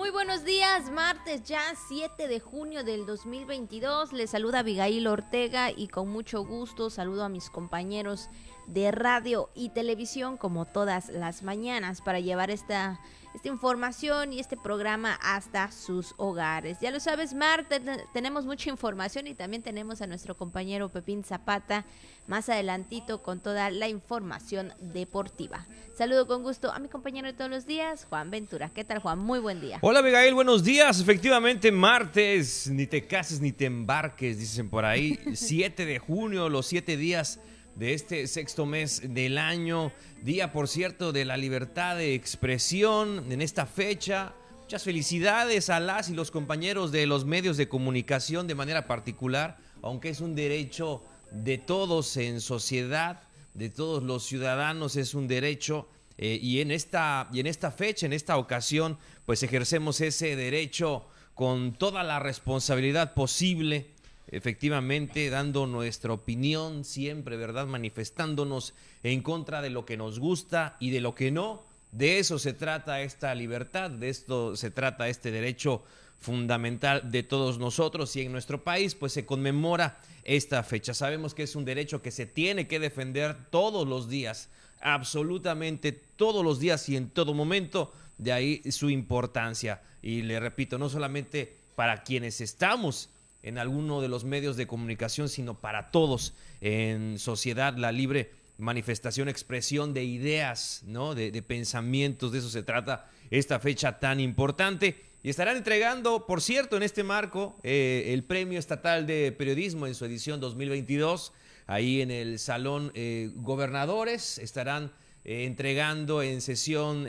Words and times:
Muy 0.00 0.08
buenos 0.08 0.46
días, 0.46 0.90
martes 0.90 1.42
ya 1.42 1.60
7 1.74 2.26
de 2.26 2.40
junio 2.40 2.84
del 2.84 3.04
2022. 3.04 4.14
Les 4.14 4.30
saluda 4.30 4.60
Abigail 4.60 5.06
Ortega 5.06 5.70
y 5.70 5.88
con 5.88 6.08
mucho 6.08 6.42
gusto 6.42 6.88
saludo 6.88 7.22
a 7.22 7.28
mis 7.28 7.50
compañeros 7.50 8.30
de 8.66 8.92
radio 8.92 9.50
y 9.54 9.68
televisión 9.68 10.38
como 10.38 10.64
todas 10.64 11.10
las 11.10 11.42
mañanas 11.42 12.00
para 12.00 12.18
llevar 12.18 12.50
esta, 12.50 12.98
esta 13.34 13.48
información 13.48 14.32
y 14.32 14.40
este 14.40 14.56
programa 14.56 15.18
hasta 15.22 15.70
sus 15.70 16.14
hogares. 16.16 16.78
Ya 16.80 16.90
lo 16.90 17.00
sabes, 17.00 17.34
martes 17.34 17.80
tenemos 18.12 18.46
mucha 18.46 18.70
información 18.70 19.26
y 19.26 19.34
también 19.34 19.62
tenemos 19.62 20.02
a 20.02 20.06
nuestro 20.06 20.36
compañero 20.36 20.88
Pepín 20.88 21.24
Zapata 21.24 21.84
más 22.26 22.48
adelantito 22.48 23.22
con 23.22 23.40
toda 23.40 23.70
la 23.70 23.88
información 23.88 24.72
deportiva. 24.80 25.66
Saludo 25.96 26.26
con 26.26 26.42
gusto 26.42 26.72
a 26.72 26.78
mi 26.78 26.88
compañero 26.88 27.26
de 27.26 27.34
todos 27.34 27.50
los 27.50 27.66
días, 27.66 28.06
Juan 28.08 28.30
Ventura. 28.30 28.70
¿Qué 28.74 28.84
tal, 28.84 29.00
Juan? 29.00 29.18
Muy 29.18 29.38
buen 29.38 29.60
día. 29.60 29.78
Hola, 29.82 29.98
Abigail, 29.98 30.34
buenos 30.34 30.62
días. 30.62 31.00
Efectivamente, 31.00 31.72
martes, 31.72 32.68
ni 32.70 32.86
te 32.86 33.06
cases 33.06 33.40
ni 33.40 33.52
te 33.52 33.66
embarques, 33.66 34.38
dicen 34.38 34.70
por 34.70 34.84
ahí. 34.84 35.18
7 35.34 35.84
de 35.84 35.98
junio, 35.98 36.48
los 36.48 36.66
siete 36.66 36.96
días 36.96 37.40
de 37.74 37.94
este 37.94 38.26
sexto 38.26 38.66
mes 38.66 39.02
del 39.14 39.38
año. 39.38 39.92
Día, 40.22 40.52
por 40.52 40.68
cierto, 40.68 41.12
de 41.12 41.24
la 41.24 41.36
libertad 41.36 41.96
de 41.96 42.14
expresión 42.14 43.30
en 43.32 43.40
esta 43.40 43.66
fecha. 43.66 44.34
Muchas 44.62 44.84
felicidades 44.84 45.70
a 45.70 45.80
las 45.80 46.10
y 46.10 46.14
los 46.14 46.30
compañeros 46.30 46.92
de 46.92 47.06
los 47.06 47.24
medios 47.24 47.56
de 47.56 47.68
comunicación 47.68 48.46
de 48.46 48.54
manera 48.54 48.86
particular, 48.86 49.58
aunque 49.82 50.10
es 50.10 50.20
un 50.20 50.34
derecho 50.34 51.02
de 51.32 51.58
todos 51.58 52.16
en 52.16 52.40
sociedad, 52.40 53.22
de 53.54 53.68
todos 53.68 54.02
los 54.02 54.24
ciudadanos, 54.24 54.96
es 54.96 55.14
un 55.14 55.26
derecho. 55.26 55.88
Eh, 56.18 56.38
y, 56.40 56.60
en 56.60 56.70
esta, 56.70 57.28
y 57.32 57.40
en 57.40 57.46
esta 57.46 57.70
fecha, 57.70 58.06
en 58.06 58.12
esta 58.12 58.36
ocasión, 58.36 58.98
pues 59.24 59.42
ejercemos 59.42 60.00
ese 60.00 60.36
derecho 60.36 61.06
con 61.34 61.72
toda 61.72 62.02
la 62.02 62.18
responsabilidad 62.18 63.14
posible, 63.14 63.92
efectivamente 64.30 65.28
dando 65.28 65.66
nuestra 65.66 66.12
opinión 66.12 66.84
siempre, 66.84 67.36
¿verdad? 67.36 67.66
Manifestándonos 67.66 68.74
en 69.02 69.22
contra 69.22 69.60
de 69.60 69.70
lo 69.70 69.84
que 69.84 69.96
nos 69.96 70.18
gusta 70.18 70.76
y 70.80 70.90
de 70.90 71.00
lo 71.00 71.14
que 71.14 71.30
no. 71.30 71.64
De 71.92 72.18
eso 72.18 72.38
se 72.38 72.52
trata 72.52 73.02
esta 73.02 73.34
libertad, 73.34 73.90
de 73.90 74.08
esto 74.08 74.54
se 74.56 74.70
trata 74.70 75.08
este 75.08 75.30
derecho 75.30 75.82
fundamental 76.20 77.10
de 77.10 77.22
todos 77.22 77.58
nosotros 77.58 78.14
y 78.14 78.20
en 78.20 78.32
nuestro 78.32 78.62
país 78.62 78.94
pues 78.94 79.12
se 79.12 79.26
conmemora 79.26 80.00
esta 80.22 80.62
fecha. 80.62 80.94
Sabemos 80.94 81.34
que 81.34 81.42
es 81.42 81.56
un 81.56 81.64
derecho 81.64 82.02
que 82.02 82.10
se 82.10 82.26
tiene 82.26 82.68
que 82.68 82.78
defender 82.78 83.36
todos 83.50 83.88
los 83.88 84.08
días, 84.08 84.50
absolutamente 84.80 85.92
todos 85.92 86.44
los 86.44 86.60
días 86.60 86.88
y 86.88 86.96
en 86.96 87.10
todo 87.10 87.34
momento, 87.34 87.92
de 88.18 88.32
ahí 88.32 88.62
su 88.70 88.90
importancia. 88.90 89.82
Y 90.02 90.22
le 90.22 90.38
repito, 90.38 90.78
no 90.78 90.88
solamente 90.88 91.56
para 91.74 92.02
quienes 92.02 92.40
estamos 92.40 93.08
en 93.42 93.58
alguno 93.58 94.00
de 94.00 94.08
los 94.08 94.24
medios 94.24 94.56
de 94.56 94.66
comunicación, 94.66 95.28
sino 95.28 95.60
para 95.60 95.90
todos 95.90 96.34
en 96.60 97.18
sociedad, 97.18 97.76
la 97.76 97.92
libre 97.92 98.30
manifestación, 98.60 99.28
expresión 99.28 99.94
de 99.94 100.04
ideas, 100.04 100.82
¿no? 100.86 101.14
de, 101.14 101.42
pensamientos, 101.42 102.32
de 102.32 102.38
eso 102.38 102.50
se 102.50 102.62
trata 102.62 103.08
esta 103.30 103.58
fecha 103.58 103.98
tan 103.98 104.20
importante. 104.20 105.02
Y 105.22 105.28
estarán 105.28 105.56
entregando, 105.56 106.26
por 106.26 106.40
cierto, 106.40 106.76
en 106.76 106.82
este 106.82 107.02
marco, 107.02 107.58
eh, 107.62 108.04
el 108.08 108.24
Premio 108.24 108.58
Estatal 108.58 109.06
de 109.06 109.32
Periodismo 109.32 109.86
en 109.86 109.94
su 109.94 110.04
edición 110.04 110.40
2022. 110.40 111.32
Ahí 111.66 112.00
en 112.00 112.10
el 112.10 112.38
Salón 112.38 112.90
eh, 112.94 113.30
Gobernadores 113.36 114.38
estarán 114.38 114.92
eh, 115.24 115.44
entregando 115.44 116.22
en 116.22 116.40
sesión, 116.40 117.06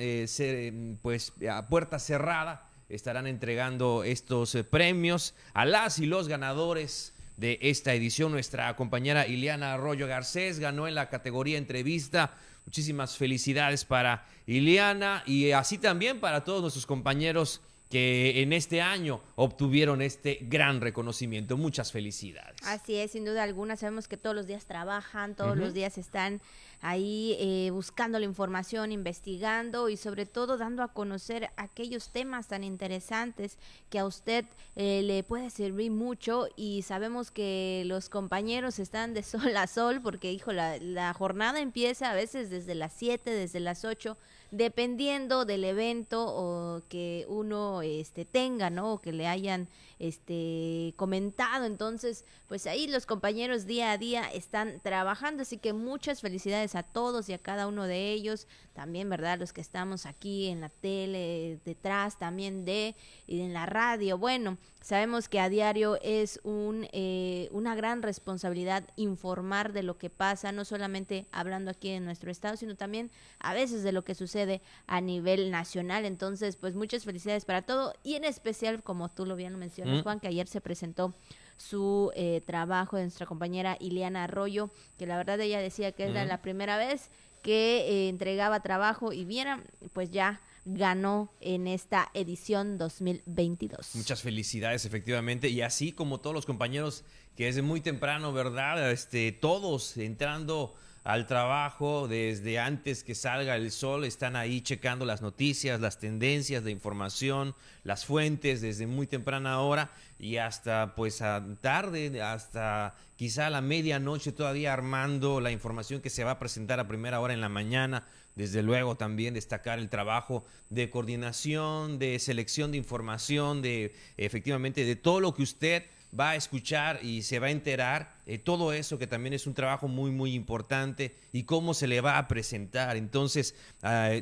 pues 1.01 1.33
a 1.49 1.67
puerta 1.67 1.99
cerrada, 1.99 2.69
estarán 2.91 3.27
entregando 3.27 4.03
estos 4.03 4.57
premios 4.69 5.33
a 5.53 5.65
las 5.65 5.99
y 5.99 6.05
los 6.05 6.27
ganadores 6.27 7.13
de 7.37 7.57
esta 7.61 7.93
edición. 7.93 8.31
Nuestra 8.31 8.75
compañera 8.75 9.27
Ileana 9.27 9.73
Arroyo 9.73 10.07
Garcés 10.07 10.59
ganó 10.59 10.87
en 10.87 10.95
la 10.95 11.09
categoría 11.09 11.57
entrevista. 11.57 12.33
Muchísimas 12.65 13.17
felicidades 13.17 13.85
para 13.85 14.27
Ileana 14.45 15.23
y 15.25 15.51
así 15.51 15.77
también 15.77 16.19
para 16.19 16.43
todos 16.43 16.61
nuestros 16.61 16.85
compañeros 16.85 17.61
que 17.91 18.41
en 18.41 18.53
este 18.53 18.81
año 18.81 19.21
obtuvieron 19.35 20.01
este 20.01 20.39
gran 20.43 20.79
reconocimiento. 20.79 21.57
Muchas 21.57 21.91
felicidades. 21.91 22.55
Así 22.63 22.95
es, 22.95 23.11
sin 23.11 23.25
duda 23.25 23.43
alguna. 23.43 23.75
Sabemos 23.75 24.07
que 24.07 24.15
todos 24.15 24.35
los 24.35 24.47
días 24.47 24.65
trabajan, 24.65 25.35
todos 25.35 25.57
los 25.57 25.73
días 25.73 25.97
están 25.97 26.41
ahí 26.79 27.35
eh, 27.39 27.69
buscando 27.71 28.17
la 28.17 28.25
información, 28.25 28.91
investigando 28.93 29.89
y 29.89 29.97
sobre 29.97 30.25
todo 30.25 30.57
dando 30.57 30.83
a 30.83 30.93
conocer 30.93 31.49
aquellos 31.57 32.09
temas 32.09 32.47
tan 32.47 32.63
interesantes 32.63 33.59
que 33.89 33.99
a 33.99 34.05
usted 34.05 34.45
eh, 34.75 35.01
le 35.03 35.23
puede 35.23 35.49
servir 35.49 35.91
mucho 35.91 36.47
y 36.55 36.83
sabemos 36.83 37.29
que 37.29 37.83
los 37.85 38.07
compañeros 38.07 38.79
están 38.79 39.13
de 39.13 39.21
sol 39.21 39.55
a 39.57 39.67
sol 39.67 39.99
porque, 40.01 40.31
hijo, 40.31 40.53
la, 40.53 40.77
la 40.77 41.13
jornada 41.13 41.59
empieza 41.59 42.09
a 42.09 42.15
veces 42.15 42.49
desde 42.49 42.73
las 42.73 42.93
7, 42.93 43.29
desde 43.29 43.59
las 43.59 43.83
8 43.83 44.17
dependiendo 44.51 45.45
del 45.45 45.63
evento 45.63 46.25
o 46.27 46.81
que 46.89 47.25
uno 47.27 47.81
este 47.81 48.25
tenga, 48.25 48.69
¿no? 48.69 48.93
O 48.93 49.01
que 49.01 49.13
le 49.13 49.27
hayan 49.27 49.69
este 50.01 50.95
comentado. 50.97 51.65
Entonces, 51.65 52.25
pues 52.47 52.65
ahí 52.65 52.87
los 52.87 53.05
compañeros 53.05 53.67
día 53.67 53.91
a 53.91 53.99
día 53.99 54.23
están 54.33 54.79
trabajando, 54.81 55.43
así 55.43 55.57
que 55.57 55.73
muchas 55.73 56.21
felicidades 56.21 56.73
a 56.73 56.81
todos 56.81 57.29
y 57.29 57.33
a 57.33 57.37
cada 57.37 57.67
uno 57.67 57.85
de 57.85 58.11
ellos, 58.11 58.47
también, 58.73 59.09
¿verdad? 59.09 59.37
Los 59.37 59.53
que 59.53 59.61
estamos 59.61 60.07
aquí 60.07 60.47
en 60.47 60.61
la 60.61 60.69
tele, 60.69 61.59
detrás 61.65 62.17
también 62.17 62.65
de 62.65 62.95
y 63.27 63.41
en 63.41 63.53
la 63.53 63.67
radio. 63.67 64.17
Bueno, 64.17 64.57
sabemos 64.81 65.29
que 65.29 65.39
a 65.39 65.49
diario 65.49 65.99
es 66.01 66.39
un 66.43 66.87
eh, 66.93 67.49
una 67.51 67.75
gran 67.75 68.01
responsabilidad 68.01 68.83
informar 68.95 69.71
de 69.71 69.83
lo 69.83 69.99
que 69.99 70.09
pasa, 70.09 70.51
no 70.51 70.65
solamente 70.65 71.27
hablando 71.31 71.69
aquí 71.69 71.89
en 71.89 72.05
nuestro 72.05 72.31
estado, 72.31 72.57
sino 72.57 72.75
también 72.75 73.11
a 73.39 73.53
veces 73.53 73.83
de 73.83 73.91
lo 73.91 74.03
que 74.03 74.15
sucede 74.15 74.61
a 74.87 74.99
nivel 74.99 75.51
nacional. 75.51 76.05
Entonces, 76.05 76.55
pues 76.55 76.73
muchas 76.73 77.03
felicidades 77.03 77.45
para 77.45 77.61
todo 77.61 77.93
y 78.03 78.15
en 78.15 78.23
especial, 78.23 78.81
como 78.81 79.09
tú 79.09 79.27
lo 79.27 79.35
bien 79.35 79.55
mencionas, 79.59 79.90
mm. 79.99 80.03
Juan, 80.03 80.19
que 80.19 80.27
ayer 80.27 80.47
se 80.47 80.61
presentó 80.61 81.13
su 81.57 82.11
eh, 82.15 82.41
trabajo 82.45 82.97
de 82.97 83.03
nuestra 83.03 83.25
compañera 83.25 83.77
Ileana 83.79 84.23
Arroyo, 84.23 84.71
que 84.97 85.05
la 85.05 85.17
verdad 85.17 85.39
ella 85.39 85.59
decía 85.59 85.91
que 85.91 86.05
era 86.05 86.25
la 86.25 86.41
primera 86.41 86.77
vez 86.77 87.09
que 87.41 87.87
eh, 87.87 88.09
entregaba 88.09 88.61
trabajo 88.61 89.13
y 89.13 89.25
vieran, 89.25 89.63
pues 89.93 90.11
ya 90.11 90.41
ganó 90.65 91.33
en 91.39 91.67
esta 91.67 92.09
edición 92.13 92.77
2022. 92.77 93.95
Muchas 93.95 94.21
felicidades, 94.21 94.85
efectivamente, 94.85 95.49
y 95.49 95.61
así 95.61 95.91
como 95.91 96.19
todos 96.19 96.35
los 96.35 96.45
compañeros 96.45 97.03
que 97.35 97.45
desde 97.45 97.61
muy 97.61 97.81
temprano, 97.81 98.31
¿verdad? 98.31 98.91
Este, 98.91 99.31
todos 99.31 99.97
entrando 99.97 100.75
al 101.03 101.25
trabajo 101.25 102.07
desde 102.07 102.59
antes 102.59 103.03
que 103.03 103.15
salga 103.15 103.55
el 103.55 103.71
sol, 103.71 104.05
están 104.05 104.35
ahí 104.35 104.61
checando 104.61 105.03
las 105.03 105.21
noticias, 105.21 105.79
las 105.81 105.97
tendencias 105.97 106.63
de 106.63 106.71
información, 106.71 107.55
las 107.83 108.05
fuentes 108.05 108.61
desde 108.61 108.85
muy 108.85 109.07
temprana 109.07 109.61
hora 109.61 109.91
y 110.19 110.37
hasta 110.37 110.93
pues 110.95 111.23
a 111.23 111.43
tarde, 111.59 112.21
hasta 112.21 112.95
quizá 113.15 113.47
a 113.47 113.49
la 113.49 113.61
medianoche 113.61 114.31
todavía 114.31 114.73
armando 114.73 115.41
la 115.41 115.51
información 115.51 116.01
que 116.01 116.11
se 116.11 116.23
va 116.23 116.31
a 116.31 116.39
presentar 116.39 116.79
a 116.79 116.87
primera 116.87 117.19
hora 117.19 117.33
en 117.33 117.41
la 117.41 117.49
mañana. 117.49 118.05
Desde 118.35 118.63
luego 118.63 118.95
también 118.95 119.33
destacar 119.33 119.79
el 119.79 119.89
trabajo 119.89 120.45
de 120.69 120.89
coordinación, 120.89 121.99
de 121.99 122.17
selección 122.19 122.71
de 122.71 122.77
información, 122.77 123.61
de 123.61 123.93
efectivamente 124.17 124.85
de 124.85 124.95
todo 124.95 125.19
lo 125.19 125.33
que 125.33 125.43
usted 125.43 125.83
va 126.17 126.31
a 126.31 126.35
escuchar 126.35 126.99
y 127.03 127.21
se 127.21 127.39
va 127.39 127.47
a 127.47 127.51
enterar 127.51 128.15
eh, 128.25 128.37
todo 128.37 128.73
eso 128.73 128.97
que 128.97 129.07
también 129.07 129.33
es 129.33 129.47
un 129.47 129.53
trabajo 129.53 129.87
muy 129.87 130.11
muy 130.11 130.33
importante 130.33 131.15
y 131.31 131.43
cómo 131.43 131.73
se 131.73 131.87
le 131.87 132.01
va 132.01 132.17
a 132.17 132.27
presentar 132.27 132.97
entonces 132.97 133.55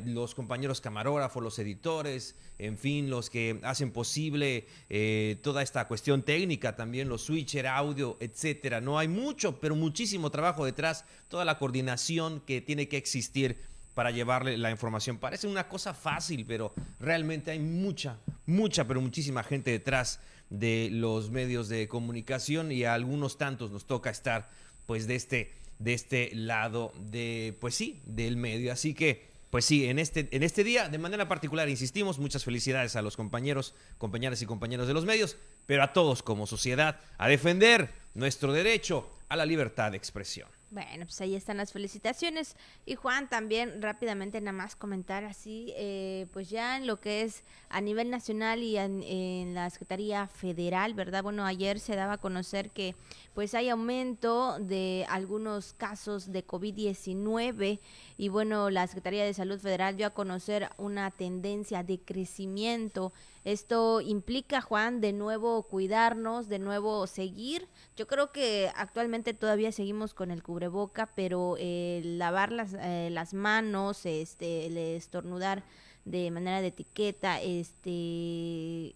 los 0.04 0.34
compañeros 0.34 0.80
camarógrafos 0.80 1.42
los 1.42 1.58
editores 1.58 2.36
en 2.58 2.78
fin 2.78 3.10
los 3.10 3.28
que 3.28 3.60
hacen 3.62 3.90
posible 3.90 4.66
eh, 4.88 5.38
toda 5.42 5.62
esta 5.62 5.88
cuestión 5.88 6.22
técnica 6.22 6.76
también 6.76 7.08
los 7.08 7.22
switcher 7.22 7.66
audio 7.66 8.16
etcétera 8.20 8.80
no 8.80 8.98
hay 8.98 9.08
mucho 9.08 9.60
pero 9.60 9.74
muchísimo 9.74 10.30
trabajo 10.30 10.64
detrás 10.64 11.04
toda 11.28 11.44
la 11.44 11.58
coordinación 11.58 12.40
que 12.40 12.60
tiene 12.60 12.88
que 12.88 12.96
existir 12.96 13.58
para 13.94 14.12
llevarle 14.12 14.56
la 14.56 14.70
información. 14.70 15.18
Parece 15.18 15.46
una 15.46 15.68
cosa 15.68 15.92
fácil, 15.92 16.46
pero 16.46 16.72
realmente 17.00 17.50
hay 17.50 17.58
mucha, 17.58 18.18
mucha, 18.46 18.86
pero 18.86 19.00
muchísima 19.00 19.42
gente 19.42 19.72
detrás 19.72 20.20
de 20.50 20.88
los 20.92 21.30
medios 21.30 21.68
de 21.68 21.88
comunicación 21.88 22.72
y 22.72 22.84
a 22.84 22.94
algunos 22.94 23.38
tantos 23.38 23.70
nos 23.70 23.86
toca 23.86 24.10
estar 24.10 24.50
pues 24.86 25.06
de 25.06 25.14
este 25.14 25.52
de 25.78 25.94
este 25.94 26.30
lado 26.34 26.92
de 26.98 27.56
pues 27.60 27.74
sí, 27.74 28.02
del 28.04 28.36
medio. 28.36 28.72
Así 28.72 28.92
que 28.92 29.30
pues 29.50 29.64
sí, 29.64 29.86
en 29.86 29.98
este, 29.98 30.28
en 30.30 30.44
este 30.44 30.62
día, 30.62 30.88
de 30.88 30.98
manera 30.98 31.26
particular, 31.26 31.68
insistimos, 31.68 32.20
muchas 32.20 32.44
felicidades 32.44 32.94
a 32.94 33.02
los 33.02 33.16
compañeros, 33.16 33.74
compañeras 33.98 34.40
y 34.42 34.46
compañeros 34.46 34.86
de 34.86 34.94
los 34.94 35.04
medios, 35.04 35.36
pero 35.66 35.82
a 35.82 35.92
todos 35.92 36.22
como 36.22 36.46
sociedad, 36.46 37.00
a 37.18 37.26
defender 37.26 37.90
nuestro 38.14 38.52
derecho 38.52 39.10
a 39.28 39.34
la 39.34 39.44
libertad 39.46 39.90
de 39.90 39.96
expresión. 39.96 40.48
Bueno, 40.72 41.04
pues 41.04 41.20
ahí 41.20 41.34
están 41.34 41.56
las 41.56 41.72
felicitaciones. 41.72 42.54
Y 42.86 42.94
Juan, 42.94 43.28
también 43.28 43.82
rápidamente 43.82 44.40
nada 44.40 44.56
más 44.56 44.76
comentar 44.76 45.24
así, 45.24 45.72
eh, 45.76 46.28
pues 46.32 46.48
ya 46.48 46.76
en 46.76 46.86
lo 46.86 47.00
que 47.00 47.22
es 47.22 47.42
a 47.70 47.80
nivel 47.80 48.08
nacional 48.08 48.62
y 48.62 48.76
en, 48.76 49.52
la 49.52 49.68
Secretaría 49.70 50.28
Federal, 50.28 50.94
¿verdad? 50.94 51.24
Bueno, 51.24 51.44
ayer 51.44 51.80
se 51.80 51.96
daba 51.96 52.14
a 52.14 52.18
conocer 52.18 52.70
que 52.70 52.94
pues 53.34 53.54
hay 53.54 53.68
aumento 53.68 54.60
de 54.60 55.06
algunos 55.08 55.72
casos 55.72 56.30
de 56.30 56.46
COVID-19 56.46 57.80
y 58.16 58.28
bueno, 58.28 58.70
la 58.70 58.86
Secretaría 58.86 59.24
de 59.24 59.34
Salud 59.34 59.58
Federal 59.58 59.96
dio 59.96 60.06
a 60.06 60.10
conocer 60.10 60.70
una 60.78 61.10
tendencia 61.10 61.82
de 61.82 61.98
crecimiento 61.98 63.12
esto 63.44 64.02
implica, 64.02 64.60
Juan, 64.60 65.00
de 65.00 65.12
nuevo 65.12 65.62
cuidarnos, 65.62 66.48
de 66.48 66.58
nuevo 66.58 67.06
seguir. 67.06 67.68
Yo 67.96 68.06
creo 68.06 68.32
que 68.32 68.70
actualmente 68.76 69.32
todavía 69.32 69.72
seguimos 69.72 70.12
con 70.12 70.30
el 70.30 70.42
cubreboca, 70.42 71.10
pero 71.14 71.56
lavar 71.58 72.52
las, 72.52 72.74
eh, 72.74 73.08
las 73.10 73.32
manos, 73.32 74.04
este, 74.04 74.66
el 74.66 74.76
estornudar 74.76 75.64
de 76.04 76.30
manera 76.30 76.60
de 76.60 76.68
etiqueta, 76.68 77.40
este, 77.40 78.94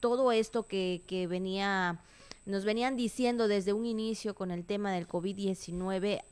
todo 0.00 0.30
esto 0.30 0.66
que, 0.66 1.02
que 1.06 1.26
venía, 1.26 2.00
nos 2.44 2.64
venían 2.64 2.96
diciendo 2.96 3.48
desde 3.48 3.72
un 3.72 3.86
inicio 3.86 4.34
con 4.34 4.50
el 4.50 4.64
tema 4.64 4.92
del 4.92 5.08
COVID-19, 5.08 6.22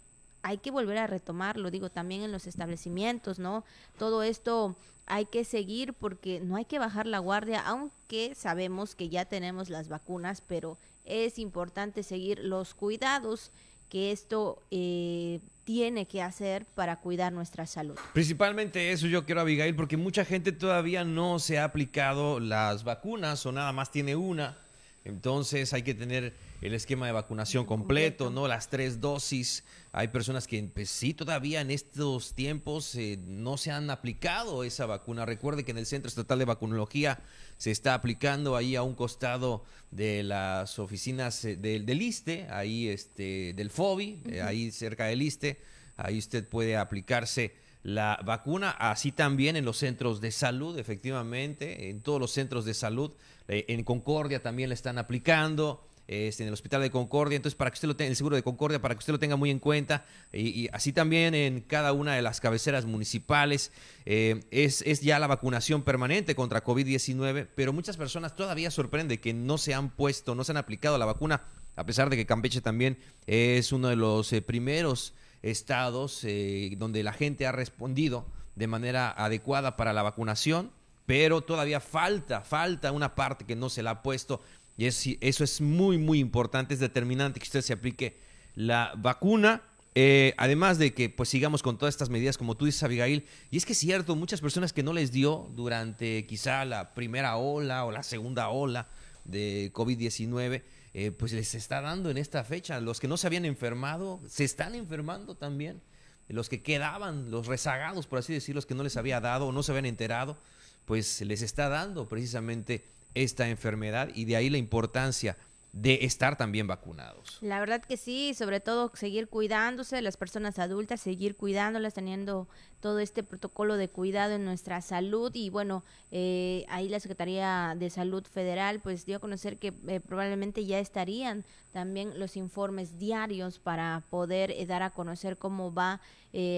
hay 0.42 0.58
que 0.58 0.70
volver 0.70 0.98
a 0.98 1.06
retomarlo, 1.06 1.70
digo, 1.70 1.90
también 1.90 2.20
en 2.20 2.30
los 2.30 2.46
establecimientos, 2.46 3.38
¿no? 3.38 3.64
Todo 3.96 4.22
esto 4.22 4.76
hay 5.06 5.26
que 5.26 5.44
seguir 5.44 5.94
porque 5.94 6.40
no 6.40 6.56
hay 6.56 6.64
que 6.64 6.78
bajar 6.78 7.06
la 7.06 7.18
guardia, 7.18 7.60
aunque 7.60 8.34
sabemos 8.34 8.94
que 8.94 9.08
ya 9.08 9.24
tenemos 9.24 9.70
las 9.70 9.88
vacunas, 9.88 10.40
pero 10.40 10.78
es 11.04 11.38
importante 11.38 12.02
seguir 12.02 12.38
los 12.38 12.74
cuidados 12.74 13.50
que 13.88 14.10
esto 14.10 14.62
eh, 14.70 15.40
tiene 15.64 16.06
que 16.06 16.22
hacer 16.22 16.66
para 16.66 17.00
cuidar 17.00 17.32
nuestra 17.32 17.66
salud. 17.66 17.96
Principalmente 18.12 18.92
eso 18.92 19.06
yo 19.06 19.24
quiero, 19.24 19.42
Abigail, 19.42 19.76
porque 19.76 19.96
mucha 19.96 20.24
gente 20.24 20.52
todavía 20.52 21.04
no 21.04 21.38
se 21.38 21.58
ha 21.58 21.64
aplicado 21.64 22.40
las 22.40 22.84
vacunas 22.84 23.44
o 23.46 23.52
nada 23.52 23.72
más 23.72 23.90
tiene 23.90 24.16
una. 24.16 24.58
Entonces 25.04 25.72
hay 25.74 25.82
que 25.82 25.94
tener 25.94 26.34
el 26.64 26.72
esquema 26.72 27.04
de 27.04 27.12
vacunación 27.12 27.66
completo, 27.66 28.30
¿no? 28.30 28.48
Las 28.48 28.70
tres 28.70 28.98
dosis. 28.98 29.64
Hay 29.92 30.08
personas 30.08 30.46
que 30.46 30.62
pues, 30.62 30.88
sí 30.88 31.12
todavía 31.12 31.60
en 31.60 31.70
estos 31.70 32.34
tiempos 32.34 32.94
eh, 32.94 33.18
no 33.26 33.58
se 33.58 33.70
han 33.70 33.90
aplicado 33.90 34.64
esa 34.64 34.86
vacuna. 34.86 35.26
Recuerde 35.26 35.64
que 35.64 35.72
en 35.72 35.78
el 35.78 35.84
Centro 35.84 36.08
Estatal 36.08 36.38
de 36.38 36.46
Vacunología 36.46 37.20
se 37.58 37.70
está 37.70 37.92
aplicando 37.92 38.56
ahí 38.56 38.76
a 38.76 38.82
un 38.82 38.94
costado 38.94 39.66
de 39.90 40.22
las 40.22 40.78
oficinas 40.78 41.44
eh, 41.44 41.56
del, 41.56 41.84
del, 41.84 42.00
ISTE, 42.00 42.46
ahí 42.48 42.88
este, 42.88 43.52
del 43.52 43.68
FOBI, 43.68 44.22
eh, 44.30 44.40
ahí 44.40 44.70
cerca 44.70 45.04
del 45.04 45.20
ISTE. 45.20 45.60
Ahí 45.98 46.16
usted 46.16 46.48
puede 46.48 46.78
aplicarse 46.78 47.56
la 47.82 48.18
vacuna, 48.24 48.70
así 48.70 49.12
también 49.12 49.56
en 49.56 49.66
los 49.66 49.76
centros 49.76 50.22
de 50.22 50.32
salud, 50.32 50.78
efectivamente, 50.78 51.90
en 51.90 52.00
todos 52.00 52.18
los 52.18 52.30
centros 52.32 52.64
de 52.64 52.72
salud. 52.72 53.12
en 53.48 53.84
Concordia 53.84 54.42
también 54.42 54.70
le 54.70 54.74
están 54.74 54.96
aplicando. 54.96 55.86
Este, 56.06 56.42
en 56.42 56.48
el 56.48 56.52
Hospital 56.52 56.82
de 56.82 56.90
Concordia, 56.90 57.36
entonces 57.36 57.56
para 57.56 57.70
que 57.70 57.76
usted 57.76 57.88
lo 57.88 57.96
tenga, 57.96 58.10
el 58.10 58.16
seguro 58.16 58.36
de 58.36 58.42
Concordia, 58.42 58.78
para 58.80 58.94
que 58.94 58.98
usted 58.98 59.14
lo 59.14 59.18
tenga 59.18 59.36
muy 59.36 59.50
en 59.50 59.58
cuenta, 59.58 60.04
y, 60.32 60.68
así 60.72 60.92
también 60.92 61.34
en 61.34 61.62
cada 61.62 61.94
una 61.94 62.14
de 62.14 62.20
las 62.20 62.42
cabeceras 62.42 62.84
municipales, 62.84 63.72
eh, 64.04 64.44
es, 64.50 64.82
es, 64.82 65.00
ya 65.00 65.18
la 65.18 65.26
vacunación 65.26 65.82
permanente 65.82 66.34
contra 66.34 66.62
COVID-19, 66.62 67.48
pero 67.54 67.72
muchas 67.72 67.96
personas 67.96 68.36
todavía 68.36 68.70
sorprende 68.70 69.18
que 69.18 69.32
no 69.32 69.56
se 69.56 69.72
han 69.72 69.88
puesto, 69.88 70.34
no 70.34 70.44
se 70.44 70.52
han 70.52 70.58
aplicado 70.58 70.98
la 70.98 71.06
vacuna, 71.06 71.44
a 71.74 71.86
pesar 71.86 72.10
de 72.10 72.16
que 72.16 72.26
Campeche 72.26 72.60
también 72.60 72.98
es 73.26 73.72
uno 73.72 73.88
de 73.88 73.96
los 73.96 74.30
eh, 74.34 74.42
primeros 74.42 75.14
estados 75.42 76.22
eh, 76.24 76.74
donde 76.76 77.02
la 77.02 77.12
gente 77.12 77.46
ha 77.46 77.52
respondido 77.52 78.26
de 78.56 78.66
manera 78.66 79.10
adecuada 79.10 79.76
para 79.76 79.92
la 79.92 80.02
vacunación, 80.02 80.70
pero 81.06 81.42
todavía 81.42 81.80
falta, 81.80 82.42
falta 82.42 82.92
una 82.92 83.14
parte 83.14 83.44
que 83.44 83.56
no 83.56 83.68
se 83.68 83.82
la 83.82 83.90
ha 83.90 84.02
puesto 84.02 84.40
y 84.76 84.86
eso 84.86 85.44
es 85.44 85.60
muy, 85.60 85.98
muy 85.98 86.18
importante, 86.18 86.74
es 86.74 86.80
determinante 86.80 87.38
que 87.38 87.44
usted 87.44 87.62
se 87.62 87.72
aplique 87.72 88.16
la 88.54 88.92
vacuna. 88.96 89.62
Eh, 89.96 90.34
además 90.38 90.78
de 90.78 90.92
que 90.92 91.08
pues 91.08 91.28
sigamos 91.28 91.62
con 91.62 91.78
todas 91.78 91.94
estas 91.94 92.10
medidas, 92.10 92.36
como 92.36 92.56
tú 92.56 92.64
dices, 92.64 92.82
Abigail, 92.82 93.24
y 93.52 93.56
es 93.56 93.64
que 93.64 93.74
es 93.74 93.78
cierto, 93.78 94.16
muchas 94.16 94.40
personas 94.40 94.72
que 94.72 94.82
no 94.82 94.92
les 94.92 95.12
dio 95.12 95.48
durante 95.54 96.26
quizá 96.26 96.64
la 96.64 96.94
primera 96.94 97.36
ola 97.36 97.84
o 97.84 97.92
la 97.92 98.02
segunda 98.02 98.48
ola 98.48 98.88
de 99.24 99.70
COVID-19, 99.72 100.62
eh, 100.94 101.10
pues 101.12 101.32
les 101.32 101.54
está 101.54 101.80
dando 101.80 102.10
en 102.10 102.18
esta 102.18 102.42
fecha. 102.42 102.80
Los 102.80 102.98
que 102.98 103.06
no 103.06 103.16
se 103.16 103.28
habían 103.28 103.44
enfermado, 103.44 104.20
se 104.26 104.42
están 104.42 104.74
enfermando 104.74 105.36
también. 105.36 105.80
Los 106.28 106.48
que 106.48 106.62
quedaban, 106.62 107.30
los 107.30 107.46
rezagados, 107.46 108.06
por 108.06 108.18
así 108.18 108.32
decirlo, 108.32 108.58
los 108.58 108.66
que 108.66 108.74
no 108.74 108.82
les 108.82 108.96
había 108.96 109.20
dado 109.20 109.46
o 109.46 109.52
no 109.52 109.62
se 109.62 109.72
habían 109.72 109.86
enterado, 109.86 110.38
pues 110.86 111.20
les 111.20 111.42
está 111.42 111.68
dando 111.68 112.08
precisamente 112.08 112.84
esta 113.14 113.48
enfermedad 113.48 114.10
y 114.14 114.24
de 114.24 114.36
ahí 114.36 114.50
la 114.50 114.58
importancia 114.58 115.36
de 115.74 116.04
estar 116.04 116.36
también 116.36 116.68
vacunados. 116.68 117.38
La 117.40 117.58
verdad 117.58 117.82
que 117.82 117.96
sí, 117.96 118.32
sobre 118.34 118.60
todo 118.60 118.92
seguir 118.94 119.28
cuidándose, 119.28 120.00
las 120.02 120.16
personas 120.16 120.60
adultas, 120.60 121.00
seguir 121.00 121.34
cuidándolas, 121.34 121.94
teniendo 121.94 122.46
todo 122.78 123.00
este 123.00 123.24
protocolo 123.24 123.76
de 123.76 123.88
cuidado 123.88 124.34
en 124.34 124.44
nuestra 124.44 124.80
salud 124.82 125.32
y 125.34 125.50
bueno, 125.50 125.82
eh, 126.12 126.64
ahí 126.68 126.88
la 126.88 127.00
Secretaría 127.00 127.74
de 127.76 127.90
Salud 127.90 128.24
Federal 128.24 128.78
pues 128.80 129.04
dio 129.04 129.16
a 129.16 129.18
conocer 129.18 129.58
que 129.58 129.74
eh, 129.88 129.98
probablemente 129.98 130.64
ya 130.64 130.78
estarían 130.78 131.44
también 131.72 132.20
los 132.20 132.36
informes 132.36 132.96
diarios 132.96 133.58
para 133.58 134.04
poder 134.10 134.52
eh, 134.52 134.66
dar 134.66 134.84
a 134.84 134.90
conocer 134.90 135.38
cómo 135.38 135.74
va 135.74 136.00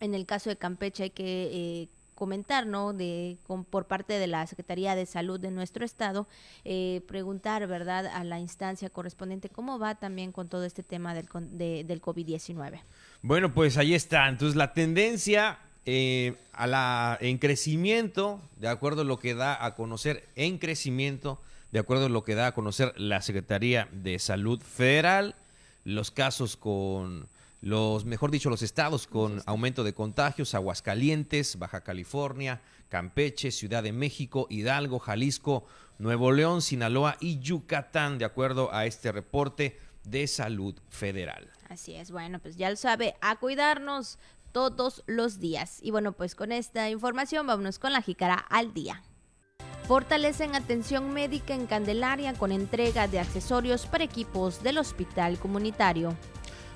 en 0.00 0.14
el 0.14 0.24
caso 0.24 0.48
de 0.48 0.56
Campeche, 0.56 1.02
hay 1.02 1.10
que 1.10 1.50
eh, 1.52 1.88
comentar, 2.20 2.66
¿no? 2.66 2.92
De, 2.92 3.38
por 3.70 3.86
parte 3.86 4.12
de 4.18 4.26
la 4.26 4.46
Secretaría 4.46 4.94
de 4.94 5.06
Salud 5.06 5.40
de 5.40 5.50
nuestro 5.50 5.86
estado, 5.86 6.28
eh, 6.66 7.00
preguntar, 7.08 7.66
¿verdad?, 7.66 8.06
a 8.06 8.24
la 8.24 8.38
instancia 8.38 8.90
correspondiente 8.90 9.48
cómo 9.48 9.78
va 9.78 9.94
también 9.94 10.30
con 10.30 10.46
todo 10.50 10.64
este 10.66 10.82
tema 10.82 11.14
del, 11.14 11.28
del 11.56 12.02
COVID-19. 12.02 12.82
Bueno, 13.22 13.54
pues 13.54 13.78
ahí 13.78 13.94
está. 13.94 14.28
Entonces, 14.28 14.54
la 14.54 14.74
tendencia 14.74 15.58
eh, 15.86 16.34
a 16.52 16.66
la, 16.66 17.16
en 17.22 17.38
crecimiento, 17.38 18.42
de 18.58 18.68
acuerdo 18.68 19.00
a 19.00 19.04
lo 19.04 19.18
que 19.18 19.34
da 19.34 19.64
a 19.64 19.74
conocer, 19.74 20.28
en 20.36 20.58
crecimiento, 20.58 21.40
de 21.72 21.78
acuerdo 21.78 22.04
a 22.04 22.10
lo 22.10 22.22
que 22.22 22.34
da 22.34 22.48
a 22.48 22.52
conocer 22.52 22.92
la 23.00 23.22
Secretaría 23.22 23.88
de 23.92 24.18
Salud 24.18 24.60
Federal, 24.60 25.36
los 25.84 26.10
casos 26.10 26.58
con 26.58 27.28
los, 27.60 28.04
mejor 28.04 28.30
dicho, 28.30 28.50
los 28.50 28.62
estados 28.62 29.06
con 29.06 29.42
aumento 29.46 29.84
de 29.84 29.92
contagios, 29.92 30.54
Aguascalientes, 30.54 31.58
Baja 31.58 31.82
California, 31.82 32.62
Campeche, 32.88 33.50
Ciudad 33.50 33.82
de 33.82 33.92
México, 33.92 34.46
Hidalgo, 34.48 34.98
Jalisco, 34.98 35.66
Nuevo 35.98 36.32
León, 36.32 36.62
Sinaloa 36.62 37.16
y 37.20 37.38
Yucatán, 37.40 38.18
de 38.18 38.24
acuerdo 38.24 38.72
a 38.72 38.86
este 38.86 39.12
reporte 39.12 39.78
de 40.04 40.26
salud 40.26 40.74
federal. 40.88 41.50
Así 41.68 41.94
es, 41.94 42.10
bueno, 42.10 42.38
pues 42.40 42.56
ya 42.56 42.70
lo 42.70 42.76
sabe, 42.76 43.14
a 43.20 43.36
cuidarnos 43.36 44.18
todos 44.52 45.04
los 45.06 45.38
días. 45.38 45.78
Y 45.82 45.90
bueno, 45.90 46.12
pues 46.12 46.34
con 46.34 46.52
esta 46.52 46.88
información 46.90 47.46
vámonos 47.46 47.78
con 47.78 47.92
la 47.92 48.02
jícara 48.02 48.34
al 48.34 48.72
día. 48.72 49.02
Fortalecen 49.86 50.54
atención 50.54 51.12
médica 51.12 51.54
en 51.54 51.66
Candelaria 51.66 52.32
con 52.34 52.52
entrega 52.52 53.08
de 53.08 53.18
accesorios 53.18 53.86
para 53.86 54.04
equipos 54.04 54.62
del 54.62 54.78
hospital 54.78 55.38
comunitario. 55.38 56.16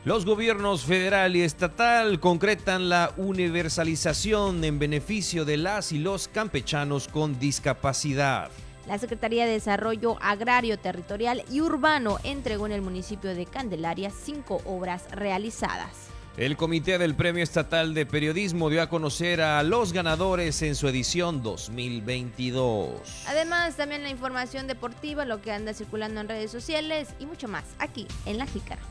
Los 0.04 0.26
gobiernos 0.26 0.84
federal 0.84 1.34
y 1.34 1.40
estatal 1.40 2.20
concretan 2.20 2.90
la 2.90 3.14
universalización 3.16 4.62
en 4.62 4.78
beneficio 4.78 5.46
de 5.46 5.56
las 5.56 5.92
y 5.92 5.98
los 5.98 6.28
campechanos 6.28 7.08
con 7.08 7.38
discapacidad. 7.38 8.50
La 8.86 8.98
Secretaría 8.98 9.46
de 9.46 9.52
Desarrollo 9.52 10.18
Agrario, 10.20 10.78
Territorial 10.78 11.42
y 11.50 11.62
Urbano 11.62 12.18
entregó 12.22 12.66
en 12.66 12.72
el 12.72 12.82
municipio 12.82 13.34
de 13.34 13.46
Candelaria 13.46 14.10
cinco 14.10 14.60
obras 14.66 15.10
realizadas. 15.10 16.10
El 16.36 16.58
Comité 16.58 16.98
del 16.98 17.14
Premio 17.14 17.42
Estatal 17.42 17.94
de 17.94 18.04
Periodismo 18.04 18.68
dio 18.68 18.82
a 18.82 18.90
conocer 18.90 19.40
a 19.40 19.62
los 19.62 19.94
ganadores 19.94 20.60
en 20.60 20.74
su 20.74 20.86
edición 20.86 21.42
2022. 21.42 23.24
Además, 23.26 23.76
también 23.76 24.02
la 24.02 24.10
información 24.10 24.66
deportiva, 24.66 25.24
lo 25.24 25.40
que 25.40 25.50
anda 25.50 25.72
circulando 25.72 26.20
en 26.20 26.28
redes 26.28 26.50
sociales 26.50 27.08
y 27.18 27.24
mucho 27.24 27.48
más 27.48 27.64
aquí 27.78 28.06
en 28.26 28.36
La 28.36 28.44
Jícara. 28.44 28.82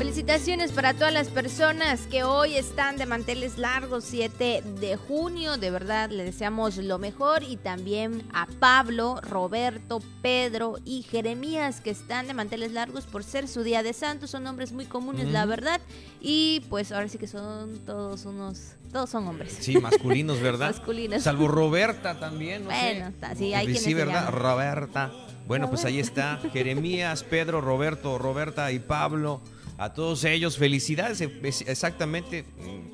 Felicitaciones 0.00 0.72
para 0.72 0.94
todas 0.94 1.12
las 1.12 1.28
personas 1.28 2.06
que 2.06 2.24
hoy 2.24 2.56
están 2.56 2.96
de 2.96 3.04
manteles 3.04 3.58
largos, 3.58 4.04
7 4.04 4.62
de 4.80 4.96
junio. 4.96 5.58
De 5.58 5.70
verdad, 5.70 6.08
le 6.08 6.24
deseamos 6.24 6.78
lo 6.78 6.98
mejor. 6.98 7.42
Y 7.42 7.58
también 7.58 8.22
a 8.32 8.46
Pablo, 8.46 9.20
Roberto, 9.20 10.00
Pedro 10.22 10.76
y 10.86 11.02
Jeremías 11.02 11.82
que 11.82 11.90
están 11.90 12.26
de 12.28 12.32
manteles 12.32 12.72
largos 12.72 13.04
por 13.04 13.24
ser 13.24 13.46
su 13.46 13.62
día 13.62 13.82
de 13.82 13.92
santos. 13.92 14.30
Son 14.30 14.42
nombres 14.42 14.72
muy 14.72 14.86
comunes, 14.86 15.28
la 15.28 15.44
verdad. 15.44 15.82
Y 16.18 16.62
pues 16.70 16.92
ahora 16.92 17.08
sí 17.08 17.18
que 17.18 17.26
son 17.26 17.80
todos 17.84 18.24
unos 18.24 18.76
todos 18.90 19.10
son 19.10 19.28
hombres. 19.28 19.54
Sí, 19.60 19.76
masculinos, 19.76 20.40
¿verdad? 20.40 20.70
masculinos. 20.78 21.22
Salvo 21.22 21.46
Roberta 21.46 22.18
también. 22.18 22.64
No 22.64 22.70
bueno, 22.70 23.12
sí, 23.36 23.52
hay 23.52 23.66
quienes 23.66 23.82
Sí, 23.82 23.92
¿verdad? 23.92 24.30
Roberta. 24.30 25.12
Bueno, 25.46 25.68
pues 25.68 25.84
ahí 25.84 26.00
está. 26.00 26.40
Jeremías, 26.54 27.22
Pedro, 27.22 27.60
Roberto, 27.60 28.16
Roberta 28.16 28.72
y 28.72 28.78
Pablo 28.78 29.42
a 29.80 29.94
todos 29.94 30.24
ellos, 30.24 30.58
felicidades, 30.58 31.22
exactamente, 31.22 32.44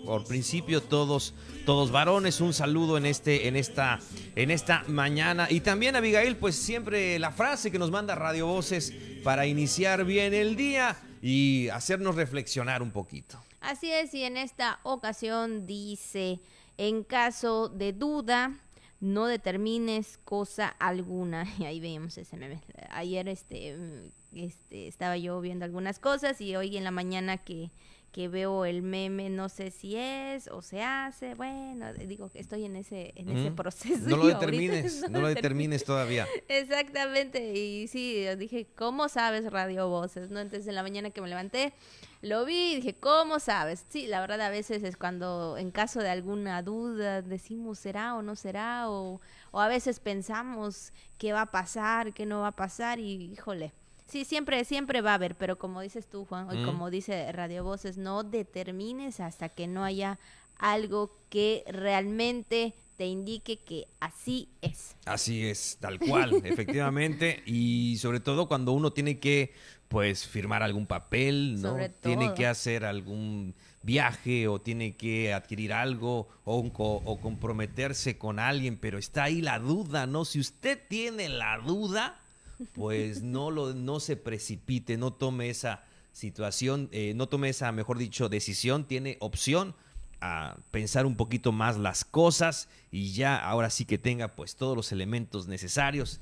por 0.04 0.24
principio 0.24 0.80
todos, 0.80 1.34
todos 1.64 1.90
varones, 1.90 2.40
un 2.40 2.52
saludo 2.52 2.96
en 2.96 3.06
este, 3.06 3.48
en 3.48 3.56
esta, 3.56 3.98
en 4.36 4.52
esta 4.52 4.84
mañana. 4.86 5.48
Y 5.50 5.62
también 5.62 5.96
Abigail, 5.96 6.36
pues 6.36 6.54
siempre 6.54 7.18
la 7.18 7.32
frase 7.32 7.72
que 7.72 7.80
nos 7.80 7.90
manda 7.90 8.14
Radio 8.14 8.46
Voces 8.46 8.94
para 9.24 9.46
iniciar 9.46 10.04
bien 10.04 10.32
el 10.32 10.54
día 10.54 10.96
y 11.20 11.68
hacernos 11.70 12.14
reflexionar 12.14 12.82
un 12.82 12.92
poquito. 12.92 13.42
Así 13.60 13.90
es, 13.90 14.14
y 14.14 14.22
en 14.22 14.36
esta 14.36 14.78
ocasión 14.84 15.66
dice, 15.66 16.38
en 16.78 17.02
caso 17.02 17.68
de 17.68 17.94
duda, 17.94 18.60
no 19.00 19.26
determines 19.26 20.18
cosa 20.24 20.68
alguna. 20.68 21.46
Y 21.58 21.64
ahí 21.64 21.80
vemos 21.80 22.16
ese 22.16 22.36
meme. 22.36 22.60
Ayer 22.90 23.28
este 23.28 23.76
este, 24.44 24.88
estaba 24.88 25.16
yo 25.16 25.40
viendo 25.40 25.64
algunas 25.64 25.98
cosas 25.98 26.40
y 26.40 26.56
hoy 26.56 26.76
en 26.76 26.84
la 26.84 26.90
mañana 26.90 27.38
que, 27.38 27.70
que 28.16 28.28
veo 28.28 28.64
el 28.64 28.80
meme, 28.80 29.28
no 29.28 29.50
sé 29.50 29.70
si 29.70 29.94
es 29.94 30.48
o 30.48 30.62
se 30.62 30.82
hace, 30.82 31.34
bueno, 31.34 31.92
digo 31.92 32.30
que 32.30 32.38
estoy 32.38 32.64
en 32.64 32.74
ese, 32.76 33.12
en 33.14 33.28
ese 33.28 33.50
proceso. 33.50 34.08
No 34.08 34.16
lo 34.16 34.26
determines, 34.28 35.04
no, 35.10 35.20
lo 35.20 35.28
determines 35.28 35.84
todavía. 35.84 36.26
Exactamente, 36.48 37.52
y 37.52 37.86
sí, 37.88 38.24
dije, 38.38 38.68
¿cómo 38.74 39.10
sabes 39.10 39.52
Radio 39.52 39.90
Voces? 39.90 40.30
¿no? 40.30 40.40
Entonces 40.40 40.66
en 40.66 40.76
la 40.76 40.82
mañana 40.82 41.10
que 41.10 41.20
me 41.20 41.28
levanté, 41.28 41.74
lo 42.22 42.46
vi 42.46 42.72
y 42.72 42.76
dije, 42.76 42.94
¿cómo 42.94 43.38
sabes? 43.38 43.84
Sí, 43.90 44.06
la 44.06 44.22
verdad 44.22 44.40
a 44.40 44.48
veces 44.48 44.82
es 44.82 44.96
cuando 44.96 45.58
en 45.58 45.70
caso 45.70 46.00
de 46.00 46.08
alguna 46.08 46.62
duda 46.62 47.20
decimos 47.20 47.78
será 47.78 48.14
o 48.14 48.22
no 48.22 48.34
será, 48.34 48.88
o, 48.88 49.20
o 49.50 49.60
a 49.60 49.68
veces 49.68 50.00
pensamos 50.00 50.94
qué 51.18 51.34
va 51.34 51.42
a 51.42 51.50
pasar, 51.50 52.14
qué 52.14 52.24
no 52.24 52.40
va 52.40 52.48
a 52.48 52.56
pasar, 52.56 52.98
y 52.98 53.30
híjole 53.30 53.74
Sí, 54.06 54.24
siempre, 54.24 54.64
siempre 54.64 55.00
va 55.00 55.12
a 55.12 55.14
haber, 55.14 55.36
pero 55.36 55.58
como 55.58 55.80
dices 55.80 56.06
tú, 56.06 56.24
Juan, 56.24 56.48
y 56.56 56.64
como 56.64 56.90
dice 56.90 57.30
Radio 57.32 57.64
Voces, 57.64 57.98
no 57.98 58.22
determines 58.22 59.18
hasta 59.20 59.48
que 59.48 59.66
no 59.66 59.84
haya 59.84 60.18
algo 60.58 61.18
que 61.28 61.64
realmente 61.66 62.74
te 62.96 63.06
indique 63.06 63.58
que 63.58 63.88
así 64.00 64.48
es. 64.62 64.96
Así 65.04 65.46
es, 65.46 65.78
tal 65.80 65.98
cual, 65.98 66.40
efectivamente, 66.44 67.42
y 67.46 67.96
sobre 67.98 68.20
todo 68.20 68.48
cuando 68.48 68.72
uno 68.72 68.92
tiene 68.92 69.18
que, 69.18 69.52
pues, 69.88 70.26
firmar 70.26 70.62
algún 70.62 70.86
papel, 70.86 71.60
¿no? 71.60 71.76
Tiene 72.00 72.32
que 72.34 72.46
hacer 72.46 72.84
algún 72.84 73.54
viaje 73.82 74.48
o 74.48 74.60
tiene 74.60 74.96
que 74.96 75.32
adquirir 75.32 75.72
algo 75.72 76.28
o, 76.44 76.58
o 77.04 77.20
comprometerse 77.20 78.18
con 78.18 78.38
alguien, 78.38 78.78
pero 78.78 78.98
está 78.98 79.24
ahí 79.24 79.42
la 79.42 79.58
duda, 79.58 80.06
¿no? 80.06 80.24
Si 80.24 80.40
usted 80.40 80.80
tiene 80.88 81.28
la 81.28 81.58
duda, 81.58 82.20
pues 82.74 83.22
no, 83.22 83.50
lo, 83.50 83.74
no 83.74 84.00
se 84.00 84.16
precipite, 84.16 84.96
no 84.96 85.12
tome 85.12 85.50
esa 85.50 85.84
situación, 86.12 86.88
eh, 86.92 87.12
no 87.14 87.28
tome 87.28 87.48
esa, 87.48 87.70
mejor 87.72 87.98
dicho, 87.98 88.28
decisión, 88.28 88.86
tiene 88.86 89.16
opción 89.20 89.74
a 90.20 90.56
pensar 90.70 91.04
un 91.04 91.16
poquito 91.16 91.52
más 91.52 91.76
las 91.76 92.04
cosas 92.04 92.68
y 92.90 93.12
ya 93.12 93.36
ahora 93.36 93.68
sí 93.70 93.84
que 93.84 93.98
tenga 93.98 94.34
pues 94.34 94.56
todos 94.56 94.76
los 94.76 94.92
elementos 94.92 95.46
necesarios, 95.46 96.20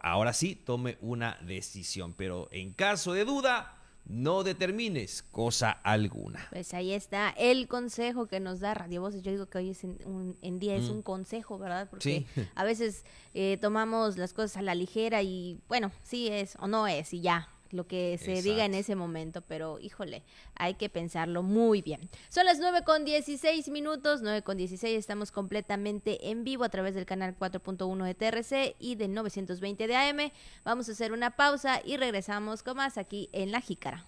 ahora 0.00 0.32
sí 0.32 0.54
tome 0.54 0.96
una 1.00 1.38
decisión, 1.42 2.14
pero 2.14 2.48
en 2.52 2.72
caso 2.72 3.12
de 3.12 3.24
duda, 3.24 3.76
no 4.08 4.44
determines 4.44 5.22
cosa 5.22 5.70
alguna. 5.70 6.46
Pues 6.50 6.74
ahí 6.74 6.92
está 6.92 7.30
el 7.30 7.68
consejo 7.68 8.26
que 8.26 8.40
nos 8.40 8.60
da 8.60 8.74
Radio 8.74 9.00
Voces. 9.00 9.22
Yo 9.22 9.32
digo 9.32 9.46
que 9.46 9.58
hoy 9.58 9.70
es 9.70 9.84
un, 9.84 10.36
en 10.42 10.58
día 10.58 10.76
es 10.76 10.88
mm. 10.88 10.92
un 10.92 11.02
consejo, 11.02 11.58
¿verdad? 11.58 11.88
Porque 11.90 12.26
a 12.54 12.64
veces 12.64 13.04
eh, 13.34 13.58
tomamos 13.60 14.16
las 14.16 14.32
cosas 14.32 14.58
a 14.58 14.62
la 14.62 14.74
ligera 14.74 15.22
y 15.22 15.60
bueno, 15.68 15.90
sí 16.02 16.28
es 16.28 16.56
o 16.60 16.68
no 16.68 16.86
es 16.86 17.12
y 17.12 17.20
ya, 17.20 17.48
lo 17.70 17.86
que 17.86 18.18
se 18.18 18.42
diga 18.42 18.64
en 18.64 18.74
ese 18.74 18.94
momento, 18.94 19.42
pero 19.42 19.78
híjole, 19.78 20.22
hay 20.54 20.74
que 20.74 20.88
pensarlo 20.88 21.42
muy 21.42 21.82
bien. 21.82 22.08
Son 22.28 22.44
las 22.44 22.58
9 22.58 22.82
con 22.84 23.04
16 23.04 23.68
minutos, 23.68 24.22
9 24.22 24.42
con 24.42 24.56
16, 24.56 24.98
estamos 24.98 25.32
completamente 25.32 26.30
en 26.30 26.44
vivo 26.44 26.64
a 26.64 26.68
través 26.68 26.94
del 26.94 27.06
canal 27.06 27.36
4.1 27.38 28.04
de 28.04 28.14
TRC 28.14 28.76
y 28.78 28.94
de 28.96 29.08
920 29.08 29.86
de 29.86 29.96
AM. 29.96 30.32
Vamos 30.64 30.88
a 30.88 30.92
hacer 30.92 31.12
una 31.12 31.36
pausa 31.36 31.80
y 31.84 31.96
regresamos 31.96 32.62
con 32.62 32.76
más 32.76 32.98
aquí 32.98 33.28
en 33.32 33.52
La 33.52 33.60
Jícara. 33.60 34.06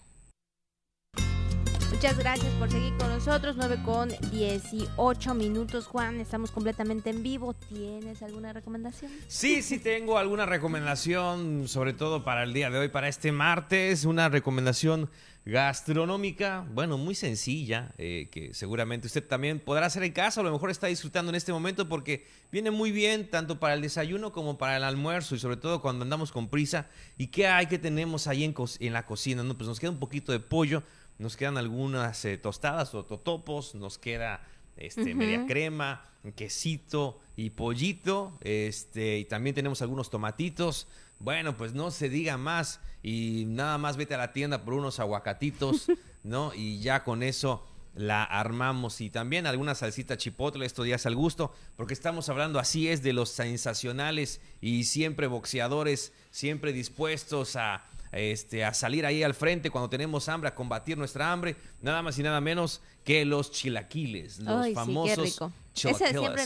Muchas 1.98 2.16
gracias 2.16 2.52
por 2.60 2.70
seguir 2.70 2.96
con 2.96 3.08
nosotros. 3.08 3.56
9 3.56 3.80
con 3.84 4.08
18 4.30 5.34
minutos, 5.34 5.88
Juan. 5.88 6.20
Estamos 6.20 6.52
completamente 6.52 7.10
en 7.10 7.24
vivo. 7.24 7.54
¿Tienes 7.54 8.22
alguna 8.22 8.52
recomendación? 8.52 9.10
Sí, 9.26 9.62
sí 9.62 9.80
tengo 9.80 10.16
alguna 10.16 10.46
recomendación, 10.46 11.66
sobre 11.66 11.94
todo 11.94 12.22
para 12.22 12.44
el 12.44 12.52
día 12.52 12.70
de 12.70 12.78
hoy, 12.78 12.88
para 12.88 13.08
este 13.08 13.32
martes. 13.32 14.04
Una 14.04 14.28
recomendación 14.28 15.10
gastronómica, 15.44 16.66
bueno, 16.72 16.98
muy 16.98 17.16
sencilla, 17.16 17.92
eh, 17.98 18.28
que 18.30 18.54
seguramente 18.54 19.06
usted 19.06 19.26
también 19.26 19.58
podrá 19.58 19.86
hacer 19.86 20.02
en 20.02 20.12
casa, 20.12 20.42
a 20.42 20.44
lo 20.44 20.52
mejor 20.52 20.70
está 20.70 20.88
disfrutando 20.88 21.30
en 21.30 21.36
este 21.36 21.52
momento 21.52 21.88
porque 21.88 22.26
viene 22.52 22.70
muy 22.70 22.92
bien 22.92 23.30
tanto 23.30 23.58
para 23.58 23.72
el 23.72 23.80
desayuno 23.80 24.30
como 24.30 24.58
para 24.58 24.76
el 24.76 24.84
almuerzo 24.84 25.34
y 25.34 25.38
sobre 25.38 25.56
todo 25.56 25.80
cuando 25.80 26.02
andamos 26.04 26.30
con 26.30 26.48
prisa. 26.48 26.86
¿Y 27.16 27.28
qué 27.28 27.48
hay 27.48 27.66
que 27.66 27.78
tenemos 27.78 28.26
ahí 28.26 28.44
en, 28.44 28.54
en 28.78 28.92
la 28.92 29.06
cocina? 29.06 29.42
No, 29.42 29.56
pues 29.56 29.66
nos 29.66 29.80
queda 29.80 29.90
un 29.90 29.98
poquito 29.98 30.30
de 30.30 30.38
pollo 30.38 30.84
nos 31.18 31.36
quedan 31.36 31.58
algunas 31.58 32.24
eh, 32.24 32.38
tostadas 32.38 32.94
o 32.94 33.04
totopos, 33.04 33.74
nos 33.74 33.98
queda 33.98 34.46
este, 34.76 35.14
media 35.14 35.44
crema, 35.46 36.04
quesito 36.36 37.20
y 37.36 37.50
pollito, 37.50 38.38
este, 38.40 39.18
y 39.18 39.24
también 39.24 39.54
tenemos 39.54 39.82
algunos 39.82 40.10
tomatitos. 40.10 40.86
Bueno, 41.18 41.56
pues 41.56 41.74
no 41.74 41.90
se 41.90 42.08
diga 42.08 42.36
más 42.36 42.80
y 43.02 43.44
nada 43.48 43.76
más 43.78 43.96
vete 43.96 44.14
a 44.14 44.18
la 44.18 44.32
tienda 44.32 44.64
por 44.64 44.74
unos 44.74 45.00
aguacatitos, 45.00 45.86
¿no? 46.22 46.54
Y 46.54 46.80
ya 46.80 47.02
con 47.02 47.24
eso 47.24 47.66
la 47.94 48.22
armamos 48.22 49.00
y 49.00 49.10
también 49.10 49.46
alguna 49.46 49.74
salsita 49.74 50.16
chipotle, 50.16 50.64
esto 50.64 50.86
ya 50.86 50.94
es 50.94 51.06
al 51.06 51.16
gusto, 51.16 51.52
porque 51.76 51.94
estamos 51.94 52.28
hablando 52.28 52.60
así 52.60 52.88
es 52.88 53.02
de 53.02 53.12
los 53.12 53.30
sensacionales 53.30 54.40
y 54.60 54.84
siempre 54.84 55.26
boxeadores, 55.26 56.12
siempre 56.30 56.72
dispuestos 56.72 57.56
a 57.56 57.84
este, 58.12 58.64
a 58.64 58.74
salir 58.74 59.04
ahí 59.06 59.22
al 59.22 59.34
frente 59.34 59.70
cuando 59.70 59.88
tenemos 59.88 60.28
hambre, 60.28 60.48
a 60.48 60.54
combatir 60.54 60.96
nuestra 60.96 61.30
hambre, 61.32 61.56
nada 61.80 62.02
más 62.02 62.18
y 62.18 62.22
nada 62.22 62.40
menos 62.40 62.80
que 63.04 63.24
los 63.24 63.50
chilaquiles, 63.50 64.40
los 64.40 64.72
famosos 64.74 65.38
sí, 65.78 65.88
Ese 65.88 66.08
siempre 66.08 66.44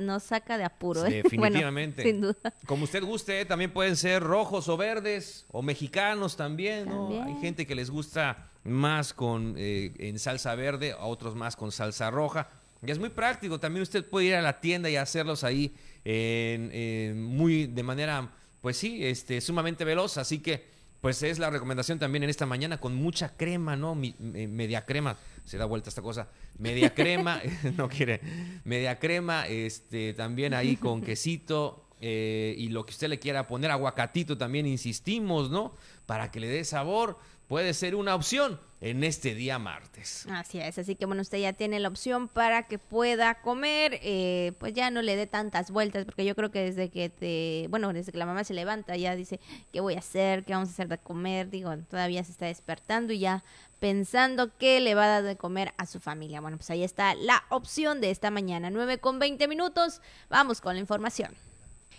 nos, 0.00 0.22
saca 0.22 0.58
de 0.58 0.64
apuro. 0.64 1.06
¿eh? 1.06 1.10
Definitivamente. 1.22 2.02
sin 2.02 2.20
duda. 2.20 2.54
Como 2.66 2.84
usted 2.84 3.02
guste, 3.02 3.40
¿eh? 3.40 3.44
también 3.44 3.72
pueden 3.72 3.96
ser 3.96 4.22
rojos 4.22 4.68
o 4.68 4.76
verdes 4.76 5.46
o 5.50 5.62
mexicanos 5.62 6.36
también. 6.36 6.88
Hay 7.24 7.34
gente 7.40 7.66
que 7.66 7.74
les 7.74 7.90
gusta 7.90 8.50
más 8.64 9.12
con 9.12 9.54
eh, 9.56 9.92
en 9.98 10.18
salsa 10.18 10.54
verde, 10.54 10.92
a 10.92 11.04
otros 11.04 11.34
más 11.34 11.56
con 11.56 11.72
salsa 11.72 12.10
roja. 12.10 12.48
Y 12.84 12.90
es 12.90 12.98
muy 12.98 13.10
práctico. 13.10 13.60
También 13.60 13.82
usted 13.82 14.04
puede 14.04 14.26
ir 14.26 14.34
a 14.34 14.42
la 14.42 14.60
tienda 14.60 14.90
y 14.90 14.96
hacerlos 14.96 15.44
ahí 15.44 15.74
muy 16.04 17.66
de 17.66 17.82
manera, 17.82 18.32
pues 18.60 18.76
sí, 18.76 19.04
este, 19.04 19.40
sumamente 19.40 19.84
veloz. 19.84 20.18
Así 20.18 20.40
que 20.40 20.72
pues 21.02 21.20
es 21.24 21.40
la 21.40 21.50
recomendación 21.50 21.98
también 21.98 22.22
en 22.22 22.30
esta 22.30 22.46
mañana 22.46 22.78
con 22.78 22.94
mucha 22.94 23.36
crema, 23.36 23.74
¿no? 23.74 23.96
media 23.96 24.86
crema, 24.86 25.16
se 25.44 25.58
da 25.58 25.64
vuelta 25.64 25.88
esta 25.88 26.00
cosa, 26.00 26.28
media 26.58 26.94
crema, 26.94 27.42
no 27.76 27.88
quiere, 27.88 28.20
media 28.64 29.00
crema, 29.00 29.48
este, 29.48 30.14
también 30.14 30.54
ahí 30.54 30.76
con 30.76 31.02
quesito 31.02 31.88
eh, 32.00 32.54
y 32.56 32.68
lo 32.68 32.86
que 32.86 32.92
usted 32.92 33.08
le 33.08 33.18
quiera 33.18 33.48
poner, 33.48 33.72
aguacatito 33.72 34.38
también, 34.38 34.64
insistimos, 34.64 35.50
¿no? 35.50 35.74
Para 36.06 36.30
que 36.30 36.38
le 36.38 36.46
dé 36.46 36.62
sabor, 36.62 37.18
puede 37.52 37.74
ser 37.74 37.96
una 37.96 38.14
opción 38.14 38.58
en 38.80 39.04
este 39.04 39.34
día 39.34 39.58
martes. 39.58 40.26
Así 40.30 40.58
es, 40.58 40.78
así 40.78 40.96
que 40.96 41.04
bueno, 41.04 41.20
usted 41.20 41.36
ya 41.36 41.52
tiene 41.52 41.80
la 41.80 41.88
opción 41.88 42.28
para 42.28 42.62
que 42.62 42.78
pueda 42.78 43.42
comer, 43.42 44.00
eh, 44.02 44.52
pues 44.58 44.72
ya 44.72 44.90
no 44.90 45.02
le 45.02 45.16
dé 45.16 45.26
tantas 45.26 45.70
vueltas, 45.70 46.06
porque 46.06 46.24
yo 46.24 46.34
creo 46.34 46.50
que 46.50 46.60
desde 46.60 46.88
que 46.88 47.10
te, 47.10 47.66
bueno, 47.68 47.92
desde 47.92 48.10
que 48.10 48.16
la 48.16 48.24
mamá 48.24 48.42
se 48.44 48.54
levanta 48.54 48.96
ya 48.96 49.14
dice, 49.16 49.38
¿qué 49.70 49.80
voy 49.80 49.96
a 49.96 49.98
hacer? 49.98 50.44
¿Qué 50.44 50.54
vamos 50.54 50.70
a 50.70 50.72
hacer 50.72 50.88
de 50.88 50.96
comer? 50.96 51.50
Digo, 51.50 51.76
todavía 51.90 52.24
se 52.24 52.32
está 52.32 52.46
despertando 52.46 53.12
y 53.12 53.18
ya 53.18 53.44
pensando 53.80 54.56
qué 54.56 54.80
le 54.80 54.94
va 54.94 55.04
a 55.04 55.08
dar 55.08 55.22
de 55.24 55.36
comer 55.36 55.74
a 55.76 55.84
su 55.84 56.00
familia. 56.00 56.40
Bueno, 56.40 56.56
pues 56.56 56.70
ahí 56.70 56.82
está 56.82 57.14
la 57.14 57.44
opción 57.50 58.00
de 58.00 58.10
esta 58.10 58.30
mañana, 58.30 58.70
9 58.70 58.96
con 58.96 59.18
20 59.18 59.46
minutos. 59.46 60.00
Vamos 60.30 60.62
con 60.62 60.72
la 60.72 60.80
información. 60.80 61.36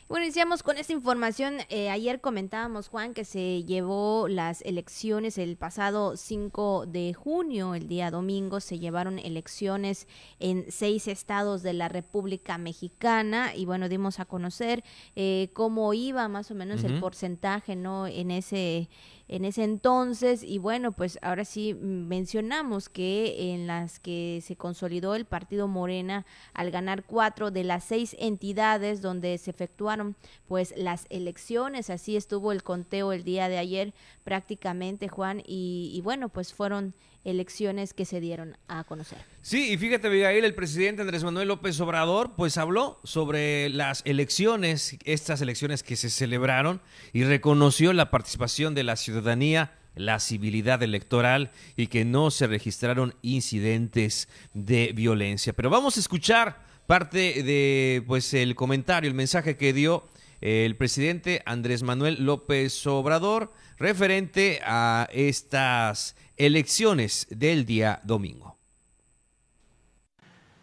Bueno, 0.09 0.25
iniciamos 0.25 0.63
con 0.63 0.77
esta 0.77 0.91
información. 0.91 1.59
Eh, 1.69 1.89
ayer 1.89 2.19
comentábamos, 2.19 2.89
Juan, 2.89 3.13
que 3.13 3.23
se 3.23 3.63
llevó 3.63 4.27
las 4.27 4.61
elecciones 4.63 5.37
el 5.37 5.55
pasado 5.55 6.17
5 6.17 6.85
de 6.87 7.13
junio, 7.13 7.73
el 7.73 7.87
día 7.87 8.11
domingo, 8.11 8.59
se 8.59 8.79
llevaron 8.79 9.17
elecciones 9.17 10.07
en 10.39 10.65
seis 10.69 11.07
estados 11.07 11.63
de 11.63 11.71
la 11.71 11.87
República 11.87 12.57
Mexicana 12.57 13.55
y 13.55 13.65
bueno, 13.65 13.87
dimos 13.87 14.19
a 14.19 14.25
conocer 14.25 14.83
eh, 15.15 15.49
cómo 15.53 15.93
iba 15.93 16.27
más 16.27 16.51
o 16.51 16.55
menos 16.55 16.83
el 16.83 16.99
porcentaje, 16.99 17.77
¿no? 17.77 18.05
En 18.05 18.29
ese 18.29 18.89
en 19.33 19.45
ese 19.45 19.63
entonces 19.63 20.43
y 20.43 20.59
bueno 20.59 20.91
pues 20.91 21.17
ahora 21.23 21.43
sí 21.43 21.73
mencionamos 21.73 22.87
que 22.87 23.51
en 23.51 23.65
las 23.65 23.99
que 23.99 24.43
se 24.43 24.55
consolidó 24.55 25.15
el 25.15 25.25
partido 25.25 25.67
Morena 25.67 26.23
al 26.53 26.69
ganar 26.69 27.03
cuatro 27.03 27.49
de 27.49 27.63
las 27.63 27.83
seis 27.83 28.15
entidades 28.19 29.01
donde 29.01 29.35
se 29.39 29.49
efectuaron 29.49 30.15
pues 30.47 30.75
las 30.77 31.07
elecciones 31.09 31.89
así 31.89 32.15
estuvo 32.15 32.51
el 32.51 32.61
conteo 32.61 33.11
el 33.11 33.23
día 33.23 33.49
de 33.49 33.57
ayer 33.57 33.95
prácticamente 34.23 35.07
Juan 35.07 35.41
y, 35.47 35.91
y 35.95 36.01
bueno 36.01 36.29
pues 36.29 36.53
fueron 36.53 36.93
elecciones 37.23 37.93
que 37.93 38.05
se 38.05 38.19
dieron 38.19 38.57
a 38.67 38.83
conocer. 38.83 39.19
Sí, 39.41 39.71
y 39.71 39.77
fíjate, 39.77 40.07
Abigail, 40.07 40.43
el 40.43 40.55
presidente 40.55 41.01
Andrés 41.01 41.23
Manuel 41.23 41.47
López 41.47 41.79
Obrador, 41.79 42.33
pues 42.35 42.57
habló 42.57 42.99
sobre 43.03 43.69
las 43.69 44.01
elecciones, 44.05 44.97
estas 45.05 45.41
elecciones 45.41 45.83
que 45.83 45.95
se 45.95 46.09
celebraron, 46.09 46.81
y 47.13 47.23
reconoció 47.23 47.93
la 47.93 48.09
participación 48.09 48.75
de 48.75 48.83
la 48.83 48.95
ciudadanía 48.95 49.77
la 49.95 50.19
civilidad 50.19 50.81
electoral 50.81 51.51
y 51.75 51.87
que 51.87 52.05
no 52.05 52.31
se 52.31 52.47
registraron 52.47 53.15
incidentes 53.21 54.27
de 54.53 54.91
violencia. 54.93 55.53
Pero 55.53 55.69
vamos 55.69 55.97
a 55.97 55.99
escuchar 55.99 56.63
parte 56.87 57.43
de 57.43 58.03
pues 58.07 58.33
el 58.33 58.55
comentario, 58.55 59.07
el 59.07 59.15
mensaje 59.15 59.55
que 59.55 59.73
dio 59.73 60.07
el 60.43 60.75
presidente 60.75 61.41
Andrés 61.45 61.83
Manuel 61.83 62.25
López 62.25 62.85
Obrador 62.85 63.53
referente 63.77 64.59
a 64.65 65.07
estas 65.13 66.17
elecciones 66.35 67.27
del 67.29 67.65
día 67.65 68.01
domingo. 68.03 68.57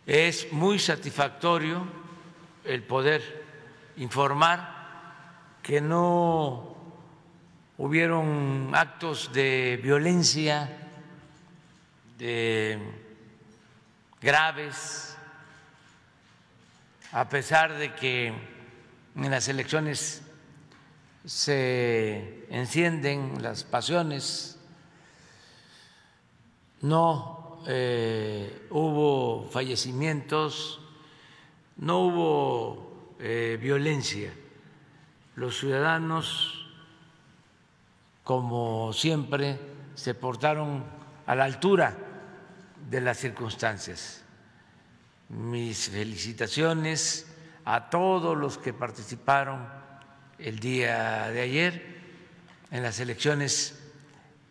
Es 0.06 0.52
muy 0.52 0.78
satisfactorio 0.78 1.86
el 2.66 2.82
poder 2.82 3.22
informar 3.96 5.58
que 5.62 5.80
no 5.80 6.76
hubieron 7.78 8.72
actos 8.74 9.32
de 9.32 9.80
violencia 9.82 10.90
de 12.18 12.78
graves, 14.20 15.16
a 17.12 17.26
pesar 17.30 17.78
de 17.78 17.94
que 17.94 18.49
en 19.16 19.30
las 19.30 19.48
elecciones 19.48 20.22
se 21.24 22.46
encienden 22.50 23.42
las 23.42 23.64
pasiones 23.64 24.60
no 26.82 27.62
eh, 27.66 28.66
hubo 28.70 29.48
fallecimientos, 29.50 30.80
no 31.76 31.98
hubo 32.00 33.16
eh, 33.18 33.58
violencia. 33.60 34.32
Los 35.36 35.58
ciudadanos, 35.58 36.66
como 38.24 38.92
siempre, 38.92 39.58
se 39.94 40.14
portaron 40.14 40.84
a 41.26 41.34
la 41.34 41.44
altura 41.44 41.96
de 42.88 43.00
las 43.00 43.18
circunstancias. 43.18 44.22
Mis 45.28 45.90
felicitaciones 45.90 47.29
a 47.72 47.88
todos 47.88 48.36
los 48.36 48.58
que 48.58 48.72
participaron 48.72 49.64
el 50.40 50.58
día 50.58 51.30
de 51.30 51.40
ayer 51.40 52.00
en 52.72 52.82
las 52.82 52.98
elecciones 52.98 53.80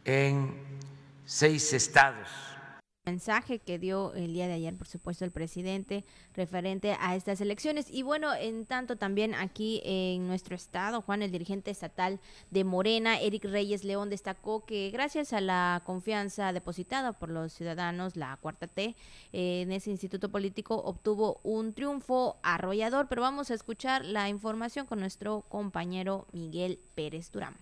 en 0.06 0.58
seis 1.26 1.74
estados. 1.74 2.30
Mensaje 3.10 3.58
que 3.58 3.80
dio 3.80 4.14
el 4.14 4.34
día 4.34 4.48
de 4.48 4.54
ayer, 4.54 4.78
por 4.78 4.88
supuesto, 4.88 5.26
el 5.26 5.32
presidente 5.32 6.06
referente 6.36 6.96
a 7.00 7.16
estas 7.16 7.42
elecciones. 7.42 7.90
Y 7.90 8.04
bueno, 8.04 8.36
en 8.36 8.68
tanto 8.68 8.98
también 8.98 9.34
aquí 9.34 9.82
en 9.84 10.28
nuestro 10.28 10.56
estado, 10.56 11.02
Juan, 11.02 11.24
el 11.24 11.32
dirigente 11.32 11.72
estatal 11.72 12.20
de 12.52 12.64
Morena, 12.64 13.20
Eric 13.20 13.46
Reyes 13.46 13.84
León, 13.84 14.12
destacó 14.12 14.64
que 14.64 14.92
gracias 14.92 15.34
a 15.34 15.42
la 15.42 15.82
confianza 15.88 16.54
depositada 16.54 17.14
por 17.14 17.32
los 17.32 17.52
ciudadanos, 17.52 18.16
la 18.16 18.38
cuarta 18.38 18.68
T, 18.68 18.96
en 19.32 19.72
ese 19.72 19.90
instituto 19.90 20.30
político 20.30 20.76
obtuvo 20.76 21.40
un 21.42 21.74
triunfo 21.74 22.38
arrollador. 22.44 23.08
Pero 23.10 23.24
vamos 23.24 23.50
a 23.50 23.56
escuchar 23.56 24.06
la 24.06 24.30
información 24.30 24.86
con 24.86 25.00
nuestro 25.00 25.42
compañero 25.50 26.28
Miguel 26.32 26.80
Pérez 26.94 27.32
Durán. 27.32 27.56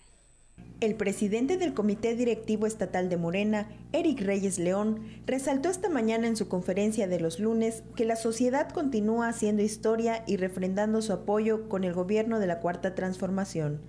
El 0.80 0.94
presidente 0.94 1.58
del 1.58 1.74
Comité 1.74 2.16
Directivo 2.16 2.68
Estatal 2.68 3.10
de 3.10 3.18
Morena, 3.18 3.68
Eric 3.94 4.22
Reyes 4.22 4.60
León, 4.60 5.00
resaltó 5.26 5.70
esta 5.70 5.90
mañana 5.90 6.28
en 6.28 6.36
su 6.36 6.48
conferencia 6.48 7.08
de 7.08 7.20
los 7.20 7.40
lunes 7.40 7.82
que 7.96 8.06
la 8.06 8.16
sociedad 8.16 8.70
continúa 8.70 9.28
haciendo 9.28 9.64
historia 9.64 10.24
y 10.28 10.38
refrendando 10.38 11.02
su 11.02 11.14
apoyo 11.14 11.68
con 11.68 11.84
el 11.84 11.94
gobierno 11.94 12.38
de 12.38 12.46
la 12.46 12.60
Cuarta 12.60 12.94
Transformación 12.94 13.80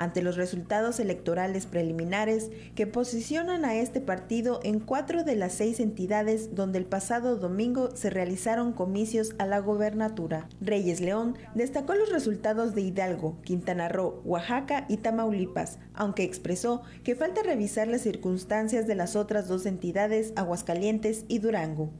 ante 0.00 0.22
los 0.22 0.36
resultados 0.36 0.98
electorales 0.98 1.66
preliminares 1.66 2.50
que 2.74 2.86
posicionan 2.86 3.66
a 3.66 3.74
este 3.74 4.00
partido 4.00 4.60
en 4.62 4.80
cuatro 4.80 5.24
de 5.24 5.36
las 5.36 5.52
seis 5.52 5.78
entidades 5.78 6.54
donde 6.54 6.78
el 6.78 6.86
pasado 6.86 7.36
domingo 7.36 7.94
se 7.94 8.08
realizaron 8.08 8.72
comicios 8.72 9.34
a 9.38 9.44
la 9.44 9.58
gobernatura. 9.58 10.48
Reyes 10.62 11.02
León 11.02 11.36
destacó 11.54 11.94
los 11.94 12.10
resultados 12.10 12.74
de 12.74 12.80
Hidalgo, 12.80 13.42
Quintana 13.42 13.90
Roo, 13.90 14.22
Oaxaca 14.24 14.86
y 14.88 14.96
Tamaulipas, 14.96 15.78
aunque 15.92 16.24
expresó 16.24 16.80
que 17.04 17.14
falta 17.14 17.42
revisar 17.42 17.86
las 17.86 18.00
circunstancias 18.00 18.86
de 18.86 18.94
las 18.94 19.16
otras 19.16 19.48
dos 19.48 19.66
entidades, 19.66 20.32
Aguascalientes 20.34 21.26
y 21.28 21.40
Durango. 21.40 21.90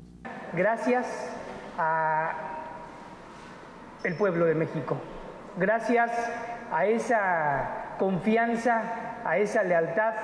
Gracias 0.54 1.06
a 1.76 2.64
el 4.04 4.14
pueblo 4.14 4.46
de 4.46 4.54
México. 4.54 4.96
Gracias 5.58 6.10
a 6.72 6.86
esa 6.86 7.94
confianza, 7.98 8.82
a 9.24 9.38
esa 9.38 9.62
lealtad, 9.62 10.14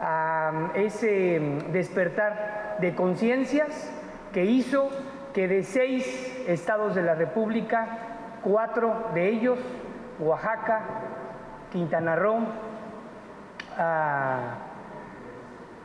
a 0.00 0.70
ese 0.74 1.40
despertar 1.72 2.76
de 2.80 2.94
conciencias 2.94 3.90
que 4.32 4.44
hizo 4.44 4.90
que 5.32 5.48
de 5.48 5.62
seis 5.62 6.44
estados 6.46 6.94
de 6.94 7.02
la 7.02 7.14
República, 7.14 7.86
cuatro 8.42 9.10
de 9.14 9.28
ellos, 9.28 9.58
Oaxaca, 10.20 10.80
Quintana 11.72 12.14
Roo, 12.14 12.40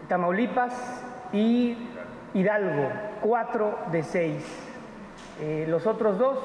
Tamaulipas 0.08 1.04
y 1.32 1.78
Hidalgo, 2.34 2.90
cuatro 3.22 3.80
de 3.92 4.04
seis. 4.04 4.66
Eh, 5.42 5.66
los 5.68 5.88
otros 5.88 6.20
dos, 6.20 6.38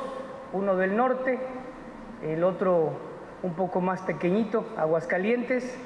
uno 0.53 0.77
del 0.77 0.97
norte, 0.97 1.39
el 2.23 2.45
otro 2.45 3.14
un 3.45 3.53
poco 3.53 3.83
más 3.83 4.01
pequeñito, 4.01 4.67
Aguascalientes, 4.77 5.79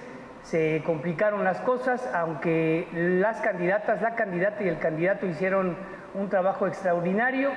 se 0.43 0.81
complicaron 0.87 1.43
las 1.43 1.61
cosas, 1.61 2.09
aunque 2.15 2.87
las 2.95 3.41
candidatas, 3.41 4.01
la 4.01 4.15
candidata 4.15 4.63
y 4.63 4.69
el 4.69 4.79
candidato 4.79 5.27
hicieron 5.27 5.77
un 6.15 6.29
trabajo 6.29 6.69
extraordinario, 6.69 7.51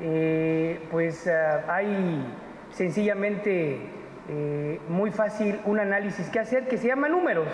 eh, 0.00 0.80
pues 0.90 1.26
eh, 1.26 1.36
hay 1.68 2.24
sencillamente 2.70 3.80
eh, 4.28 4.80
muy 4.88 5.10
fácil 5.10 5.60
un 5.66 5.78
análisis 5.78 6.28
que 6.30 6.40
hacer 6.40 6.66
que 6.66 6.78
se 6.78 6.88
llama 6.88 7.08
números 7.08 7.48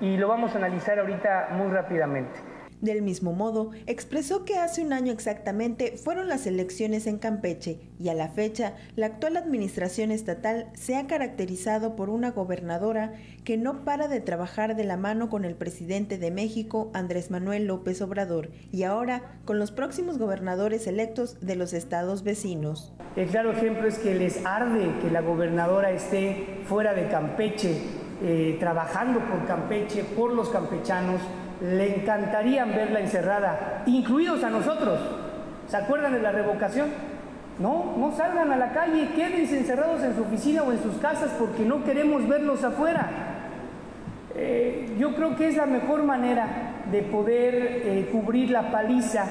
y 0.00 0.16
lo 0.16 0.28
vamos 0.28 0.54
a 0.54 0.58
analizar 0.58 0.98
ahorita 0.98 1.50
muy 1.52 1.68
rápidamente. 1.68 2.53
Del 2.80 3.02
mismo 3.02 3.32
modo, 3.32 3.70
expresó 3.86 4.44
que 4.44 4.58
hace 4.58 4.82
un 4.82 4.92
año 4.92 5.12
exactamente 5.12 5.96
fueron 5.96 6.28
las 6.28 6.46
elecciones 6.46 7.06
en 7.06 7.18
Campeche 7.18 7.78
y 7.98 8.08
a 8.08 8.14
la 8.14 8.28
fecha 8.28 8.74
la 8.96 9.06
actual 9.06 9.36
administración 9.36 10.10
estatal 10.10 10.70
se 10.74 10.96
ha 10.96 11.06
caracterizado 11.06 11.96
por 11.96 12.10
una 12.10 12.32
gobernadora 12.32 13.14
que 13.44 13.56
no 13.56 13.84
para 13.84 14.08
de 14.08 14.20
trabajar 14.20 14.76
de 14.76 14.84
la 14.84 14.96
mano 14.96 15.30
con 15.30 15.44
el 15.44 15.54
presidente 15.54 16.18
de 16.18 16.30
México, 16.30 16.90
Andrés 16.94 17.30
Manuel 17.30 17.66
López 17.66 18.02
Obrador, 18.02 18.50
y 18.72 18.82
ahora 18.82 19.38
con 19.44 19.58
los 19.58 19.70
próximos 19.70 20.18
gobernadores 20.18 20.86
electos 20.86 21.38
de 21.40 21.56
los 21.56 21.72
estados 21.72 22.22
vecinos. 22.22 22.92
El 23.16 23.28
claro 23.28 23.52
ejemplo 23.52 23.86
es 23.86 23.98
que 23.98 24.14
les 24.14 24.44
arde 24.44 24.92
que 25.00 25.10
la 25.10 25.20
gobernadora 25.20 25.90
esté 25.90 26.60
fuera 26.66 26.94
de 26.94 27.08
Campeche 27.08 27.78
eh, 28.22 28.56
trabajando 28.58 29.20
por 29.20 29.44
Campeche, 29.44 30.04
por 30.04 30.32
los 30.32 30.48
campechanos, 30.48 31.20
le 31.60 31.96
encantaría 31.96 32.64
verla 32.64 33.00
encerrada, 33.00 33.82
incluidos 33.86 34.42
a 34.44 34.50
nosotros. 34.50 35.00
¿Se 35.68 35.76
acuerdan 35.76 36.12
de 36.12 36.20
la 36.20 36.32
revocación? 36.32 36.88
No, 37.58 37.94
no 37.96 38.12
salgan 38.12 38.50
a 38.50 38.56
la 38.56 38.72
calle, 38.72 39.10
quédense 39.14 39.58
encerrados 39.58 40.02
en 40.02 40.16
su 40.16 40.22
oficina 40.22 40.62
o 40.62 40.72
en 40.72 40.82
sus 40.82 40.96
casas 40.96 41.30
porque 41.38 41.64
no 41.64 41.84
queremos 41.84 42.26
verlos 42.26 42.64
afuera. 42.64 43.08
Eh, 44.36 44.96
yo 44.98 45.14
creo 45.14 45.36
que 45.36 45.46
es 45.46 45.56
la 45.56 45.66
mejor 45.66 46.02
manera 46.02 46.48
de 46.90 47.02
poder 47.02 47.54
eh, 47.54 48.08
cubrir 48.10 48.50
la 48.50 48.72
paliza 48.72 49.24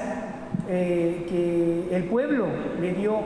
eh, 0.66 1.26
que 1.28 1.94
el 1.94 2.04
pueblo 2.04 2.46
le 2.80 2.94
dio 2.94 3.18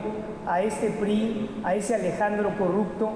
a 0.45 0.61
este 0.61 0.89
PRI, 0.89 1.61
a 1.63 1.75
ese 1.75 1.95
Alejandro 1.95 2.51
corrupto, 2.57 3.11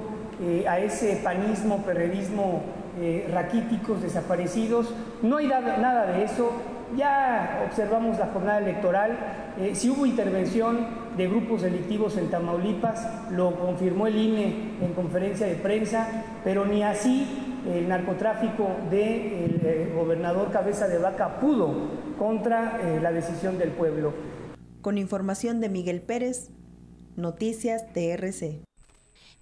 a 0.67 0.79
ese 0.79 1.21
panismo, 1.23 1.83
perredismo 1.85 2.63
raquíticos, 3.31 4.01
desaparecidos. 4.01 4.93
No 5.21 5.37
hay 5.37 5.47
nada 5.47 6.05
de 6.05 6.23
eso. 6.23 6.51
Ya 6.95 7.63
observamos 7.67 8.19
la 8.19 8.27
jornada 8.27 8.59
electoral. 8.59 9.17
si 9.73 9.89
hubo 9.89 10.05
intervención 10.05 10.85
de 11.17 11.27
grupos 11.27 11.61
delictivos 11.61 12.17
en 12.17 12.29
Tamaulipas, 12.29 13.31
lo 13.31 13.55
confirmó 13.55 14.07
el 14.07 14.15
INE 14.15 14.77
en 14.81 14.93
conferencia 14.93 15.47
de 15.47 15.55
prensa, 15.55 16.07
pero 16.43 16.65
ni 16.65 16.83
así 16.83 17.53
el 17.71 17.87
narcotráfico 17.87 18.67
del 18.89 19.59
de 19.61 19.83
eh, 19.83 19.93
gobernador 19.95 20.51
Cabeza 20.51 20.87
de 20.87 20.97
Vaca 20.97 21.39
pudo 21.39 21.73
contra 22.17 22.79
eh, 22.81 22.99
la 23.01 23.11
decisión 23.11 23.57
del 23.57 23.71
pueblo. 23.71 24.13
Con 24.81 24.97
información 24.97 25.61
de 25.61 25.69
Miguel 25.69 26.01
Pérez, 26.01 26.49
Noticias 27.15 27.85
TRC. 27.93 28.63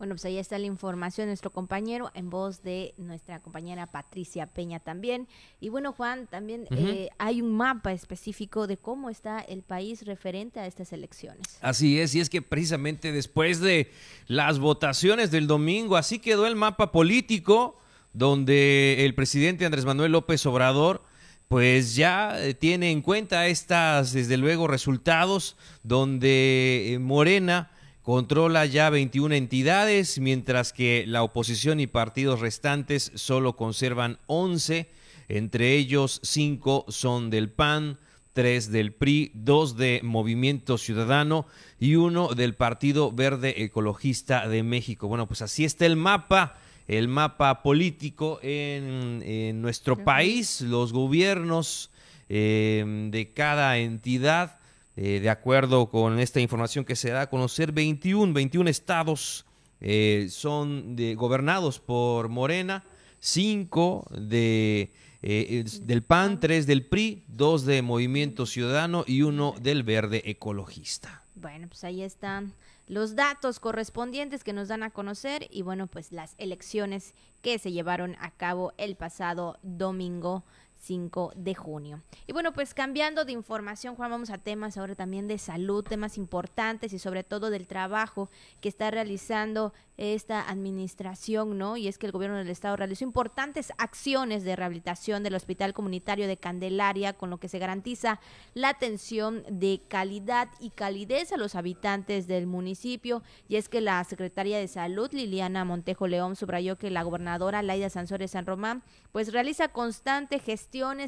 Bueno, 0.02 0.16
pues 0.16 0.26
ahí 0.26 0.40
está 0.40 0.58
la 0.58 0.66
información 0.66 1.26
de 1.26 1.30
nuestro 1.30 1.52
compañero 1.52 2.10
en 2.16 2.32
voz 2.32 2.64
de 2.64 2.96
nuestra 2.98 3.40
compañera 3.40 3.86
Patricia 3.86 4.48
Peña 4.48 4.80
también. 4.80 5.28
Y 5.60 5.70
bueno, 5.70 5.94
Juan, 5.94 6.26
también 6.26 6.66
eh, 6.72 7.10
hay 7.20 7.40
un 7.40 7.52
mapa 7.52 7.92
específico 7.92 8.66
de 8.66 8.78
cómo 8.78 9.12
está 9.12 9.42
el 9.42 9.62
país 9.62 10.04
referente 10.08 10.60
a 10.60 10.66
estas 10.66 10.92
elecciones. 10.92 11.60
Así 11.62 12.00
es, 12.00 12.16
y 12.16 12.20
es 12.20 12.32
que 12.32 12.42
precisamente 12.42 13.12
después 13.12 13.60
de 13.60 13.92
las 14.26 14.58
votaciones 14.58 15.30
del 15.30 15.46
domingo, 15.46 15.96
así 15.98 16.18
quedó 16.18 16.48
el 16.48 16.56
mapa 16.56 16.92
político 16.92 17.78
donde 18.12 19.06
el 19.06 19.14
presidente 19.14 19.68
Andrés 19.68 19.86
Manuel 19.86 20.14
López 20.14 20.44
Obrador 20.48 21.04
pues 21.48 21.96
ya 21.96 22.42
eh, 22.42 22.56
tiene 22.56 22.90
en 22.90 23.04
cuenta 23.04 23.46
estas, 23.46 24.14
desde 24.14 24.38
luego, 24.38 24.68
resultados 24.68 25.58
donde 25.84 26.94
eh, 26.94 26.98
Morena 26.98 27.70
controla 28.02 28.66
ya 28.66 28.90
21 28.90 29.36
entidades, 29.36 30.20
mientras 30.20 30.74
que 30.74 31.06
la 31.08 31.24
oposición 31.24 31.80
y 31.80 31.88
partidos 31.88 32.40
restantes 32.40 33.12
solo 33.16 33.56
conservan 33.56 34.18
11, 34.28 34.90
entre 35.28 35.74
ellos 35.76 36.20
5 36.24 36.86
son 36.90 37.30
del 37.30 37.50
PAN, 37.50 38.00
3 38.34 38.72
del 38.72 38.94
PRI, 38.94 39.32
2 39.34 39.78
de 39.78 40.00
Movimiento 40.04 40.78
Ciudadano 40.78 41.46
y 41.80 41.96
uno 41.96 42.30
del 42.30 42.56
Partido 42.56 43.12
Verde 43.12 43.64
Ecologista 43.64 44.48
de 44.48 44.64
México. 44.64 45.08
Bueno, 45.08 45.28
pues 45.28 45.42
así 45.42 45.66
está 45.66 45.86
el 45.86 45.98
mapa 45.98 46.58
el 46.92 47.08
mapa 47.08 47.64
político 47.64 48.40
en, 48.42 49.62
nuestro 49.62 50.04
país, 50.04 50.60
los 50.60 50.92
gobiernos 50.92 51.90
eh, 52.28 53.08
de 53.12 53.32
cada 53.32 53.78
entidad, 53.78 54.60
eh, 54.95 55.19
de 55.19 55.30
acuerdo 55.30 55.89
con 55.89 56.19
esta 56.19 56.39
información 56.39 56.86
que 56.86 56.95
se 56.95 57.12
da 57.12 57.21
a 57.21 57.30
conocer, 57.30 57.71
21, 57.71 58.34
21 58.34 58.69
estados 58.69 59.45
eh, 59.80 60.27
son 60.30 60.95
gobernados 61.15 61.80
por 61.80 62.30
Morena, 62.30 62.84
5 63.19 64.08
de, 64.19 64.93
del 65.21 66.04
PAN, 66.04 66.39
3 66.39 66.67
del 66.67 66.86
PRI, 66.86 67.23
2 67.27 67.65
de 67.65 67.82
Movimiento 67.82 68.45
Ciudadano 68.45 69.04
y 69.08 69.21
1 69.21 69.56
del 69.62 69.84
Verde 69.84 70.21
Ecologista. 70.25 71.23
Bueno, 71.36 71.67
pues 71.67 71.84
ahí 71.84 72.04
están 72.04 72.54
los 72.91 73.15
datos 73.15 73.62
correspondientes 73.62 74.43
que 74.43 74.51
nos 74.51 74.67
dan 74.67 74.84
a 74.84 74.89
conocer 74.89 75.47
y 75.49 75.62
bueno, 75.62 75.88
pues 75.88 76.12
las 76.12 76.36
elecciones 76.38 77.15
que 77.41 77.58
se 77.58 77.71
llevaron 77.71 78.17
a 78.19 78.32
cabo 78.32 78.73
el 78.77 78.97
pasado 78.97 79.58
domingo 79.63 80.43
5 80.82 81.34
de 81.36 81.56
junio. 81.56 82.02
Y 82.28 82.34
bueno, 82.34 82.54
pues 82.54 82.74
cambiando 82.74 83.24
de 83.24 83.32
información, 83.32 83.96
Juan, 83.96 84.12
vamos 84.12 84.32
a 84.32 84.39
temas 84.39 84.78
ahora 84.78 84.96
también 84.96 85.28
de 85.28 85.38
salud, 85.38 85.84
temas 85.84 86.17
importantes 86.17 86.91
y 86.94 87.00
sobre 87.00 87.24
todo 87.24 87.50
del 87.50 87.67
trabajo 87.67 88.30
que 88.60 88.70
está 88.70 88.89
realizando 88.89 89.74
esta 89.98 90.50
administración, 90.50 91.60
¿no? 91.60 91.78
Y 91.78 91.88
es 91.88 92.00
que 92.00 92.08
el 92.08 92.12
gobierno 92.12 92.38
del 92.38 92.50
estado 92.50 92.76
realizó 92.76 93.04
importantes 93.04 93.72
acciones 93.78 94.44
de 94.44 94.56
rehabilitación 94.56 95.22
del 95.22 95.36
Hospital 95.36 95.74
Comunitario 95.74 96.28
de 96.28 96.38
Candelaria, 96.38 97.13
con 97.13 97.30
lo 97.30 97.38
que 97.38 97.48
se 97.48 97.60
garantiza 97.60 98.20
la 98.56 98.70
atención 98.70 99.44
de 99.48 99.82
calidad 99.88 100.50
y 100.60 100.72
calidez 100.72 101.32
a 101.32 101.38
los 101.38 101.54
habitantes 101.54 102.26
del 102.26 102.48
municipio. 102.48 103.22
Y 103.48 103.58
es 103.58 103.70
que 103.70 103.82
la 103.82 104.04
secretaria 104.04 104.58
de 104.58 104.67
Salud, 104.67 105.12
Liliana 105.13 105.65
Montejo 105.65 106.08
León, 106.08 106.36
subrayó 106.36 106.78
que 106.78 106.89
la 106.89 107.04
gobernadora 107.04 107.62
Laida 107.62 107.89
Sansores 107.89 108.32
San 108.32 108.48
Román, 108.48 108.82
pues 109.12 109.32
realiza 109.32 109.67
constante 109.67 110.39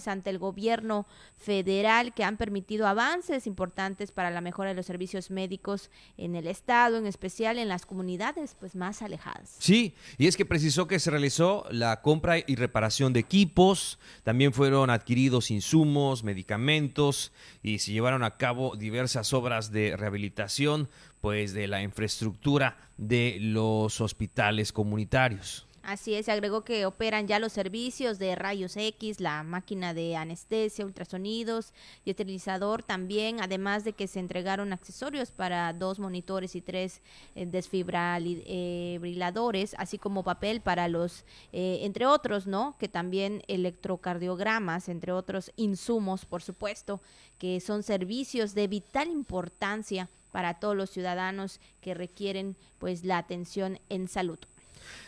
ante 0.07 0.29
el 0.29 0.39
gobierno 0.39 1.05
federal 1.37 2.13
que 2.13 2.23
han 2.23 2.37
permitido 2.37 2.85
avances 2.85 3.47
importantes 3.47 4.11
para 4.11 4.29
la 4.29 4.41
mejora 4.41 4.69
de 4.69 4.75
los 4.75 4.85
servicios 4.85 5.31
médicos 5.31 5.89
en 6.17 6.35
el 6.35 6.47
estado, 6.47 6.97
en 6.97 7.05
especial 7.05 7.57
en 7.57 7.69
las 7.69 7.85
comunidades, 7.85 8.55
pues 8.59 8.75
más 8.75 9.01
alejadas. 9.01 9.55
Sí, 9.59 9.95
y 10.17 10.27
es 10.27 10.35
que 10.35 10.45
precisó 10.45 10.87
que 10.87 10.99
se 10.99 11.11
realizó 11.11 11.65
la 11.71 12.01
compra 12.01 12.39
y 12.39 12.55
reparación 12.55 13.13
de 13.13 13.21
equipos, 13.21 13.99
también 14.23 14.53
fueron 14.53 14.89
adquiridos 14.89 15.49
insumos, 15.49 16.23
medicamentos 16.23 17.31
y 17.61 17.79
se 17.79 17.93
llevaron 17.93 18.23
a 18.23 18.37
cabo 18.37 18.75
diversas 18.75 19.31
obras 19.33 19.71
de 19.71 19.95
rehabilitación 19.95 20.89
pues 21.21 21.53
de 21.53 21.67
la 21.67 21.81
infraestructura 21.81 22.77
de 22.97 23.37
los 23.39 24.01
hospitales 24.01 24.73
comunitarios. 24.73 25.65
Así 25.83 26.15
es, 26.15 26.25
se 26.27 26.31
agregó 26.31 26.63
que 26.63 26.85
operan 26.85 27.27
ya 27.27 27.39
los 27.39 27.51
servicios 27.51 28.17
de 28.17 28.35
rayos 28.35 28.77
X, 28.77 29.19
la 29.19 29.43
máquina 29.43 29.93
de 29.93 30.15
anestesia, 30.15 30.85
ultrasonidos 30.85 31.73
y 32.05 32.11
esterilizador 32.11 32.83
también, 32.83 33.41
además 33.41 33.83
de 33.83 33.91
que 33.91 34.07
se 34.07 34.21
entregaron 34.21 34.71
accesorios 34.71 35.33
para 35.33 35.73
dos 35.73 35.99
monitores 35.99 36.55
y 36.55 36.61
tres 36.61 37.01
eh, 37.35 37.45
desfibriladores, 37.45 39.75
así 39.77 39.97
como 39.97 40.23
papel 40.23 40.61
para 40.61 40.87
los, 40.87 41.25
eh, 41.51 41.79
entre 41.81 42.05
otros, 42.05 42.47
¿no? 42.47 42.77
Que 42.79 42.87
también 42.87 43.43
electrocardiogramas, 43.49 44.87
entre 44.87 45.11
otros 45.11 45.51
insumos, 45.57 46.23
por 46.23 46.41
supuesto, 46.41 47.01
que 47.37 47.59
son 47.59 47.83
servicios 47.83 48.55
de 48.55 48.69
vital 48.69 49.09
importancia 49.09 50.09
para 50.31 50.61
todos 50.61 50.77
los 50.77 50.91
ciudadanos 50.91 51.59
que 51.81 51.93
requieren 51.93 52.55
pues 52.79 53.03
la 53.03 53.17
atención 53.17 53.81
en 53.89 54.07
salud. 54.07 54.39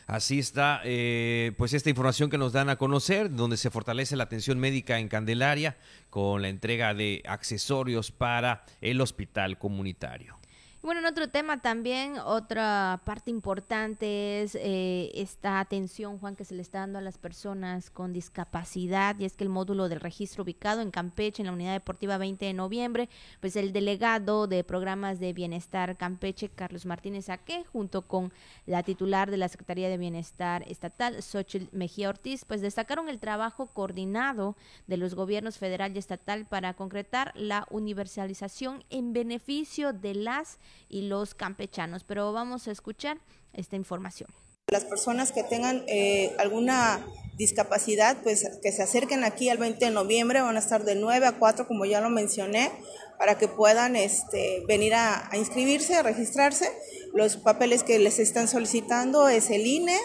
Así 0.08 0.40
está, 0.40 0.82
eh, 0.84 1.54
pues 1.58 1.74
esta 1.74 1.90
información 1.90 2.30
que 2.30 2.38
nos 2.38 2.54
dan 2.54 2.70
a 2.70 2.76
conocer, 2.76 3.34
donde 3.34 3.58
se 3.58 3.72
fortalece 3.72 4.16
la 4.16 4.26
atención 4.26 4.60
médica 4.60 5.00
en 5.00 5.08
Candelaria 5.08 5.78
con 6.10 6.42
la 6.42 6.50
entrega 6.50 6.94
de 6.94 7.24
accesorios 7.26 8.12
para 8.12 8.66
el 8.82 9.02
hospital 9.02 9.58
comunitario. 9.58 10.38
Bueno, 10.86 11.00
en 11.00 11.08
otro 11.08 11.28
tema 11.30 11.64
también, 11.64 12.20
otra 12.20 13.02
parte 13.06 13.32
importante 13.32 14.44
es 14.44 14.54
eh, 14.54 15.10
esta 15.16 15.60
atención, 15.60 16.20
Juan, 16.20 16.36
que 16.36 16.46
se 16.46 16.54
le 16.54 16.62
está 16.62 16.82
dando 16.82 17.00
a 17.00 17.02
las 17.02 17.18
personas 17.18 17.90
con 17.90 18.14
discapacidad, 18.14 19.18
y 19.18 19.26
es 19.26 19.36
que 19.36 19.44
el 19.44 19.50
módulo 19.50 19.90
del 19.90 20.00
registro 20.00 20.44
ubicado 20.44 20.82
en 20.82 20.92
Campeche, 20.92 21.42
en 21.42 21.48
la 21.48 21.54
Unidad 21.54 21.74
Deportiva 21.74 22.20
20 22.20 22.46
de 22.46 22.54
noviembre, 22.54 23.10
pues 23.40 23.56
el 23.56 23.74
delegado 23.74 24.46
de 24.46 24.64
programas 24.64 25.20
de 25.20 25.34
bienestar 25.34 25.98
Campeche, 25.98 26.50
Carlos 26.50 26.86
Martínez 26.86 27.30
Aque, 27.30 27.66
junto 27.66 28.04
con 28.04 28.32
la 28.68 28.84
titular 28.84 29.32
de 29.32 29.38
la 29.38 29.50
Secretaría 29.50 29.90
de 29.90 29.98
Bienestar 29.98 30.64
Estatal, 30.68 31.24
Xochitl 31.24 31.76
Mejía 31.76 32.10
Ortiz, 32.10 32.46
pues 32.46 32.62
destacaron 32.62 33.10
el 33.10 33.18
trabajo 33.18 33.66
coordinado 33.74 34.56
de 34.86 34.98
los 34.98 35.16
gobiernos 35.16 35.58
federal 35.58 35.96
y 35.96 35.98
estatal 35.98 36.46
para 36.46 36.76
concretar 36.76 37.32
la 37.34 37.66
universalización 37.72 38.84
en 38.92 39.14
beneficio 39.14 39.92
de 39.92 40.14
las 40.14 40.60
y 40.90 41.04
los 41.04 41.36
campechanos. 41.36 42.04
Pero 42.04 42.32
vamos 42.34 42.68
a 42.68 42.72
escuchar 42.72 43.20
esta 43.54 43.76
información. 43.76 44.30
Las 44.72 44.86
personas 44.86 45.32
que 45.32 45.44
tengan 45.44 45.84
eh, 45.88 46.36
alguna 46.40 47.06
discapacidad, 47.38 48.18
pues 48.24 48.50
que 48.64 48.72
se 48.72 48.82
acerquen 48.82 49.24
aquí 49.24 49.50
al 49.50 49.58
20 49.60 49.86
de 49.86 49.92
noviembre, 49.92 50.42
van 50.42 50.56
a 50.56 50.60
estar 50.60 50.84
de 50.86 50.96
9 50.96 51.28
a 51.28 51.38
4, 51.38 51.68
como 51.68 51.86
ya 51.86 52.02
lo 52.02 52.10
mencioné, 52.10 52.72
para 53.20 53.38
que 53.38 53.48
puedan 53.48 53.96
este, 53.96 54.64
venir 54.68 54.96
a, 54.96 55.30
inscribirse, 55.34 55.96
a 55.96 56.04
registrarse. 56.04 56.68
Los 57.14 57.38
papeles 57.38 57.84
que 57.84 58.00
les 58.00 58.20
están 58.20 58.48
solicitando 58.48 59.30
es 59.30 59.52
el 59.52 59.68
INE, 59.68 59.98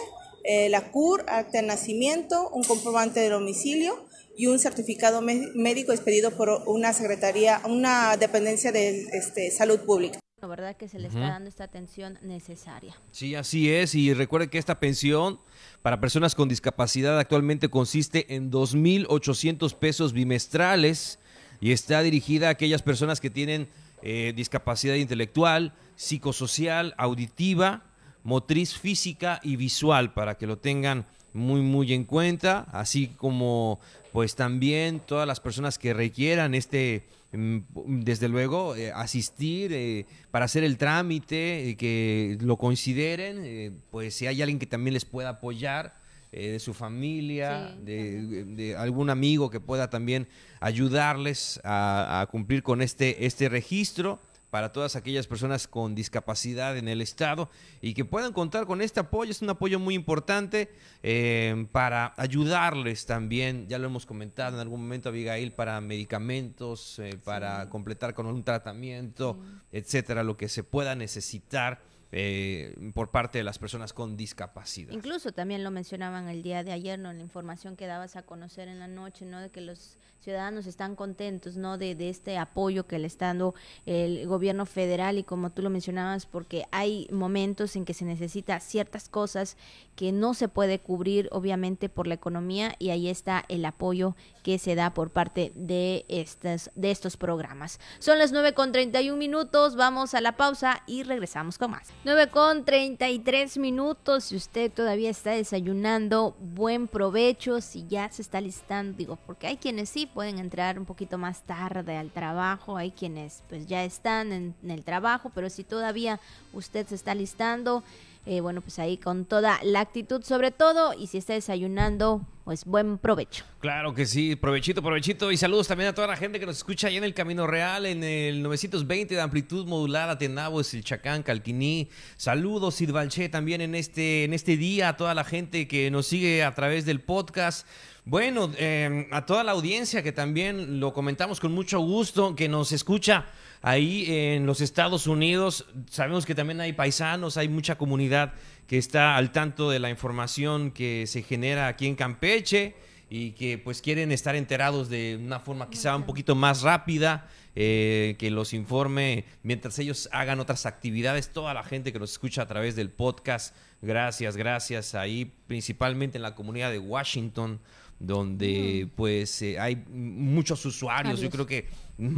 eh, 0.43 0.69
la 0.69 0.91
CUR, 0.91 1.25
acta 1.27 1.59
de 1.59 1.67
nacimiento, 1.67 2.49
un 2.49 2.63
comprobante 2.63 3.19
de 3.19 3.29
domicilio 3.29 4.05
y 4.37 4.47
un 4.47 4.59
certificado 4.59 5.21
médico 5.21 5.91
expedido 5.91 6.31
por 6.31 6.49
una 6.67 6.93
secretaría, 6.93 7.61
una 7.65 8.15
dependencia 8.17 8.71
de 8.71 9.07
este, 9.13 9.51
salud 9.51 9.81
pública. 9.81 10.20
Verdad 10.47 10.75
que 10.75 10.87
se 10.87 10.99
le 10.99 11.07
está 11.07 11.19
dando 11.19 11.49
esta 11.49 11.63
atención 11.63 12.17
necesaria. 12.21 12.95
Sí, 13.11 13.35
así 13.35 13.71
es. 13.71 13.95
Y 13.95 14.13
recuerde 14.13 14.49
que 14.49 14.57
esta 14.57 14.79
pensión 14.79 15.39
para 15.81 15.99
personas 15.99 16.35
con 16.35 16.49
discapacidad 16.49 17.17
actualmente 17.19 17.69
consiste 17.69 18.35
en 18.35 18.51
2.800 18.51 19.75
pesos 19.75 20.13
bimestrales 20.13 21.19
y 21.59 21.71
está 21.71 22.01
dirigida 22.01 22.47
a 22.47 22.51
aquellas 22.51 22.81
personas 22.81 23.21
que 23.21 23.29
tienen 23.29 23.69
eh, 24.01 24.33
discapacidad 24.35 24.95
intelectual, 24.95 25.73
psicosocial, 25.95 26.95
auditiva, 26.97 27.83
motriz 28.23 28.77
física 28.77 29.39
y 29.43 29.55
visual 29.55 30.13
para 30.13 30.37
que 30.37 30.47
lo 30.47 30.57
tengan 30.57 31.05
muy 31.33 31.61
muy 31.61 31.93
en 31.93 32.03
cuenta, 32.03 32.67
así 32.71 33.07
como 33.07 33.79
pues 34.11 34.35
también 34.35 34.99
todas 34.99 35.27
las 35.27 35.39
personas 35.39 35.77
que 35.77 35.93
requieran 35.93 36.53
este 36.53 37.07
desde 37.33 38.27
luego 38.27 38.75
eh, 38.75 38.91
asistir 38.91 39.71
eh, 39.71 40.05
para 40.31 40.45
hacer 40.45 40.63
el 40.65 40.77
trámite 40.77 41.69
eh, 41.69 41.77
que 41.77 42.37
lo 42.41 42.57
consideren 42.57 43.81
pues 43.89 44.15
si 44.15 44.27
hay 44.27 44.41
alguien 44.41 44.59
que 44.59 44.65
también 44.65 44.93
les 44.93 45.05
pueda 45.05 45.29
apoyar 45.29 46.01
de 46.31 46.59
su 46.59 46.73
familia 46.73 47.75
de, 47.83 48.75
algún 48.77 49.09
amigo 49.09 49.49
que 49.49 49.59
pueda 49.59 49.89
también 49.89 50.27
ayudarles 50.61 51.59
a, 51.63 52.21
a 52.21 52.27
cumplir 52.27 52.63
con 52.63 52.81
este 52.81 53.25
este 53.25 53.49
registro 53.49 54.19
para 54.51 54.73
todas 54.73 54.95
aquellas 54.97 55.25
personas 55.27 55.67
con 55.67 55.95
discapacidad 55.95 56.77
en 56.77 56.89
el 56.89 57.01
estado 57.01 57.49
y 57.81 57.93
que 57.93 58.05
puedan 58.05 58.33
contar 58.33 58.67
con 58.67 58.81
este 58.81 58.99
apoyo. 58.99 59.31
Es 59.31 59.41
un 59.41 59.49
apoyo 59.49 59.79
muy 59.79 59.95
importante 59.95 60.69
eh, 61.01 61.65
para 61.71 62.13
ayudarles 62.17 63.05
también, 63.05 63.67
ya 63.67 63.79
lo 63.79 63.87
hemos 63.87 64.05
comentado 64.05 64.57
en 64.57 64.61
algún 64.61 64.81
momento, 64.81 65.09
Abigail, 65.09 65.53
para 65.53 65.79
medicamentos, 65.79 66.99
eh, 66.99 67.17
para 67.23 67.69
completar 67.69 68.13
con 68.13 68.27
un 68.27 68.43
tratamiento, 68.43 69.39
etcétera, 69.71 70.21
lo 70.21 70.35
que 70.35 70.49
se 70.49 70.63
pueda 70.63 70.95
necesitar 70.95 71.81
eh, 72.11 72.75
por 72.93 73.11
parte 73.11 73.37
de 73.37 73.43
las 73.43 73.57
personas 73.59 73.93
con 73.93 74.17
discapacidad. 74.17 74.91
Incluso 74.91 75.31
también 75.31 75.63
lo 75.63 75.71
mencionaban 75.71 76.27
el 76.27 76.43
día 76.43 76.63
de 76.63 76.71
ayer, 76.71 76.99
¿no? 76.99 77.13
La 77.13 77.21
información 77.21 77.75
que 77.75 77.87
dabas 77.87 78.15
a 78.15 78.23
conocer 78.23 78.67
en 78.67 78.79
la 78.79 78.87
noche, 78.87 79.25
¿no? 79.25 79.39
De 79.39 79.49
que 79.49 79.61
los 79.61 79.97
ciudadanos 80.19 80.67
están 80.67 80.95
contentos, 80.95 81.57
¿no? 81.57 81.77
De, 81.77 81.95
de 81.95 82.09
este 82.09 82.37
apoyo 82.37 82.85
que 82.85 82.99
le 82.99 83.07
está 83.07 83.27
dando 83.27 83.55
el 83.85 84.27
gobierno 84.27 84.65
federal 84.65 85.17
y 85.17 85.23
como 85.23 85.51
tú 85.51 85.61
lo 85.61 85.69
mencionabas, 85.69 86.25
porque 86.25 86.65
hay 86.71 87.07
momentos 87.11 87.75
en 87.75 87.85
que 87.85 87.93
se 87.93 88.05
necesita 88.05 88.59
ciertas 88.59 89.09
cosas 89.09 89.57
que 89.95 90.11
no 90.11 90.33
se 90.33 90.47
puede 90.47 90.79
cubrir, 90.79 91.29
obviamente, 91.31 91.89
por 91.89 92.07
la 92.07 92.15
economía 92.15 92.75
y 92.79 92.89
ahí 92.89 93.07
está 93.07 93.45
el 93.49 93.65
apoyo 93.65 94.15
que 94.43 94.57
se 94.57 94.75
da 94.75 94.93
por 94.93 95.11
parte 95.11 95.51
de, 95.55 96.05
estas, 96.07 96.71
de 96.75 96.91
estos 96.91 97.17
programas. 97.17 97.79
Son 97.99 98.17
las 98.17 98.31
9 98.31 98.53
con 98.53 98.71
31 98.71 99.17
minutos, 99.17 99.75
vamos 99.75 100.13
a 100.13 100.21
la 100.21 100.37
pausa 100.37 100.83
y 100.87 101.03
regresamos 101.03 101.57
con 101.57 101.71
más. 101.71 101.89
9 102.03 102.29
con 102.31 102.65
33 102.65 103.59
minutos, 103.59 104.23
si 104.23 104.35
usted 104.35 104.71
todavía 104.71 105.11
está 105.11 105.33
desayunando, 105.33 106.35
buen 106.39 106.87
provecho, 106.87 107.61
si 107.61 107.85
ya 107.87 108.09
se 108.09 108.23
está 108.23 108.41
listando, 108.41 108.97
digo, 108.97 109.19
porque 109.27 109.45
hay 109.45 109.57
quienes 109.57 109.89
sí 109.89 110.07
pueden 110.07 110.39
entrar 110.39 110.79
un 110.79 110.85
poquito 110.85 111.19
más 111.19 111.43
tarde 111.43 111.97
al 111.97 112.09
trabajo, 112.09 112.75
hay 112.75 112.89
quienes 112.89 113.43
pues 113.49 113.67
ya 113.67 113.83
están 113.83 114.31
en, 114.31 114.55
el 114.67 114.83
trabajo, 114.83 115.31
pero 115.35 115.47
si 115.51 115.63
todavía 115.63 116.19
usted 116.53 116.87
se 116.87 116.95
está 116.95 117.13
listando, 117.13 117.83
eh, 118.25 118.41
bueno, 118.41 118.61
pues 118.61 118.79
ahí 118.79 118.97
con 118.97 119.25
toda 119.25 119.59
la 119.61 119.81
actitud 119.81 120.23
sobre 120.23 120.49
todo 120.49 120.95
y 120.95 121.05
si 121.05 121.19
está 121.19 121.33
desayunando, 121.33 122.21
pues 122.51 122.65
buen 122.65 122.97
provecho. 122.97 123.45
Claro 123.61 123.93
que 123.93 124.05
sí, 124.05 124.35
provechito, 124.35 124.81
provechito 124.81 125.31
y 125.31 125.37
saludos 125.37 125.69
también 125.69 125.89
a 125.89 125.93
toda 125.93 126.07
la 126.07 126.17
gente 126.17 126.37
que 126.37 126.45
nos 126.45 126.57
escucha 126.57 126.87
ahí 126.87 126.97
en 126.97 127.05
el 127.05 127.13
Camino 127.13 127.47
Real, 127.47 127.85
en 127.85 128.03
el 128.03 128.43
920 128.43 129.15
de 129.15 129.21
amplitud 129.21 129.65
modulada, 129.65 130.17
Tenabo, 130.17 130.59
el 130.59 130.83
Chacán, 130.83 131.23
Calquiní. 131.23 131.87
Saludos, 132.17 132.75
Sidbalché, 132.75 133.29
también 133.29 133.61
en 133.61 133.73
este, 133.73 134.25
en 134.25 134.33
este 134.33 134.57
día, 134.57 134.89
a 134.89 134.97
toda 134.97 135.13
la 135.13 135.23
gente 135.23 135.65
que 135.65 135.89
nos 135.91 136.07
sigue 136.07 136.43
a 136.43 136.53
través 136.53 136.83
del 136.85 136.99
podcast. 136.99 137.65
Bueno, 138.03 138.51
eh, 138.57 139.07
a 139.11 139.25
toda 139.25 139.45
la 139.45 139.53
audiencia 139.53 140.03
que 140.03 140.11
también 140.11 140.81
lo 140.81 140.91
comentamos 140.91 141.39
con 141.39 141.53
mucho 141.53 141.79
gusto, 141.79 142.35
que 142.35 142.49
nos 142.49 142.73
escucha 142.73 143.27
Ahí 143.63 144.05
en 144.07 144.47
los 144.47 144.59
Estados 144.59 145.05
Unidos 145.05 145.65
sabemos 145.87 146.25
que 146.25 146.33
también 146.33 146.59
hay 146.61 146.73
paisanos, 146.73 147.37
hay 147.37 147.47
mucha 147.47 147.77
comunidad 147.77 148.33
que 148.71 148.77
está 148.77 149.17
al 149.17 149.33
tanto 149.33 149.69
de 149.69 149.79
la 149.79 149.89
información 149.89 150.71
que 150.71 151.05
se 151.05 151.23
genera 151.23 151.67
aquí 151.67 151.87
en 151.87 151.95
Campeche 151.95 152.73
y 153.09 153.31
que 153.31 153.57
pues 153.57 153.81
quieren 153.81 154.13
estar 154.13 154.33
enterados 154.33 154.87
de 154.87 155.19
una 155.21 155.41
forma 155.41 155.69
quizá 155.69 155.93
un 155.93 156.03
poquito 156.03 156.35
más 156.35 156.61
rápida, 156.61 157.27
eh, 157.53 158.15
que 158.17 158.31
los 158.31 158.53
informe 158.53 159.25
mientras 159.43 159.77
ellos 159.77 160.07
hagan 160.13 160.39
otras 160.39 160.65
actividades, 160.65 161.33
toda 161.33 161.53
la 161.53 161.63
gente 161.63 161.91
que 161.91 161.99
nos 161.99 162.13
escucha 162.13 162.43
a 162.43 162.47
través 162.47 162.77
del 162.77 162.89
podcast, 162.89 163.53
gracias, 163.81 164.37
gracias, 164.37 164.95
ahí 164.95 165.33
principalmente 165.47 166.17
en 166.17 166.21
la 166.21 166.33
comunidad 166.33 166.71
de 166.71 166.79
Washington, 166.79 167.59
donde 167.99 168.87
pues 168.95 169.41
eh, 169.41 169.59
hay 169.59 169.83
muchos 169.89 170.65
usuarios. 170.65 171.19
Yo 171.19 171.29
creo 171.29 171.45
que 171.45 171.67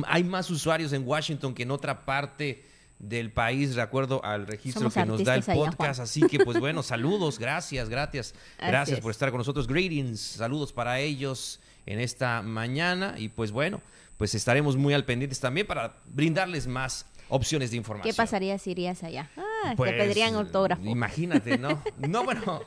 hay 0.05 0.23
más 0.23 0.51
usuarios 0.51 0.93
en 0.93 1.07
Washington 1.07 1.55
que 1.55 1.63
en 1.63 1.71
otra 1.71 2.05
parte 2.05 2.63
del 3.03 3.31
país, 3.31 3.75
de 3.75 3.81
acuerdo 3.81 4.23
al 4.23 4.47
registro 4.47 4.89
que 4.89 5.05
nos 5.05 5.23
da 5.23 5.35
el 5.35 5.43
podcast. 5.43 5.99
Así 5.99 6.21
que, 6.21 6.39
pues 6.39 6.59
bueno, 6.59 6.83
saludos, 6.83 7.37
gracias, 7.37 7.89
gracias. 7.89 8.33
Gracias 8.59 8.99
por 8.99 9.11
estar 9.11 9.29
con 9.29 9.39
nosotros. 9.39 9.67
Greetings, 9.67 10.19
saludos 10.19 10.71
para 10.71 10.99
ellos 10.99 11.59
en 11.85 11.99
esta 11.99 12.41
mañana. 12.41 13.15
Y 13.17 13.29
pues 13.29 13.51
bueno, 13.51 13.81
pues 14.17 14.35
estaremos 14.35 14.77
muy 14.77 14.93
al 14.93 15.05
pendientes 15.05 15.39
también 15.39 15.67
para 15.67 15.97
brindarles 16.05 16.65
más 16.65 17.05
opciones 17.33 17.71
de 17.71 17.77
información. 17.77 18.11
¿Qué 18.11 18.15
pasaría 18.15 18.57
si 18.57 18.71
irías 18.71 19.03
allá? 19.03 19.29
Ah, 19.37 19.71
te 19.71 19.75
pues, 19.75 19.91
pedirían 19.93 20.35
autógrafo. 20.35 20.83
Imagínate, 20.83 21.57
¿no? 21.57 21.81
No, 21.97 22.23
bueno, 22.23 22.61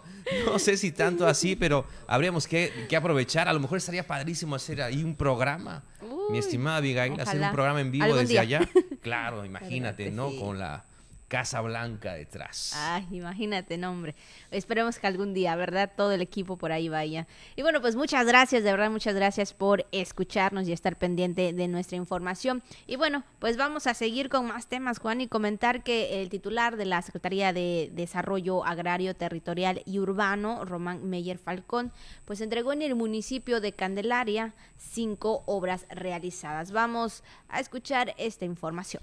no 0.44 0.58
sé 0.58 0.76
si 0.76 0.90
tanto 0.92 1.26
así, 1.26 1.54
pero 1.56 1.86
habríamos 2.06 2.46
que, 2.48 2.88
aprovechar. 2.96 3.48
A 3.48 3.52
lo 3.52 3.60
mejor 3.60 3.78
estaría 3.78 4.06
padrísimo 4.06 4.56
hacer 4.56 4.82
ahí 4.82 5.04
un 5.04 5.14
programa, 5.14 5.84
mi 6.30 6.38
estimada 6.38 6.78
Abigail, 6.78 7.20
hacer 7.20 7.40
un 7.40 7.52
programa 7.52 7.80
en 7.80 7.92
vivo 7.92 8.14
desde 8.14 8.38
allá. 8.38 8.60
Claro, 9.02 9.44
imagínate, 9.44 10.10
¿no? 10.10 10.34
Con 10.34 10.58
la 10.58 10.84
Casa 11.28 11.60
Blanca 11.60 12.14
detrás. 12.14 12.72
Ay, 12.76 13.06
imagínate, 13.10 13.76
nombre. 13.76 14.14
Esperemos 14.50 14.98
que 14.98 15.06
algún 15.06 15.34
día, 15.34 15.56
¿verdad? 15.56 15.92
Todo 15.96 16.12
el 16.12 16.20
equipo 16.20 16.56
por 16.56 16.70
ahí 16.70 16.88
vaya. 16.88 17.26
Y 17.56 17.62
bueno, 17.62 17.80
pues 17.80 17.96
muchas 17.96 18.26
gracias, 18.26 18.62
de 18.62 18.70
verdad, 18.70 18.90
muchas 18.90 19.14
gracias 19.14 19.52
por 19.52 19.86
escucharnos 19.90 20.68
y 20.68 20.72
estar 20.72 20.96
pendiente 20.96 21.52
de 21.52 21.68
nuestra 21.68 21.96
información. 21.96 22.62
Y 22.86 22.96
bueno, 22.96 23.24
pues 23.40 23.56
vamos 23.56 23.86
a 23.86 23.94
seguir 23.94 24.28
con 24.28 24.46
más 24.46 24.68
temas, 24.68 24.98
Juan, 24.98 25.20
y 25.20 25.28
comentar 25.28 25.82
que 25.82 26.22
el 26.22 26.28
titular 26.28 26.76
de 26.76 26.86
la 26.86 27.02
Secretaría 27.02 27.52
de 27.52 27.90
Desarrollo 27.92 28.64
Agrario, 28.64 29.14
Territorial 29.16 29.82
y 29.84 29.98
Urbano, 29.98 30.64
Román 30.64 31.08
Meyer 31.08 31.38
Falcón, 31.38 31.92
pues 32.24 32.40
entregó 32.40 32.72
en 32.72 32.82
el 32.82 32.94
municipio 32.94 33.60
de 33.60 33.72
Candelaria 33.72 34.54
cinco 34.76 35.42
obras 35.46 35.86
realizadas. 35.90 36.70
Vamos 36.70 37.24
a 37.48 37.58
escuchar 37.58 38.14
esta 38.16 38.44
información. 38.44 39.02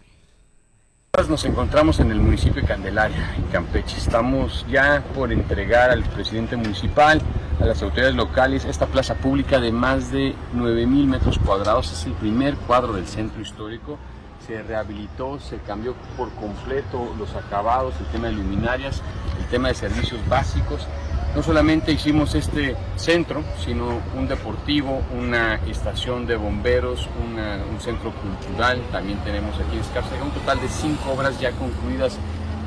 Nos 1.29 1.45
encontramos 1.45 1.99
en 1.99 2.09
el 2.09 2.19
municipio 2.19 2.63
de 2.63 2.67
Candelaria, 2.67 3.35
en 3.37 3.43
Campeche. 3.43 3.97
Estamos 3.99 4.65
ya 4.67 5.03
por 5.13 5.31
entregar 5.31 5.91
al 5.91 6.01
presidente 6.01 6.55
municipal, 6.55 7.21
a 7.61 7.65
las 7.65 7.83
autoridades 7.83 8.15
locales, 8.15 8.65
esta 8.65 8.87
plaza 8.87 9.13
pública 9.13 9.59
de 9.59 9.71
más 9.71 10.11
de 10.11 10.33
9.000 10.55 11.05
metros 11.05 11.37
cuadrados. 11.37 11.91
Es 11.93 12.07
el 12.07 12.13
primer 12.13 12.55
cuadro 12.55 12.93
del 12.93 13.05
centro 13.05 13.43
histórico. 13.43 13.99
Se 14.47 14.63
rehabilitó, 14.63 15.39
se 15.39 15.59
cambió 15.59 15.93
por 16.17 16.31
completo 16.31 17.13
los 17.19 17.35
acabados, 17.35 17.93
el 17.99 18.07
tema 18.07 18.29
de 18.29 18.33
luminarias, 18.33 19.03
el 19.39 19.45
tema 19.49 19.67
de 19.67 19.75
servicios 19.75 20.19
básicos 20.27 20.87
no 21.35 21.41
solamente 21.41 21.91
hicimos 21.91 22.35
este 22.35 22.75
centro, 22.95 23.43
sino 23.63 23.99
un 24.15 24.27
deportivo, 24.27 25.01
una 25.17 25.55
estación 25.67 26.27
de 26.27 26.35
bomberos, 26.35 27.09
un 27.23 27.79
centro 27.79 28.11
cultural, 28.11 28.81
también 28.91 29.17
tenemos 29.23 29.59
aquí 29.59 29.75
en 29.75 29.81
Escárcega, 29.81 30.23
un 30.23 30.31
total 30.31 30.61
de 30.61 30.67
cinco 30.67 31.11
obras 31.11 31.39
ya 31.39 31.51
concluidas 31.51 32.17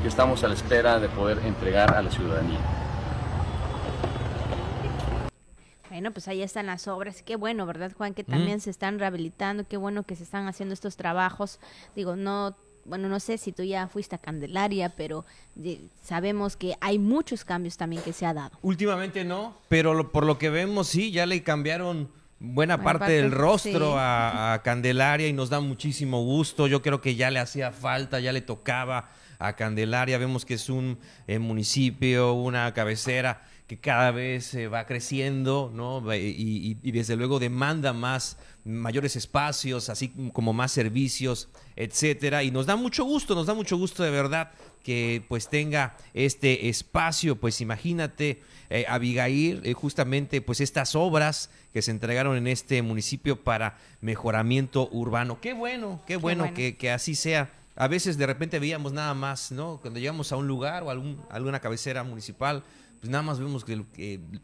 que 0.01 0.07
estamos 0.07 0.43
a 0.43 0.47
la 0.49 0.53
espera 0.53 0.99
de 0.99 1.09
poder 1.09 1.39
entregar 1.45 1.95
a 1.95 2.01
la 2.01 2.11
ciudadanía. 2.11 2.59
Bueno, 5.89 6.11
pues 6.11 6.27
ahí 6.27 6.43
están 6.43 6.67
las 6.67 6.87
obras. 6.87 7.23
Qué 7.23 7.37
bueno, 7.37 7.65
¿verdad, 7.65 7.91
Juan? 7.97 8.13
Que 8.13 8.23
también 8.23 8.59
se 8.59 8.69
están 8.69 8.99
rehabilitando. 8.99 9.67
Qué 9.67 9.77
bueno 9.77 10.03
que 10.03 10.15
se 10.15 10.23
están 10.23 10.47
haciendo 10.47 10.73
estos 10.73 10.95
trabajos. 10.95 11.59
Digo, 11.95 12.15
no 12.15 12.55
bueno, 12.87 13.09
no 13.09 13.19
sé 13.19 13.37
si 13.37 13.51
tú 13.51 13.63
ya 13.63 13.87
fuiste 13.87 14.15
a 14.15 14.17
Candelaria, 14.17 14.89
pero 14.95 15.25
sabemos 16.01 16.55
que 16.55 16.75
hay 16.81 16.97
muchos 16.97 17.43
cambios 17.43 17.77
también 17.77 18.01
que 18.01 18.13
se 18.13 18.25
ha 18.25 18.33
dado. 18.33 18.57
Últimamente 18.61 19.23
no, 19.25 19.57
pero 19.67 20.11
por 20.11 20.25
lo 20.25 20.37
que 20.37 20.49
vemos 20.49 20.87
sí, 20.87 21.11
ya 21.11 21.25
le 21.25 21.43
cambiaron 21.43 22.09
buena 22.39 22.81
parte, 22.81 23.11
del 23.11 23.31
rostro 23.31 23.95
a, 23.97 24.61
Candelaria 24.63 25.27
y 25.27 25.33
nos 25.33 25.49
da 25.49 25.59
muchísimo 25.59 26.23
gusto. 26.23 26.67
Yo 26.67 26.81
creo 26.81 27.01
que 27.01 27.15
ya 27.15 27.29
le 27.29 27.39
hacía 27.39 27.71
falta, 27.71 28.19
ya 28.19 28.31
le 28.31 28.41
tocaba 28.41 29.09
a 29.39 29.53
Candelaria. 29.55 30.17
Vemos 30.17 30.45
que 30.45 30.55
es 30.55 30.69
un 30.69 30.97
eh, 31.27 31.39
municipio, 31.39 32.33
una 32.33 32.73
cabecera 32.73 33.43
que 33.67 33.77
cada 33.77 34.11
vez 34.11 34.55
va 34.71 34.85
creciendo, 34.85 35.71
¿no? 35.73 36.01
Y, 36.15 36.75
desde 36.91 37.17
luego 37.17 37.37
demanda 37.37 37.91
más, 37.91 38.37
mayores 38.67 39.15
espacios, 39.15 39.89
así 39.89 40.13
como 40.33 40.53
más 40.53 40.71
servicios, 40.71 41.49
etcétera. 41.75 42.43
Y 42.43 42.51
nos 42.51 42.65
da 42.65 42.75
mucho 42.75 43.03
gusto, 43.05 43.33
nos 43.33 43.47
da 43.47 43.53
mucho 43.53 43.77
gusto 43.77 44.03
de 44.03 44.11
verdad 44.11 44.51
que 44.83 45.23
pues 45.27 45.49
tenga 45.49 45.97
este 46.13 46.69
espacio, 46.69 47.39
pues 47.39 47.61
imagínate, 47.61 48.41
eh, 48.69 48.85
Abigail, 48.87 49.61
eh, 49.63 49.73
justamente 49.73 50.41
pues 50.41 50.61
estas 50.61 50.95
obras 50.95 51.49
que 51.73 51.81
se 51.81 51.91
entregaron 51.91 52.37
en 52.37 52.47
este 52.47 52.81
municipio 52.81 53.43
para 53.43 53.77
mejoramiento 54.01 54.89
urbano. 54.91 55.39
Qué 55.41 55.53
bueno, 55.53 56.01
qué 56.05 56.17
bueno, 56.17 56.53
Que, 56.53 56.77
que 56.77 56.91
así 56.91 57.15
sea 57.15 57.51
a 57.77 57.87
veces 57.87 58.17
de 58.17 58.25
repente 58.25 58.57
veíamos 58.57 58.91
nada 58.91 59.13
más, 59.13 59.51
¿no? 59.51 59.79
Cuando 59.79 59.99
llegamos 59.99 60.31
a 60.31 60.35
un 60.35 60.47
lugar 60.47 60.81
o 60.81 60.89
a 60.89 60.93
algún, 60.93 61.21
alguna 61.29 61.59
cabecera 61.59 62.03
municipal, 62.03 62.63
pues 62.99 63.11
nada 63.11 63.21
más 63.21 63.39
vemos 63.39 63.63
que, 63.63 63.85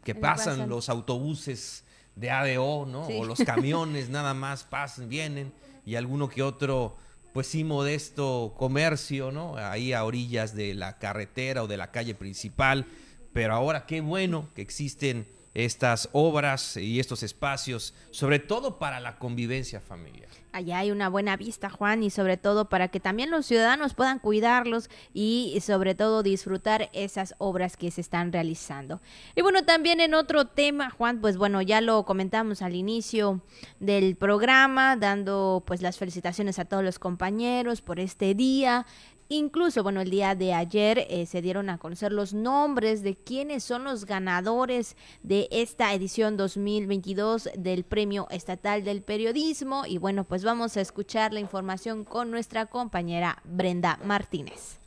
que, 0.04 0.14
pasan 0.14 0.68
los 0.68 0.88
autobuses 0.88 1.84
de 2.16 2.30
ADO, 2.30 2.86
¿no? 2.86 3.06
O 3.06 3.24
los 3.24 3.38
camiones 3.40 4.08
nada 4.08 4.34
más 4.34 4.64
pasan, 4.64 5.08
vienen 5.08 5.52
y 5.84 5.96
alguno 5.96 6.28
que 6.28 6.42
otro, 6.42 6.96
pues 7.32 7.46
sí, 7.46 7.64
modesto 7.64 8.54
comercio, 8.56 9.32
¿no? 9.32 9.56
Ahí 9.56 9.92
a 9.92 10.04
orillas 10.04 10.54
de 10.54 10.74
la 10.74 10.98
carretera 10.98 11.62
o 11.62 11.66
de 11.66 11.76
la 11.76 11.90
calle 11.90 12.14
principal. 12.14 12.86
Pero 13.32 13.54
ahora 13.54 13.86
qué 13.86 14.00
bueno 14.00 14.48
que 14.54 14.62
existen 14.62 15.26
estas 15.54 16.08
obras 16.12 16.76
y 16.76 17.00
estos 17.00 17.22
espacios, 17.22 17.94
sobre 18.10 18.40
todo 18.40 18.78
para 18.78 19.00
la 19.00 19.18
convivencia 19.18 19.80
familiar. 19.80 20.28
Allá 20.52 20.78
hay 20.78 20.92
una 20.92 21.08
buena 21.08 21.36
vista, 21.36 21.68
Juan, 21.68 22.04
y 22.04 22.10
sobre 22.10 22.36
todo 22.36 22.68
para 22.68 22.86
que 22.86 23.00
también 23.00 23.30
los 23.30 23.46
ciudadanos 23.46 23.94
puedan 23.94 24.20
cuidarlos 24.20 24.88
y 25.12 25.58
sobre 25.60 25.96
todo 25.96 26.22
disfrutar 26.22 26.90
esas 26.92 27.34
obras 27.38 27.76
que 27.76 27.90
se 27.90 28.00
están 28.00 28.32
realizando. 28.32 29.00
Y 29.34 29.42
bueno, 29.42 29.64
también 29.64 30.00
en 30.00 30.14
otro 30.14 30.46
tema, 30.46 30.90
Juan, 30.90 31.20
pues 31.20 31.36
bueno, 31.36 31.60
ya 31.60 31.80
lo 31.80 32.04
comentamos 32.04 32.62
al 32.62 32.76
inicio 32.76 33.40
del 33.80 34.14
programa, 34.14 34.96
dando 34.96 35.64
pues 35.66 35.82
las 35.82 35.98
felicitaciones 35.98 36.60
a 36.60 36.66
todos 36.66 36.84
los 36.84 37.00
compañeros 37.00 37.80
por 37.80 37.98
este 37.98 38.34
día. 38.34 38.86
Incluso, 39.28 39.82
bueno, 39.82 40.02
el 40.02 40.10
día 40.10 40.34
de 40.34 40.52
ayer 40.52 41.06
eh, 41.08 41.24
se 41.26 41.40
dieron 41.40 41.70
a 41.70 41.78
conocer 41.78 42.12
los 42.12 42.34
nombres 42.34 43.02
de 43.02 43.16
quienes 43.16 43.64
son 43.64 43.84
los 43.84 44.04
ganadores 44.04 44.96
de 45.22 45.48
esta 45.50 45.94
edición 45.94 46.36
2022 46.36 47.48
del 47.56 47.84
Premio 47.84 48.26
Estatal 48.30 48.84
del 48.84 49.02
Periodismo. 49.02 49.84
Y 49.86 49.98
bueno, 49.98 50.24
pues 50.24 50.44
vamos 50.44 50.76
a 50.76 50.82
escuchar 50.82 51.32
la 51.32 51.40
información 51.40 52.04
con 52.04 52.30
nuestra 52.30 52.66
compañera 52.66 53.40
Brenda 53.44 53.98
Martínez. 54.04 54.83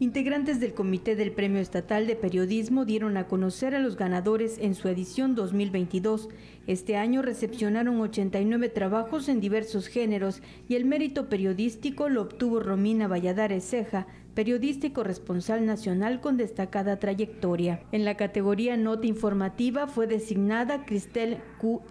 Integrantes 0.00 0.58
del 0.58 0.74
Comité 0.74 1.14
del 1.14 1.30
Premio 1.30 1.60
Estatal 1.60 2.08
de 2.08 2.16
Periodismo 2.16 2.84
dieron 2.84 3.16
a 3.16 3.28
conocer 3.28 3.76
a 3.76 3.78
los 3.78 3.94
ganadores 3.96 4.58
en 4.58 4.74
su 4.74 4.88
edición 4.88 5.36
2022. 5.36 6.30
Este 6.66 6.96
año 6.96 7.22
recepcionaron 7.22 8.00
89 8.00 8.70
trabajos 8.70 9.28
en 9.28 9.40
diversos 9.40 9.86
géneros 9.86 10.42
y 10.68 10.74
el 10.74 10.84
mérito 10.84 11.28
periodístico 11.28 12.08
lo 12.08 12.22
obtuvo 12.22 12.58
Romina 12.58 13.06
Valladares 13.06 13.70
Ceja, 13.70 14.08
periodista 14.34 14.88
y 14.88 14.90
corresponsal 14.90 15.64
nacional 15.64 16.20
con 16.20 16.36
destacada 16.36 16.98
trayectoria. 16.98 17.80
En 17.92 18.04
la 18.04 18.16
categoría 18.16 18.76
Nota 18.76 19.06
Informativa 19.06 19.86
fue 19.86 20.08
designada 20.08 20.86
Cristel 20.86 21.38
Q. 21.60 21.82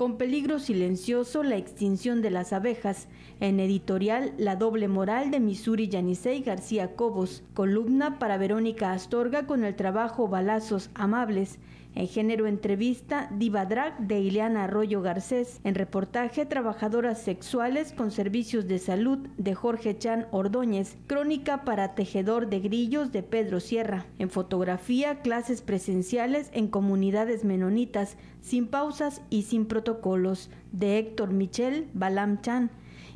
con 0.00 0.16
peligro 0.16 0.58
silencioso 0.60 1.42
la 1.42 1.58
extinción 1.58 2.22
de 2.22 2.30
las 2.30 2.54
abejas. 2.54 3.06
En 3.38 3.60
editorial 3.60 4.32
La 4.38 4.56
doble 4.56 4.88
moral 4.88 5.30
de 5.30 5.40
Missouri 5.40 5.88
Yanisei 5.88 6.40
García 6.40 6.96
Cobos. 6.96 7.42
Columna 7.52 8.18
para 8.18 8.38
Verónica 8.38 8.92
Astorga 8.92 9.46
con 9.46 9.62
el 9.62 9.76
trabajo 9.76 10.26
Balazos 10.26 10.88
Amables. 10.94 11.58
En 11.94 12.06
género 12.06 12.46
entrevista, 12.46 13.28
Diva 13.32 13.66
Drag 13.66 13.98
de 13.98 14.20
Ileana 14.20 14.64
Arroyo 14.64 15.02
Garcés. 15.02 15.60
En 15.64 15.74
reportaje, 15.74 16.46
Trabajadoras 16.46 17.20
Sexuales 17.20 17.92
con 17.92 18.10
Servicios 18.10 18.68
de 18.68 18.78
Salud 18.78 19.18
de 19.36 19.54
Jorge 19.54 19.98
Chan 19.98 20.26
Ordóñez. 20.30 20.96
Crónica 21.06 21.64
para 21.64 21.94
Tejedor 21.94 22.48
de 22.48 22.60
Grillos 22.60 23.10
de 23.10 23.22
Pedro 23.22 23.58
Sierra. 23.58 24.06
En 24.18 24.30
fotografía, 24.30 25.20
clases 25.20 25.62
presenciales 25.62 26.50
en 26.52 26.68
comunidades 26.68 27.44
menonitas, 27.44 28.16
sin 28.40 28.68
pausas 28.68 29.20
y 29.28 29.42
sin 29.42 29.66
protocolos, 29.66 30.50
de 30.72 30.98
Héctor 30.98 31.32
Michel 31.32 31.88
Balam 31.92 32.40
Chan. 32.40 32.70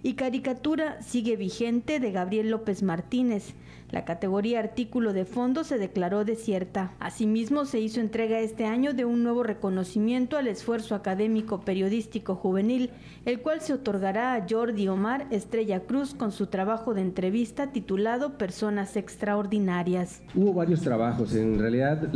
Y 0.05 0.17
caricatura 0.17 1.01
sigue 1.01 1.35
vigente 1.35 1.99
de 1.99 2.13
Gabriel 2.13 2.51
López 2.51 2.83
Martínez. 2.83 3.55
La 3.91 4.05
categoría 4.05 4.61
artículo 4.61 5.15
de 5.15 5.25
fondo 5.25 5.65
se 5.65 5.79
declaró 5.79 6.27
desierta. 6.27 6.93
Asimismo, 7.01 7.65
se 7.65 7.81
hizo 7.81 8.01
entrega 8.01 8.41
este 8.41 8.67
año 8.67 8.93
de 8.93 9.07
un 9.07 9.23
nuevo 9.23 9.43
reconocimiento 9.43 10.37
al 10.37 10.49
esfuerzo 10.49 10.95
académico 10.95 11.63
periodístico 11.63 12.35
juvenil, 12.35 12.91
el 13.25 13.41
cual 13.41 13.63
se 13.63 13.73
otorgará 13.73 14.35
a 14.35 14.47
Jordi 14.47 14.89
Omar 14.89 15.27
Estrella 15.31 15.81
Cruz 15.81 16.13
con 16.13 16.33
su 16.33 16.49
trabajo 16.49 16.93
de 16.93 17.01
entrevista 17.01 17.73
titulado 17.73 18.37
Personas 18.37 18.99
Extraordinarias. 18.99 20.21
Hubo 20.35 20.53
varios 20.53 20.83
trabajos, 20.83 21.35
en 21.35 21.59
realidad 21.59 22.11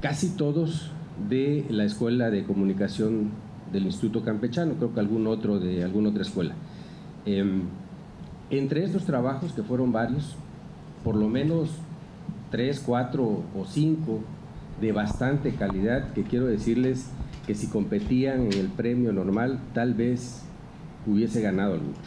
casi 0.00 0.30
todos 0.30 0.92
de 1.28 1.66
la 1.68 1.84
Escuela 1.84 2.30
de 2.30 2.44
Comunicación 2.44 3.32
del 3.70 3.84
Instituto 3.84 4.24
Campechano, 4.24 4.76
creo 4.76 4.94
que 4.94 5.00
algún 5.00 5.26
otro 5.26 5.58
de 5.58 5.84
alguna 5.84 6.08
otra 6.08 6.22
escuela. 6.22 6.54
Em, 7.28 7.64
entre 8.48 8.82
estos 8.82 9.04
trabajos, 9.04 9.52
que 9.52 9.62
fueron 9.62 9.92
varios, 9.92 10.34
por 11.04 11.14
lo 11.14 11.28
menos 11.28 11.68
tres, 12.50 12.80
cuatro 12.80 13.42
o 13.54 13.66
cinco 13.66 14.20
de 14.80 14.92
bastante 14.92 15.52
calidad, 15.52 16.14
que 16.14 16.22
quiero 16.22 16.46
decirles 16.46 17.10
que 17.46 17.54
si 17.54 17.66
competían 17.66 18.46
en 18.46 18.54
el 18.54 18.68
premio 18.68 19.12
normal, 19.12 19.60
tal 19.74 19.92
vez 19.92 20.42
hubiese 21.06 21.42
ganado 21.42 21.74
alguno, 21.74 21.98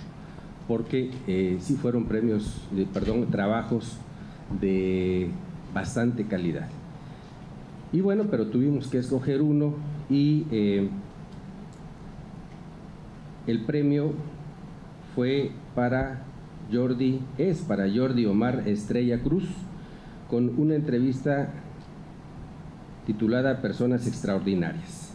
porque 0.67 1.12
eh, 1.27 1.57
sí 1.60 1.75
fueron 1.75 2.05
premios, 2.05 2.60
perdón, 2.91 3.27
trabajos 3.29 3.97
de 4.60 5.29
bastante 5.71 6.25
calidad. 6.25 6.67
Y 7.93 8.01
bueno, 8.01 8.23
pero 8.31 8.47
tuvimos 8.47 8.88
que 8.88 8.97
escoger 8.97 9.43
uno 9.43 9.75
y 10.10 10.47
eh, 10.49 10.89
el 13.45 13.60
premio 13.65 14.13
fue 15.15 15.52
para 15.76 16.24
Jordi, 16.71 17.19
es 17.38 17.60
para 17.62 17.86
Jordi 17.93 18.26
Omar 18.26 18.67
Estrella 18.67 19.21
Cruz, 19.21 19.45
con 20.30 20.60
una 20.60 20.76
entrevista 20.76 21.52
titulada 23.06 23.62
Personas 23.62 24.08
Extraordinarias. 24.08 25.10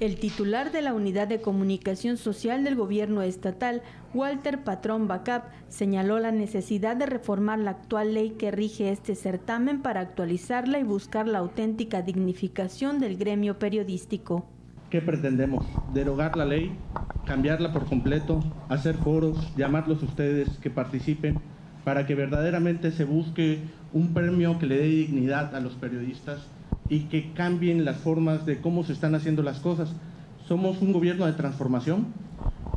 El 0.00 0.18
titular 0.18 0.72
de 0.72 0.80
la 0.80 0.94
Unidad 0.94 1.28
de 1.28 1.42
Comunicación 1.42 2.16
Social 2.16 2.64
del 2.64 2.74
Gobierno 2.74 3.20
Estatal, 3.20 3.82
Walter 4.14 4.64
Patrón 4.64 5.08
Bacap, 5.08 5.50
señaló 5.68 6.18
la 6.18 6.32
necesidad 6.32 6.96
de 6.96 7.04
reformar 7.04 7.58
la 7.58 7.72
actual 7.72 8.14
ley 8.14 8.30
que 8.30 8.50
rige 8.50 8.90
este 8.90 9.14
certamen 9.14 9.82
para 9.82 10.00
actualizarla 10.00 10.78
y 10.78 10.84
buscar 10.84 11.28
la 11.28 11.40
auténtica 11.40 12.00
dignificación 12.00 12.98
del 12.98 13.18
gremio 13.18 13.58
periodístico. 13.58 14.46
¿Qué 14.90 15.00
pretendemos? 15.00 15.64
Derogar 15.94 16.36
la 16.36 16.44
ley, 16.44 16.72
cambiarla 17.24 17.72
por 17.72 17.86
completo, 17.86 18.42
hacer 18.68 18.96
foros, 18.96 19.54
llamarlos 19.56 20.02
ustedes 20.02 20.48
que 20.58 20.68
participen 20.68 21.38
para 21.84 22.06
que 22.06 22.16
verdaderamente 22.16 22.90
se 22.90 23.04
busque 23.04 23.60
un 23.92 24.12
premio 24.12 24.58
que 24.58 24.66
le 24.66 24.78
dé 24.78 24.86
dignidad 24.86 25.54
a 25.54 25.60
los 25.60 25.74
periodistas 25.74 26.40
y 26.88 27.04
que 27.04 27.32
cambien 27.34 27.84
las 27.84 27.98
formas 27.98 28.44
de 28.46 28.60
cómo 28.60 28.82
se 28.82 28.92
están 28.92 29.14
haciendo 29.14 29.44
las 29.44 29.60
cosas. 29.60 29.94
Somos 30.48 30.82
un 30.82 30.92
gobierno 30.92 31.24
de 31.26 31.34
transformación 31.34 32.06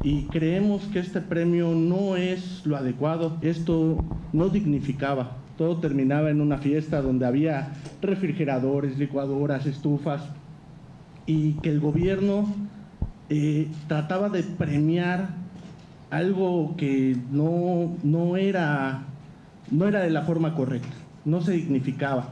y 0.04 0.26
creemos 0.26 0.84
que 0.94 1.00
este 1.00 1.20
premio 1.20 1.74
no 1.74 2.16
es 2.16 2.64
lo 2.64 2.78
adecuado. 2.78 3.38
Esto 3.42 3.98
no 4.34 4.50
dignificaba. 4.50 5.38
Todo 5.58 5.78
terminaba 5.78 6.30
en 6.30 6.42
una 6.42 6.60
fiesta 6.60 7.02
donde 7.02 7.26
había 7.26 7.74
refrigeradores, 8.04 9.00
licuadoras, 9.00 9.66
estufas, 9.66 10.22
y 11.26 11.54
que 11.54 11.70
el 11.70 11.80
gobierno 11.80 12.54
eh, 13.30 13.68
trataba 13.88 14.30
de 14.30 14.44
premiar 14.44 15.30
algo 16.10 16.76
que 16.78 17.18
no, 17.32 17.96
no, 18.04 18.38
era, 18.38 19.06
no 19.72 19.88
era 19.88 20.02
de 20.02 20.10
la 20.10 20.24
forma 20.24 20.54
correcta, 20.56 20.96
no 21.26 21.42
se 21.42 21.54
dignificaba. 21.54 22.30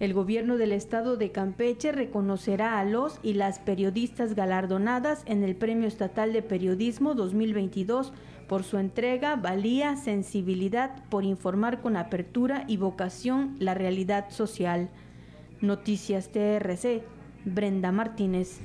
El 0.00 0.14
gobierno 0.14 0.58
del 0.58 0.72
estado 0.72 1.16
de 1.16 1.32
Campeche 1.32 1.90
reconocerá 1.90 2.78
a 2.78 2.84
los 2.84 3.18
y 3.22 3.32
las 3.34 3.58
periodistas 3.58 4.34
galardonadas 4.34 5.22
en 5.26 5.42
el 5.42 5.56
Premio 5.56 5.88
Estatal 5.88 6.32
de 6.32 6.42
Periodismo 6.42 7.14
2022 7.14 8.12
por 8.48 8.62
su 8.62 8.78
entrega, 8.78 9.36
valía, 9.36 9.96
sensibilidad, 9.96 11.02
por 11.10 11.24
informar 11.24 11.80
con 11.80 11.96
apertura 11.96 12.64
y 12.68 12.76
vocación 12.76 13.56
la 13.58 13.74
realidad 13.74 14.30
social. 14.30 14.88
Noticias 15.60 16.30
TRC, 16.30 17.02
Brenda 17.48 17.92
Martínez. 17.92 18.60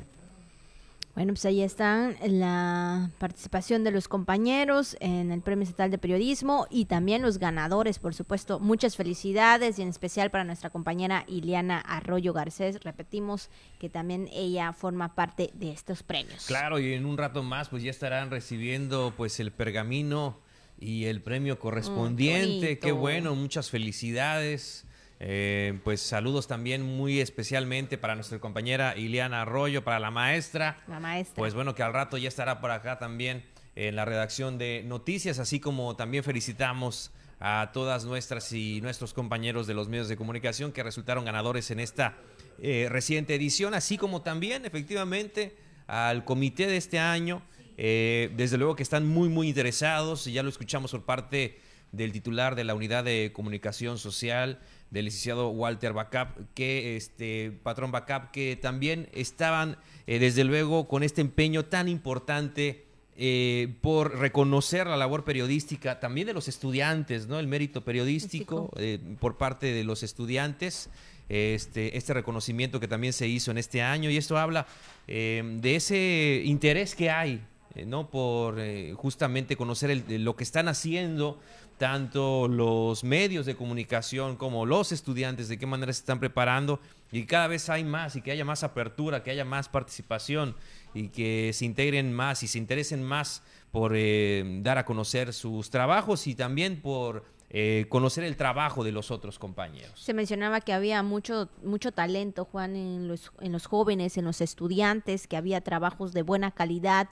Bueno, 1.15 1.34
pues 1.34 1.46
ahí 1.46 1.62
está 1.62 2.12
la 2.26 3.12
participación 3.19 3.84
de 3.84 3.91
los 3.91 4.08
compañeros 4.08 4.98
en 5.00 5.32
el 5.32 5.41
Premio 5.41 5.62
Estatal 5.62 5.91
de 5.91 6.00
Periodismo 6.00 6.65
y 6.72 6.86
también 6.86 7.22
los 7.22 7.38
ganadores, 7.38 8.00
por 8.00 8.15
supuesto. 8.15 8.60
Muchas 8.60 8.96
felicidades 8.96 9.78
y 9.78 9.84
en 9.84 9.89
especial 9.89 10.32
para 10.32 10.43
nuestra 10.43 10.72
compañera 10.72 11.24
Ileana 11.28 11.78
Arroyo 11.80 12.34
Garcés. 12.34 12.84
Repetimos 12.84 13.52
que 13.78 13.89
también 13.89 14.28
ella 14.34 14.74
forma 14.74 15.13
parte 15.13 15.52
de 15.54 15.71
estos 15.71 16.02
premios. 16.02 16.48
Claro, 16.48 16.79
y 16.79 16.94
en 16.94 17.06
un 17.06 17.15
rato 17.15 17.44
más 17.44 17.69
pues 17.69 17.84
ya 17.84 17.92
estarán 17.92 18.31
recibiendo 18.31 19.13
pues 19.15 19.40
el 19.40 19.52
pergamino 19.52 20.40
y 20.79 21.06
el 21.06 21.21
premio 21.21 21.60
correspondiente. 21.60 22.79
qué 22.79 22.92
bueno, 22.92 23.36
muchas 23.36 23.69
felicidades. 23.69 24.88
Eh, 25.26 25.80
pues 25.86 26.02
saludos 26.02 26.48
también 26.48 26.84
muy 26.84 27.21
especialmente 27.21 27.98
para 27.98 28.13
nuestra 28.13 28.40
compañera 28.40 28.98
Ileana 28.98 29.44
Arroyo, 29.44 29.82
para 29.82 29.98
la 29.98 30.12
maestra. 30.12 30.84
La 30.86 31.00
maestra. 31.00 31.36
Pues 31.36 31.54
bueno, 31.54 31.74
que 31.74 31.82
al 31.82 31.94
rato 31.94 32.17
ya 32.17 32.28
estará 32.28 32.60
por 32.60 32.71
acá 32.71 33.00
también 33.00 33.46
en 33.78 33.96
la 33.96 34.04
redacción 34.04 34.58
de 34.58 34.84
noticias, 34.86 35.40
así 35.40 35.62
como 35.62 35.96
también 35.96 36.26
felicitamos 36.26 37.12
a 37.40 37.71
todas 37.71 38.04
nuestras 38.04 38.52
y 38.52 38.82
nuestros 38.82 39.13
compañeros 39.13 39.65
de 39.65 39.74
los 39.74 39.88
medios 39.88 40.10
de 40.10 40.17
comunicación 40.17 40.74
que 40.74 40.84
resultaron 40.84 41.24
ganadores 41.24 41.71
en 41.71 41.80
esta 41.80 42.17
eh, 42.60 42.88
reciente 42.90 43.34
edición, 43.34 43.74
así 43.74 43.98
como 43.98 44.24
también 44.24 44.65
efectivamente 44.65 45.56
al 45.88 46.26
comité 46.26 46.67
de 46.67 46.76
este 46.76 47.00
año. 47.00 47.44
Eh, 47.78 48.30
desde 48.36 48.58
luego 48.58 48.76
que 48.76 48.84
están 48.84 49.08
muy, 49.08 49.30
muy 49.30 49.48
interesados, 49.48 50.28
y 50.28 50.34
ya 50.34 50.44
lo 50.44 50.50
escuchamos 50.50 50.92
por 50.92 51.06
parte 51.06 51.62
del 51.94 52.12
titular 52.12 52.56
de 52.56 52.65
la 52.65 52.75
unidad 52.75 53.06
de 53.06 53.31
comunicación 53.33 53.98
social, 53.98 54.60
del 54.94 55.06
licenciado 55.06 55.50
Walter 55.50 55.94
Bacap, 55.94 56.37
que 56.54 56.96
este 56.96 57.52
patrón 57.63 57.91
Bacap, 57.91 58.31
que 58.31 58.56
también 58.56 59.10
estaban 59.13 59.77
eh, 60.06 60.19
desde 60.19 60.44
luego 60.44 60.87
con 60.87 61.02
este 61.02 61.21
empeño 61.21 61.65
tan 61.65 61.87
importante 61.87 62.85
eh, 63.15 63.75
por 63.81 64.19
reconocer 64.19 64.85
la 64.85 64.98
labor 64.98 65.23
periodística 65.23 66.00
también 66.00 66.27
de 66.27 66.33
los 66.33 66.48
estudiantes, 66.48 67.27
¿no? 67.27 67.39
El 67.39 67.48
mérito 67.48 67.83
periodístico 67.83 68.71
eh, 68.75 69.00
por 69.19 69.37
parte 69.37 69.73
de 69.73 69.83
los 69.83 70.04
estudiantes. 70.04 70.89
Este, 71.29 71.98
este 71.98 72.13
reconocimiento 72.13 72.79
que 72.79 72.87
también 72.87 73.13
se 73.13 73.27
hizo 73.27 73.50
en 73.50 73.58
este 73.58 73.81
año 73.81 74.10
y 74.10 74.17
esto 74.17 74.37
habla 74.37 74.67
de 75.08 75.75
ese 75.75 76.44
interés 76.46 76.96
que 76.96 77.10
hay 77.10 77.41
¿no? 77.87 78.10
por 78.10 78.58
justamente 78.96 79.56
conocer 79.56 80.04
lo 80.10 80.35
que 80.35 80.44
están 80.44 80.67
haciendo 80.67 81.39
tanto 81.78 82.48
los 82.48 83.04
medios 83.04 83.46
de 83.46 83.56
comunicación 83.56 84.36
como 84.36 84.65
los 84.65 84.92
estudiantes, 84.92 85.48
de 85.48 85.58
qué 85.58 85.65
manera 85.65 85.92
se 85.92 86.00
están 86.00 86.19
preparando 86.19 86.80
y 87.12 87.26
cada 87.26 87.48
vez 87.48 87.69
hay 87.69 87.84
más 87.84 88.15
y 88.15 88.21
que 88.21 88.32
haya 88.32 88.46
más 88.46 88.63
apertura, 88.63 89.24
que 89.24 89.32
haya 89.32 89.46
más 89.46 89.69
participación 89.69 90.56
y 90.94 91.10
que 91.10 91.52
se 91.54 91.65
integren 91.65 92.13
más 92.13 92.44
y 92.44 92.48
se 92.48 92.58
interesen 92.58 93.04
más 93.04 93.44
por 93.71 93.94
eh, 93.96 94.44
dar 94.62 94.78
a 94.78 94.86
conocer 94.86 95.34
sus 95.34 95.69
trabajos 95.69 96.28
y 96.28 96.36
también 96.36 96.82
por 96.82 97.26
eh, 97.56 97.86
conocer 97.90 98.24
el 98.24 98.36
trabajo 98.36 98.84
de 98.84 98.92
los 98.92 99.12
otros 99.12 99.38
compañeros. 99.38 100.00
Se 100.00 100.15
mencionaba 100.15 100.60
que 100.60 100.74
había 100.74 101.04
mucho, 101.04 101.50
mucho 101.63 101.92
talento, 101.92 102.46
Juan, 102.46 102.76
en 102.76 103.08
los, 103.08 103.32
en 103.42 103.52
los 103.52 103.67
jóvenes, 103.67 104.17
en 104.17 104.26
los 104.26 104.42
estudiantes, 104.42 105.28
que 105.28 105.38
había 105.38 105.62
trabajos 105.62 106.13
de 106.13 106.24
buena 106.24 106.50
calidad 106.50 107.10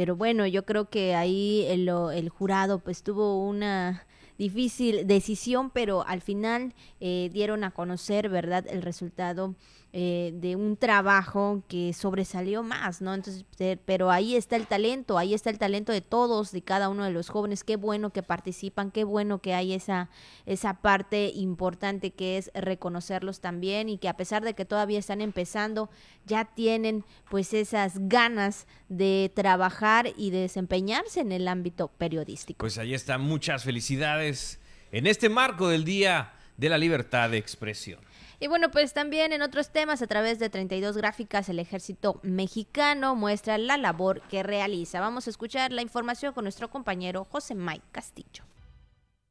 pero 0.00 0.16
bueno, 0.16 0.46
yo 0.46 0.64
creo 0.64 0.88
que 0.88 1.14
ahí 1.14 1.66
el, 1.68 1.86
el 1.86 2.30
jurado 2.30 2.78
pues 2.78 3.02
tuvo 3.02 3.46
una 3.46 4.06
difícil 4.38 5.06
decisión, 5.06 5.68
pero 5.68 6.06
al 6.06 6.22
final 6.22 6.72
eh, 7.00 7.28
dieron 7.34 7.64
a 7.64 7.72
conocer, 7.72 8.30
¿verdad?, 8.30 8.66
el 8.66 8.80
resultado 8.80 9.56
eh, 9.92 10.30
de 10.34 10.54
un 10.54 10.76
trabajo 10.76 11.64
que 11.66 11.92
sobresalió 11.92 12.62
más, 12.62 13.02
¿no? 13.02 13.12
Entonces, 13.12 13.44
pero 13.84 14.12
ahí 14.12 14.36
está 14.36 14.54
el 14.54 14.68
talento, 14.68 15.18
ahí 15.18 15.34
está 15.34 15.50
el 15.50 15.58
talento 15.58 15.90
de 15.90 16.00
todos, 16.00 16.52
de 16.52 16.62
cada 16.62 16.88
uno 16.88 17.04
de 17.04 17.10
los 17.10 17.28
jóvenes, 17.28 17.64
qué 17.64 17.74
bueno 17.74 18.10
que 18.10 18.22
participan, 18.22 18.92
qué 18.92 19.02
bueno 19.02 19.40
que 19.40 19.52
hay 19.52 19.72
esa, 19.72 20.08
esa 20.46 20.74
parte 20.74 21.32
importante 21.34 22.12
que 22.12 22.38
es 22.38 22.52
reconocerlos 22.54 23.40
también 23.40 23.88
y 23.88 23.98
que 23.98 24.08
a 24.08 24.16
pesar 24.16 24.44
de 24.44 24.54
que 24.54 24.64
todavía 24.64 25.00
están 25.00 25.20
empezando, 25.20 25.90
ya 26.24 26.44
tienen 26.44 27.04
pues 27.28 27.52
esas 27.52 27.94
ganas 28.08 28.68
de 28.88 29.32
trabajar 29.34 30.12
y 30.16 30.30
de 30.30 30.42
desempeñarse 30.42 31.18
en 31.18 31.32
el 31.32 31.48
ámbito 31.48 31.88
periodístico. 31.88 32.58
Pues 32.58 32.78
ahí 32.78 32.94
está, 32.94 33.18
muchas 33.18 33.64
felicidades 33.64 34.60
en 34.92 35.08
este 35.08 35.28
marco 35.28 35.68
del 35.68 35.84
Día 35.84 36.34
de 36.56 36.68
la 36.68 36.78
Libertad 36.78 37.30
de 37.30 37.38
Expresión. 37.38 37.98
Y 38.42 38.48
bueno, 38.48 38.70
pues 38.70 38.94
también 38.94 39.34
en 39.34 39.42
otros 39.42 39.70
temas, 39.70 40.00
a 40.00 40.06
través 40.06 40.38
de 40.38 40.48
32 40.48 40.96
gráficas, 40.96 41.50
el 41.50 41.58
ejército 41.58 42.20
mexicano 42.22 43.14
muestra 43.14 43.58
la 43.58 43.76
labor 43.76 44.22
que 44.22 44.42
realiza. 44.42 44.98
Vamos 44.98 45.26
a 45.26 45.30
escuchar 45.30 45.72
la 45.72 45.82
información 45.82 46.32
con 46.32 46.44
nuestro 46.44 46.70
compañero 46.70 47.26
José 47.30 47.54
Mike 47.54 47.84
Castillo. 47.92 48.44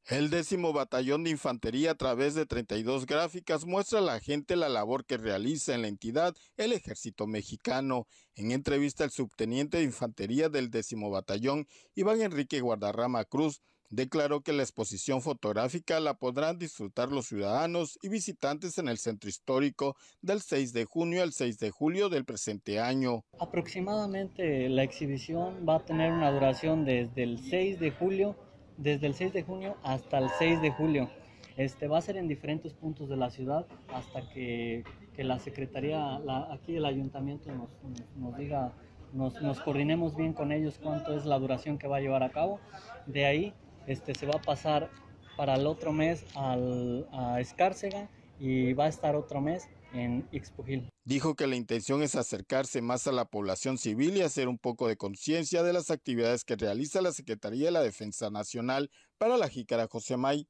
El 0.06 0.30
décimo 0.30 0.74
batallón 0.74 1.24
de 1.24 1.32
infantería 1.32 1.92
a 1.92 1.96
través 1.96 2.36
de 2.36 2.46
32 2.46 3.08
gráficas 3.08 3.66
muestra 3.66 3.98
a 3.98 4.04
la 4.04 4.20
gente 4.20 4.56
la 4.56 4.70
labor 4.70 5.06
que 5.06 5.18
realiza 5.18 5.74
en 5.74 5.82
la 5.82 5.88
entidad 5.88 6.36
el 6.58 6.72
ejército 6.74 7.26
mexicano. 7.26 8.08
En 8.36 8.52
entrevista 8.52 9.04
el 9.04 9.12
subteniente 9.12 9.78
de 9.78 9.84
infantería 9.84 10.50
del 10.50 10.70
décimo 10.70 11.10
batallón, 11.10 11.68
Iván 11.96 12.22
Enrique 12.22 12.62
Guardarrama 12.62 13.26
Cruz, 13.26 13.62
declaró 13.90 14.42
que 14.42 14.54
la 14.54 14.64
exposición 14.64 15.22
fotográfica 15.22 16.00
la 16.00 16.14
podrán 16.14 16.58
disfrutar 16.60 17.12
los 17.12 17.28
ciudadanos 17.28 17.98
y 18.02 18.10
visitantes 18.10 18.78
en 18.78 18.88
el 18.88 18.98
centro 18.98 19.30
histórico 19.30 19.96
del 20.22 20.42
6 20.42 20.74
de 20.74 20.86
junio 20.86 21.24
al 21.24 21.34
6 21.34 21.60
de 21.60 21.72
julio 21.72 22.10
del 22.10 22.26
presente 22.26 22.80
año. 22.80 23.24
Aproximadamente 23.40 24.70
la 24.70 24.84
exhibición 24.84 25.66
va 25.68 25.78
a 25.78 25.86
tener 25.86 26.12
una 26.12 26.32
duración 26.32 26.86
desde 26.86 27.24
el 27.24 27.40
6 27.40 27.80
de 27.80 27.92
julio, 27.92 28.36
desde 28.78 29.08
el 29.08 29.16
6 29.16 29.34
de 29.34 29.44
junio 29.44 29.76
hasta 29.84 30.20
el 30.20 30.30
6 30.38 30.62
de 30.62 30.72
julio. 30.72 31.10
Este 31.58 31.88
va 31.88 31.98
a 31.98 32.02
ser 32.02 32.16
en 32.16 32.28
diferentes 32.28 32.74
puntos 32.74 33.10
de 33.10 33.18
la 33.18 33.30
ciudad 33.30 33.66
hasta 33.90 34.30
que, 34.30 34.86
que 35.14 35.24
la 35.26 35.40
Secretaría, 35.40 36.22
aquí 36.54 36.78
el 36.78 36.86
ayuntamiento 36.86 37.52
nos, 37.52 37.70
nos, 38.16 38.38
diga, 38.38 38.72
nos, 39.12 39.42
nos 39.42 39.60
coordinemos 39.60 40.16
bien 40.16 40.32
con 40.32 40.54
ellos 40.54 40.80
cuánto 40.82 41.18
es 41.18 41.26
la 41.26 41.38
duración 41.38 41.78
que 41.78 41.88
va 41.90 41.98
a 41.98 42.00
llevar 42.00 42.24
a 42.24 42.30
cabo. 42.30 42.62
De 43.08 43.26
ahí 43.26 43.54
este, 43.90 44.14
se 44.14 44.28
va 44.28 44.36
a 44.36 44.42
pasar 44.42 44.92
para 45.36 45.56
el 45.56 45.66
otro 45.66 45.92
mes 45.92 46.24
al, 46.36 47.08
a 47.12 47.42
Escárcega 47.42 48.08
y 48.40 48.74
va 48.74 48.86
a 48.86 48.88
estar 48.88 49.16
otro 49.16 49.42
mes 49.42 49.68
en 49.94 50.28
Ixpujil. 50.32 50.88
Dijo 51.04 51.36
que 51.36 51.48
la 51.48 51.56
intención 51.56 52.04
es 52.04 52.14
acercarse 52.14 52.84
más 52.84 53.08
a 53.08 53.12
la 53.12 53.26
población 53.26 53.80
civil 53.80 54.16
y 54.16 54.22
hacer 54.22 54.48
un 54.48 54.60
poco 54.60 54.88
de 54.88 54.96
conciencia 54.96 55.64
de 55.64 55.74
las 55.74 55.90
actividades 55.90 56.44
que 56.44 56.56
realiza 56.56 57.02
la 57.02 57.12
Secretaría 57.12 57.66
de 57.66 57.72
la 57.72 57.82
Defensa 57.82 58.30
Nacional 58.30 58.92
para 59.18 59.38
la 59.38 59.50
Jícara 59.50 59.88
Josemay. 59.88 60.48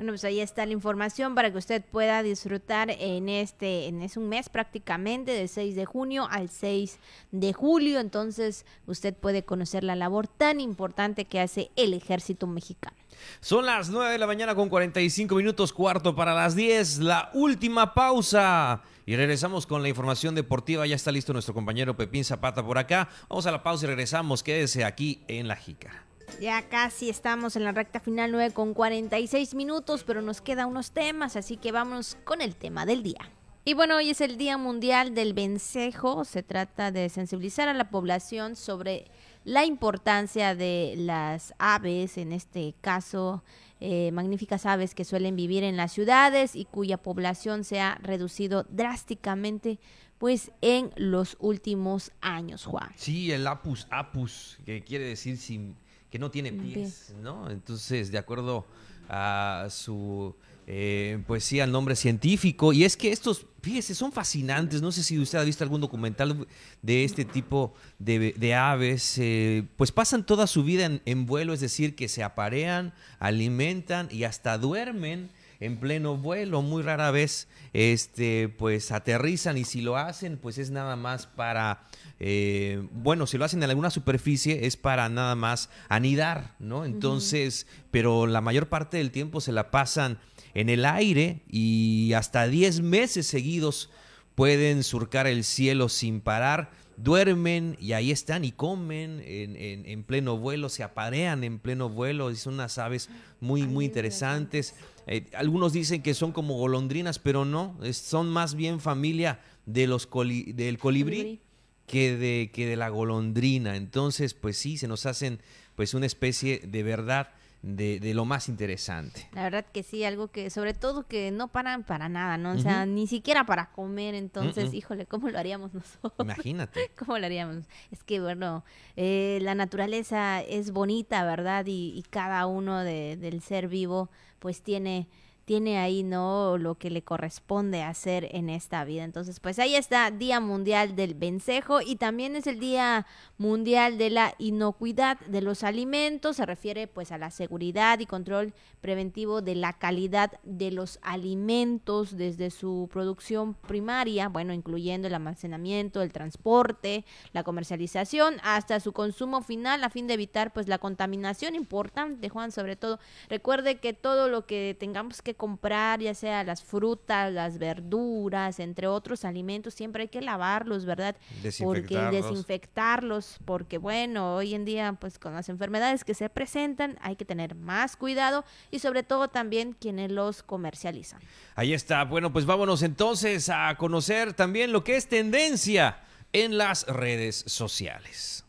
Bueno, 0.00 0.12
pues 0.12 0.24
ahí 0.24 0.40
está 0.40 0.64
la 0.64 0.72
información 0.72 1.34
para 1.34 1.52
que 1.52 1.58
usted 1.58 1.84
pueda 1.84 2.22
disfrutar 2.22 2.90
en 2.90 3.28
este, 3.28 3.86
en 3.86 4.00
es 4.00 4.16
un 4.16 4.30
mes 4.30 4.48
prácticamente, 4.48 5.32
del 5.32 5.46
6 5.46 5.76
de 5.76 5.84
junio 5.84 6.26
al 6.30 6.48
6 6.48 6.98
de 7.32 7.52
julio. 7.52 8.00
Entonces, 8.00 8.64
usted 8.86 9.14
puede 9.14 9.44
conocer 9.44 9.84
la 9.84 9.96
labor 9.96 10.26
tan 10.26 10.58
importante 10.58 11.26
que 11.26 11.38
hace 11.38 11.70
el 11.76 11.92
ejército 11.92 12.46
mexicano. 12.46 12.96
Son 13.40 13.66
las 13.66 13.90
9 13.90 14.12
de 14.12 14.18
la 14.18 14.26
mañana 14.26 14.54
con 14.54 14.70
45 14.70 15.34
minutos, 15.34 15.70
cuarto 15.70 16.16
para 16.16 16.32
las 16.32 16.56
10, 16.56 17.00
la 17.00 17.30
última 17.34 17.92
pausa. 17.92 18.80
Y 19.04 19.16
regresamos 19.16 19.66
con 19.66 19.82
la 19.82 19.90
información 19.90 20.34
deportiva. 20.34 20.86
Ya 20.86 20.96
está 20.96 21.12
listo 21.12 21.34
nuestro 21.34 21.52
compañero 21.52 21.94
Pepín 21.94 22.24
Zapata 22.24 22.64
por 22.64 22.78
acá. 22.78 23.10
Vamos 23.28 23.44
a 23.44 23.50
la 23.50 23.62
pausa 23.62 23.84
y 23.84 23.88
regresamos. 23.88 24.42
Quédese 24.42 24.82
aquí 24.82 25.20
en 25.28 25.46
La 25.46 25.56
Jica. 25.56 26.09
Ya 26.38 26.68
casi 26.68 27.10
estamos 27.10 27.56
en 27.56 27.64
la 27.64 27.72
recta 27.72 28.00
final 28.00 28.32
9 28.32 28.52
con 28.52 28.74
46 28.74 29.54
minutos, 29.54 30.04
pero 30.04 30.22
nos 30.22 30.40
quedan 30.40 30.68
unos 30.68 30.92
temas, 30.92 31.36
así 31.36 31.56
que 31.56 31.72
vamos 31.72 32.16
con 32.24 32.40
el 32.40 32.56
tema 32.56 32.86
del 32.86 33.02
día. 33.02 33.30
Y 33.64 33.74
bueno, 33.74 33.96
hoy 33.96 34.10
es 34.10 34.20
el 34.20 34.38
Día 34.38 34.56
Mundial 34.56 35.14
del 35.14 35.34
Vencejo. 35.34 36.24
Se 36.24 36.42
trata 36.42 36.90
de 36.90 37.08
sensibilizar 37.08 37.68
a 37.68 37.74
la 37.74 37.90
población 37.90 38.56
sobre 38.56 39.10
la 39.44 39.64
importancia 39.64 40.54
de 40.54 40.94
las 40.96 41.54
aves, 41.58 42.16
en 42.16 42.32
este 42.32 42.74
caso, 42.80 43.42
eh, 43.80 44.10
magníficas 44.12 44.66
aves 44.66 44.94
que 44.94 45.04
suelen 45.04 45.36
vivir 45.36 45.62
en 45.62 45.76
las 45.76 45.92
ciudades 45.92 46.56
y 46.56 46.64
cuya 46.64 46.96
población 46.96 47.64
se 47.64 47.80
ha 47.80 47.96
reducido 48.02 48.64
drásticamente 48.70 49.78
pues 50.18 50.52
en 50.60 50.90
los 50.96 51.36
últimos 51.40 52.12
años, 52.20 52.66
Juan. 52.66 52.90
Sí, 52.96 53.32
el 53.32 53.46
apus 53.46 53.86
apus, 53.90 54.58
que 54.66 54.82
quiere 54.82 55.06
decir 55.06 55.38
sin 55.38 55.76
que 56.10 56.18
no 56.18 56.30
tiene 56.30 56.52
pies, 56.52 57.14
¿no? 57.22 57.50
Entonces, 57.50 58.10
de 58.10 58.18
acuerdo 58.18 58.66
a 59.08 59.66
su 59.70 60.34
eh, 60.72 61.18
sí, 61.40 61.58
al 61.58 61.72
nombre 61.72 61.96
científico. 61.96 62.72
Y 62.72 62.84
es 62.84 62.96
que 62.96 63.10
estos, 63.10 63.44
fíjese, 63.60 63.92
son 63.94 64.12
fascinantes. 64.12 64.80
No 64.80 64.92
sé 64.92 65.02
si 65.02 65.18
usted 65.18 65.38
ha 65.38 65.42
visto 65.42 65.64
algún 65.64 65.80
documental 65.80 66.46
de 66.80 67.04
este 67.04 67.24
tipo 67.24 67.74
de, 67.98 68.54
aves. 68.54 69.18
Eh, 69.18 69.64
pues 69.76 69.90
pasan 69.90 70.24
toda 70.24 70.46
su 70.46 70.62
vida 70.62 70.88
en, 71.04 71.26
vuelo, 71.26 71.52
es 71.52 71.60
decir, 71.60 71.96
que 71.96 72.08
se 72.08 72.22
aparean, 72.22 72.92
alimentan 73.18 74.08
y 74.12 74.22
hasta 74.22 74.58
duermen 74.58 75.30
en 75.60 75.78
pleno 75.78 76.16
vuelo. 76.16 76.62
Muy 76.62 76.82
rara 76.82 77.10
vez, 77.10 77.48
este, 77.72 78.48
pues 78.48 78.90
aterrizan 78.90 79.56
y 79.58 79.64
si 79.64 79.82
lo 79.82 79.96
hacen, 79.96 80.38
pues 80.38 80.58
es 80.58 80.70
nada 80.70 80.96
más 80.96 81.26
para, 81.26 81.86
eh, 82.18 82.86
bueno, 82.92 83.26
si 83.26 83.38
lo 83.38 83.44
hacen 83.44 83.62
en 83.62 83.70
alguna 83.70 83.90
superficie 83.90 84.66
es 84.66 84.76
para 84.76 85.08
nada 85.08 85.34
más 85.36 85.70
anidar, 85.88 86.56
¿no? 86.58 86.84
Entonces, 86.84 87.66
pero 87.90 88.26
la 88.26 88.40
mayor 88.40 88.68
parte 88.68 88.96
del 88.96 89.10
tiempo 89.10 89.40
se 89.40 89.52
la 89.52 89.70
pasan 89.70 90.18
en 90.54 90.68
el 90.68 90.84
aire 90.84 91.42
y 91.48 92.12
hasta 92.14 92.48
10 92.48 92.80
meses 92.80 93.26
seguidos 93.26 93.90
pueden 94.34 94.82
surcar 94.82 95.26
el 95.26 95.44
cielo 95.44 95.88
sin 95.88 96.20
parar 96.20 96.70
duermen 97.02 97.76
y 97.80 97.92
ahí 97.92 98.10
están 98.10 98.44
y 98.44 98.52
comen 98.52 99.22
en, 99.24 99.56
en, 99.56 100.02
pleno 100.04 100.36
vuelo, 100.36 100.68
se 100.68 100.82
aparean 100.82 101.44
en 101.44 101.58
pleno 101.58 101.88
vuelo, 101.88 102.34
son 102.34 102.54
unas 102.54 102.78
aves 102.78 103.08
muy, 103.40 103.62
muy 103.62 103.86
interesantes. 103.86 104.74
Eh, 105.06 105.26
algunos 105.34 105.72
dicen 105.72 106.02
que 106.02 106.14
son 106.14 106.32
como 106.32 106.56
golondrinas, 106.56 107.18
pero 107.18 107.44
no, 107.44 107.78
son 107.92 108.28
más 108.28 108.54
bien 108.54 108.80
familia 108.80 109.40
de 109.66 109.86
los 109.86 110.08
del 110.12 110.78
colibrí, 110.78 111.40
Que, 111.86 112.16
de, 112.16 112.50
que 112.52 112.66
de 112.66 112.76
la 112.76 112.88
golondrina. 112.88 113.76
Entonces, 113.76 114.34
pues 114.34 114.56
sí, 114.56 114.78
se 114.78 114.86
nos 114.86 115.06
hacen 115.06 115.40
pues 115.74 115.94
una 115.94 116.06
especie 116.06 116.60
de 116.64 116.82
verdad 116.82 117.30
de, 117.62 118.00
de, 118.00 118.14
lo 118.14 118.24
más 118.24 118.48
interesante. 118.48 119.28
La 119.32 119.42
verdad 119.42 119.66
que 119.70 119.82
sí, 119.82 120.04
algo 120.04 120.28
que, 120.28 120.50
sobre 120.50 120.72
todo 120.72 121.06
que 121.06 121.30
no 121.30 121.48
paran 121.48 121.84
para 121.84 122.08
nada, 122.08 122.38
¿no? 122.38 122.52
O 122.52 122.58
sea, 122.58 122.86
ni 122.86 123.06
siquiera 123.06 123.44
para 123.44 123.70
comer, 123.72 124.14
entonces, 124.14 124.72
híjole, 124.72 125.06
¿cómo 125.06 125.28
lo 125.28 125.38
haríamos 125.38 125.74
nosotros? 125.74 126.12
Imagínate. 126.18 126.90
¿Cómo 126.98 127.18
lo 127.18 127.26
haríamos? 127.26 127.66
Es 127.90 128.02
que, 128.02 128.20
bueno, 128.20 128.64
eh, 128.96 129.38
la 129.42 129.54
naturaleza 129.54 130.40
es 130.40 130.70
bonita, 130.70 131.24
¿verdad? 131.24 131.66
Y, 131.66 131.92
y 131.96 132.02
cada 132.08 132.46
uno 132.46 132.80
de, 132.80 133.16
del 133.16 133.42
ser 133.42 133.68
vivo, 133.68 134.10
pues 134.38 134.62
tiene 134.62 135.08
tiene 135.50 135.78
ahí, 135.78 136.04
¿no? 136.04 136.58
Lo 136.58 136.76
que 136.76 136.90
le 136.90 137.02
corresponde 137.02 137.82
hacer 137.82 138.28
en 138.36 138.48
esta 138.48 138.84
vida. 138.84 139.02
Entonces, 139.02 139.40
pues 139.40 139.58
ahí 139.58 139.74
está, 139.74 140.12
Día 140.12 140.38
Mundial 140.38 140.94
del 140.94 141.14
Vencejo 141.14 141.80
y 141.80 141.96
también 141.96 142.36
es 142.36 142.46
el 142.46 142.60
Día 142.60 143.04
Mundial 143.36 143.98
de 143.98 144.10
la 144.10 144.32
Inocuidad 144.38 145.18
de 145.18 145.40
los 145.40 145.64
Alimentos. 145.64 146.36
Se 146.36 146.46
refiere 146.46 146.86
pues 146.86 147.10
a 147.10 147.18
la 147.18 147.32
seguridad 147.32 147.98
y 147.98 148.06
control 148.06 148.54
preventivo 148.80 149.42
de 149.42 149.56
la 149.56 149.72
calidad 149.72 150.38
de 150.44 150.70
los 150.70 151.00
alimentos 151.02 152.16
desde 152.16 152.50
su 152.50 152.88
producción 152.92 153.54
primaria, 153.54 154.28
bueno, 154.28 154.52
incluyendo 154.52 155.08
el 155.08 155.14
almacenamiento, 155.14 156.00
el 156.00 156.12
transporte, 156.12 157.04
la 157.32 157.42
comercialización, 157.42 158.36
hasta 158.44 158.78
su 158.78 158.92
consumo 158.92 159.42
final 159.42 159.82
a 159.82 159.90
fin 159.90 160.06
de 160.06 160.14
evitar 160.14 160.52
pues 160.52 160.68
la 160.68 160.78
contaminación 160.78 161.56
importante, 161.56 162.28
Juan, 162.28 162.52
sobre 162.52 162.76
todo. 162.76 163.00
Recuerde 163.28 163.80
que 163.80 163.94
todo 163.94 164.28
lo 164.28 164.46
que 164.46 164.76
tengamos 164.78 165.22
que 165.22 165.39
comprar, 165.40 166.00
ya 166.00 166.12
sea 166.12 166.44
las 166.44 166.62
frutas, 166.62 167.32
las 167.32 167.58
verduras, 167.58 168.60
entre 168.60 168.86
otros 168.86 169.24
alimentos, 169.24 169.72
siempre 169.72 170.02
hay 170.02 170.08
que 170.08 170.20
lavarlos, 170.20 170.84
¿verdad? 170.84 171.16
Porque 171.62 171.96
desinfectarlos, 171.96 173.38
porque 173.46 173.78
bueno, 173.78 174.34
hoy 174.34 174.54
en 174.54 174.66
día 174.66 174.98
pues 175.00 175.18
con 175.18 175.32
las 175.32 175.48
enfermedades 175.48 176.04
que 176.04 176.12
se 176.12 176.28
presentan 176.28 176.98
hay 177.00 177.16
que 177.16 177.24
tener 177.24 177.54
más 177.54 177.96
cuidado 177.96 178.44
y 178.70 178.80
sobre 178.80 179.02
todo 179.02 179.28
también 179.28 179.72
quienes 179.72 180.12
los 180.12 180.42
comercializan. 180.42 181.22
Ahí 181.54 181.72
está, 181.72 182.04
bueno, 182.04 182.34
pues 182.34 182.44
vámonos 182.44 182.82
entonces 182.82 183.48
a 183.48 183.74
conocer 183.78 184.34
también 184.34 184.72
lo 184.72 184.84
que 184.84 184.96
es 184.96 185.08
tendencia 185.08 186.02
en 186.34 186.58
las 186.58 186.86
redes 186.86 187.44
sociales. 187.46 188.44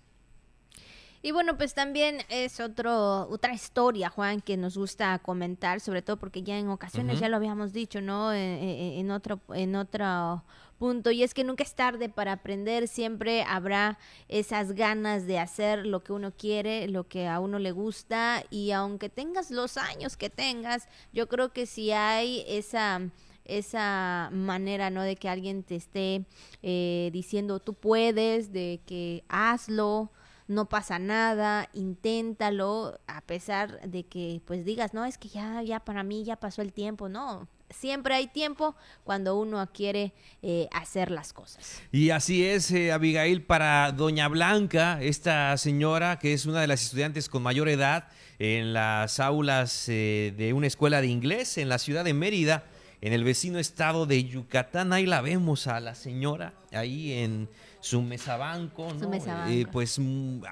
Y 1.24 1.32
bueno, 1.32 1.56
pues 1.58 1.74
también 1.76 2.20
es 2.30 2.60
otro, 2.60 3.28
otra 3.30 3.54
historia, 3.54 4.10
Juan, 4.10 4.42
que 4.42 4.58
nos 4.58 4.76
gusta 4.76 5.20
comentar, 5.20 5.80
sobre 5.80 6.02
todo 6.02 6.18
porque 6.18 6.42
ya 6.42 6.58
en 6.58 6.70
ocasiones 6.70 7.20
ya 7.20 7.30
lo 7.30 7.38
habíamos 7.38 7.74
dicho, 7.74 8.02
¿no? 8.02 8.34
En, 8.34 8.40
e, 8.40 9.00
en, 9.00 9.12
otro, 9.12 9.40
en 9.54 9.76
otro 9.76 10.44
punto. 10.80 11.12
Y 11.12 11.22
es 11.22 11.36
que 11.36 11.44
nunca 11.44 11.64
es 11.64 11.76
tarde 11.76 12.10
para 12.10 12.32
aprender, 12.32 12.88
siempre 12.88 13.44
habrá 13.44 14.00
esas 14.30 14.72
ganas 14.72 15.28
de 15.28 15.38
hacer 15.38 15.86
lo 15.86 16.04
que 16.04 16.12
uno 16.12 16.34
quiere, 16.36 16.88
lo 16.88 17.08
que 17.08 17.28
a 17.28 17.40
uno 17.40 17.60
le 17.60 17.72
gusta. 17.72 18.44
Y 18.50 18.72
aunque 18.72 19.10
tengas 19.10 19.52
los 19.52 19.78
años 19.78 20.18
que 20.18 20.32
tengas, 20.32 20.88
yo 21.14 21.30
creo 21.30 21.54
que 21.54 21.68
si 21.68 21.92
hay 21.92 22.44
esa 22.48 23.12
esa 23.46 24.30
manera, 24.32 24.90
¿no? 24.90 25.02
De 25.02 25.16
que 25.16 25.28
alguien 25.30 25.64
te 25.64 25.76
esté 25.76 26.26
eh, 26.64 27.10
diciendo 27.12 27.60
tú 27.60 27.74
puedes, 27.74 28.52
de 28.52 28.82
que 28.86 29.24
hazlo, 29.28 30.12
no 30.52 30.68
pasa 30.68 31.00
nada, 31.00 31.70
inténtalo, 31.74 33.00
a 33.08 33.22
pesar 33.22 33.82
de 33.90 34.04
que 34.04 34.42
pues 34.46 34.66
digas, 34.66 34.94
no, 34.94 35.06
es 35.06 35.18
que 35.18 35.30
ya, 35.30 35.62
ya 35.64 35.80
para 35.80 36.04
mí 36.04 36.24
ya 36.24 36.36
pasó 36.36 36.62
el 36.62 36.74
tiempo, 36.74 37.10
no. 37.10 37.48
Siempre 37.70 38.14
hay 38.14 38.28
tiempo 38.28 38.76
cuando 39.06 39.40
uno 39.40 39.66
quiere 39.74 40.14
eh, 40.42 40.68
hacer 40.74 41.10
las 41.10 41.32
cosas. 41.32 41.82
Y 41.94 42.10
así 42.10 42.46
es, 42.46 42.70
eh, 42.72 42.92
Abigail, 42.92 43.44
para 43.44 43.94
Doña 43.94 44.28
Blanca, 44.28 45.02
esta 45.02 45.56
señora 45.56 46.20
que 46.20 46.34
es 46.34 46.46
una 46.46 46.60
de 46.60 46.68
las 46.68 46.84
estudiantes 46.84 47.30
con 47.30 47.44
mayor 47.44 47.70
edad 47.70 48.10
en 48.40 48.74
las 48.74 49.22
aulas 49.22 49.88
eh, 49.88 50.34
de 50.36 50.52
una 50.52 50.68
escuela 50.68 51.00
de 51.00 51.08
inglés 51.08 51.58
en 51.58 51.70
la 51.70 51.78
ciudad 51.78 52.04
de 52.04 52.14
Mérida, 52.14 52.66
en 53.00 53.14
el 53.14 53.24
vecino 53.24 53.58
estado 53.58 54.06
de 54.06 54.26
Yucatán. 54.26 54.92
Ahí 54.92 55.06
la 55.06 55.22
vemos 55.22 55.68
a 55.68 55.80
la 55.80 55.96
señora 55.96 56.54
ahí 56.74 57.14
en 57.14 57.50
su 57.82 58.02
mesabanco, 58.02 58.88
¿no? 58.94 59.12
Eh, 59.48 59.66
pues 59.72 60.00
mm, 60.00 60.44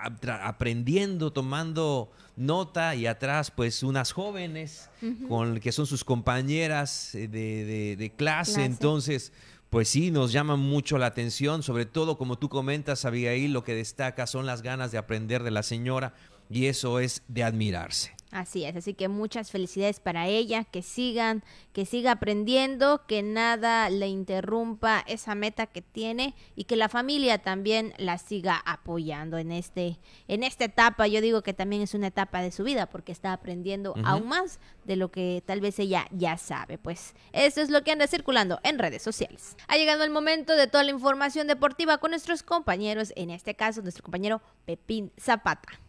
aprendiendo, 0.41 1.32
tomando 1.32 2.11
nota 2.36 2.95
y 2.95 3.05
atrás 3.05 3.51
pues 3.51 3.84
unas 3.84 4.11
jóvenes 4.11 4.89
con 5.27 5.59
que 5.59 5.71
son 5.71 5.86
sus 5.86 6.03
compañeras 6.03 7.13
eh, 7.15 7.27
de, 7.27 8.11
clase. 8.17 8.65
entonces 8.65 9.32
pues 9.69 9.88
sí, 9.89 10.09
nos 10.09 10.32
llama 10.32 10.55
mucho 10.55 10.97
la 10.97 11.05
atención, 11.05 11.61
sobre 11.61 11.86
todo 11.86 12.17
como 12.17 12.39
tú 12.39 12.49
comentas, 12.49 13.05
Abigail, 13.05 13.53
lo 13.53 13.63
que 13.63 13.75
destaca 13.75 14.25
son 14.25 14.47
las 14.47 14.63
ganas 14.63 14.91
de 14.91 14.97
aprender 14.97 15.43
de 15.43 15.51
la 15.51 15.61
señora 15.61 16.15
y 16.49 16.65
eso 16.65 16.99
es 16.99 17.21
de 17.27 17.43
admirarse. 17.43 18.18
Así 18.32 18.63
es, 18.63 18.75
así 18.75 18.93
que 18.93 19.07
muchas 19.07 19.49
felicidades 19.49 19.99
para 19.99 20.27
ella, 20.27 20.63
que 20.63 20.84
sigan, 20.84 21.43
que 21.73 21.88
siga 21.88 22.11
aprendiendo, 22.11 23.07
que 23.07 23.23
nada 23.23 23.89
le 23.89 24.07
interrumpa 24.07 25.03
esa 25.07 25.34
meta 25.34 25.65
que 25.65 25.82
tiene 25.82 26.36
y 26.55 26.65
que 26.65 26.75
la 26.75 26.89
familia 26.89 27.39
también 27.39 27.93
la 27.97 28.19
siga 28.19 28.61
apoyando 28.65 29.39
en 29.39 29.51
este 29.51 29.97
en 30.27 30.43
esta 30.43 30.65
etapa. 30.65 31.07
Yo 31.07 31.21
digo 31.21 31.41
que 31.41 31.55
también 31.55 31.82
es 31.82 31.95
una 31.95 32.07
etapa 32.07 32.41
de 32.41 32.51
su 32.51 32.63
vida 32.63 32.86
porque 32.86 33.11
está 33.11 33.34
aprendiendo 33.34 33.95
aún 34.03 34.27
más 34.27 34.59
de 34.86 34.95
lo 34.95 35.09
que 35.09 35.41
tal 35.43 35.59
vez 35.59 35.80
ella 35.80 36.05
ya 36.11 36.38
sabe. 36.38 36.77
Pues 36.77 37.15
eso 37.34 37.61
es 37.61 37.71
lo 37.71 37.84
que 37.84 37.91
anda 37.91 38.05
circulando 38.05 38.59
en 38.61 38.77
redes 38.77 39.01
sociales. 39.01 39.57
Ha 39.67 39.77
llegado 39.77 40.03
el 40.03 40.11
momento 40.11 40.55
de 40.55 40.67
toda 40.67 40.84
la 40.84 40.91
información 40.91 41.47
deportiva 41.47 41.97
con 41.97 42.11
nuestros 42.11 42.43
compañeros, 42.43 43.11
en 43.15 43.32
este 43.32 43.55
caso 43.55 43.82
nuestro 43.82 44.03
compañero 44.03 44.39
Pepín 44.65 45.11
Zapata. 45.19 45.89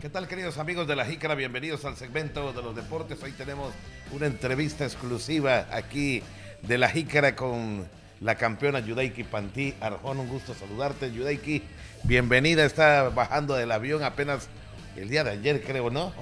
¿Qué 0.00 0.10
tal 0.10 0.28
queridos 0.28 0.58
amigos 0.58 0.86
de 0.86 0.96
la 0.96 1.06
Jícara? 1.06 1.34
Bienvenidos 1.34 1.84
al 1.84 1.96
segmento 1.96 2.52
de 2.52 2.62
los 2.62 2.74
deportes. 2.74 3.22
Hoy 3.22 3.32
tenemos 3.32 3.72
una 4.12 4.26
entrevista 4.26 4.84
exclusiva 4.84 5.66
aquí 5.70 6.22
de 6.62 6.78
la 6.78 6.88
Jícara 6.90 7.36
con 7.36 7.86
la 8.20 8.34
campeona 8.34 8.80
Yudaiki 8.80 9.22
Pantí 9.22 9.74
Arjón. 9.80 10.18
Un 10.18 10.28
gusto 10.28 10.52
saludarte, 10.52 11.12
Yudaiki. 11.12 11.62
Bienvenida, 12.02 12.64
está 12.64 13.08
bajando 13.08 13.54
del 13.54 13.70
avión 13.72 14.02
apenas 14.02 14.48
el 14.96 15.08
día 15.08 15.24
de 15.24 15.30
ayer, 15.30 15.62
creo, 15.62 15.88
¿no? 15.90 16.12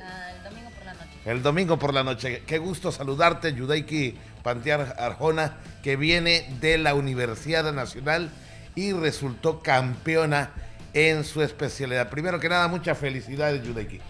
Ah, 0.00 0.30
el 0.36 0.42
domingo 0.44 0.70
por 0.70 0.84
la 0.84 0.94
noche. 0.94 1.10
El 1.26 1.42
domingo 1.42 1.78
por 1.78 1.94
la 1.94 2.04
noche. 2.04 2.42
Qué 2.46 2.58
gusto 2.58 2.92
saludarte, 2.92 3.52
Yudaiki 3.52 4.16
Pantí 4.42 4.70
Arjona, 4.70 5.58
que 5.82 5.96
viene 5.96 6.46
de 6.60 6.78
la 6.78 6.94
Universidad 6.94 7.70
Nacional 7.72 8.30
y 8.76 8.92
resultó 8.92 9.60
campeona 9.60 10.52
en 10.94 11.24
su 11.24 11.42
especialidad. 11.42 12.10
Primero 12.10 12.40
que 12.40 12.48
nada, 12.48 12.68
muchas 12.68 12.98
felicidades, 12.98 13.62
Yudeki. 13.62 14.00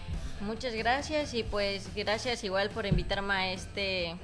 Muchas 0.41 0.73
gracias 0.73 1.33
y 1.33 1.43
pues 1.43 1.87
gracias 1.95 2.43
igual 2.43 2.71
por 2.71 2.85
invitarme 2.85 3.33
a 3.33 3.53
este 3.53 4.15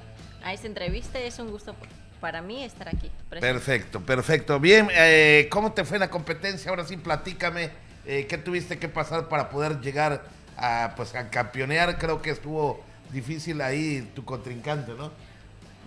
a 0.42 0.52
esta 0.52 0.66
entrevista. 0.66 1.18
Es 1.18 1.38
un 1.38 1.50
gusto 1.50 1.74
para 2.20 2.42
mí 2.42 2.64
estar 2.64 2.88
aquí. 2.88 3.10
Perfecto, 3.30 4.00
perfecto. 4.00 4.58
Bien, 4.58 4.88
eh, 4.92 5.48
¿cómo 5.50 5.72
te 5.72 5.84
fue 5.84 5.98
la 5.98 6.10
competencia? 6.10 6.70
Ahora 6.70 6.84
sí, 6.84 6.96
platícame 6.96 7.70
eh, 8.04 8.26
qué 8.26 8.38
tuviste 8.38 8.78
que 8.78 8.88
pasar 8.88 9.28
para 9.28 9.48
poder 9.50 9.80
llegar 9.80 10.24
a, 10.56 10.94
pues, 10.96 11.14
a 11.14 11.30
campeonear. 11.30 11.98
Creo 11.98 12.20
que 12.20 12.30
estuvo 12.30 12.82
difícil 13.10 13.60
ahí 13.60 14.10
tu 14.14 14.24
contrincante, 14.24 14.92
¿no? 14.94 15.12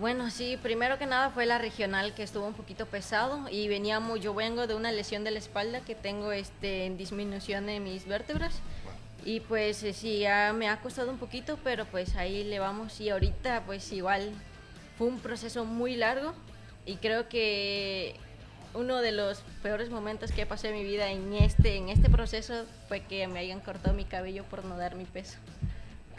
Bueno, 0.02 0.32
sí, 0.32 0.58
primero 0.60 0.98
que 0.98 1.06
nada 1.06 1.30
fue 1.30 1.46
la 1.46 1.58
regional 1.58 2.12
que 2.12 2.24
estuvo 2.24 2.44
un 2.44 2.54
poquito 2.54 2.86
pesado 2.86 3.48
y 3.48 3.68
veníamos, 3.68 4.18
yo 4.18 4.34
vengo 4.34 4.66
de 4.66 4.74
una 4.74 4.90
lesión 4.90 5.22
de 5.22 5.30
la 5.30 5.38
espalda 5.38 5.82
que 5.82 5.94
tengo 5.94 6.32
este, 6.32 6.86
en 6.86 6.96
disminución 6.96 7.66
de 7.66 7.78
mis 7.78 8.04
vértebras 8.08 8.52
y 9.24 9.38
pues 9.38 9.80
eh, 9.84 9.92
sí, 9.92 10.18
ya 10.18 10.52
me 10.54 10.68
ha 10.68 10.80
costado 10.80 11.12
un 11.12 11.18
poquito, 11.18 11.56
pero 11.62 11.86
pues 11.86 12.16
ahí 12.16 12.42
le 12.42 12.58
vamos 12.58 13.00
y 13.00 13.10
ahorita 13.10 13.62
pues 13.64 13.92
igual 13.92 14.32
fue 14.98 15.06
un 15.06 15.20
proceso 15.20 15.64
muy 15.64 15.94
largo 15.94 16.34
y 16.84 16.96
creo 16.96 17.28
que 17.28 18.16
uno 18.74 19.02
de 19.02 19.12
los 19.12 19.44
peores 19.62 19.88
momentos 19.88 20.32
que 20.32 20.46
pasé 20.46 20.70
en 20.70 20.74
mi 20.74 20.82
vida 20.82 21.12
en 21.12 21.32
este, 21.34 21.76
en 21.76 21.90
este 21.90 22.10
proceso 22.10 22.66
fue 22.88 23.02
que 23.02 23.28
me 23.28 23.38
hayan 23.38 23.60
cortado 23.60 23.94
mi 23.94 24.04
cabello 24.04 24.42
por 24.50 24.64
no 24.64 24.76
dar 24.76 24.96
mi 24.96 25.04
peso. 25.04 25.38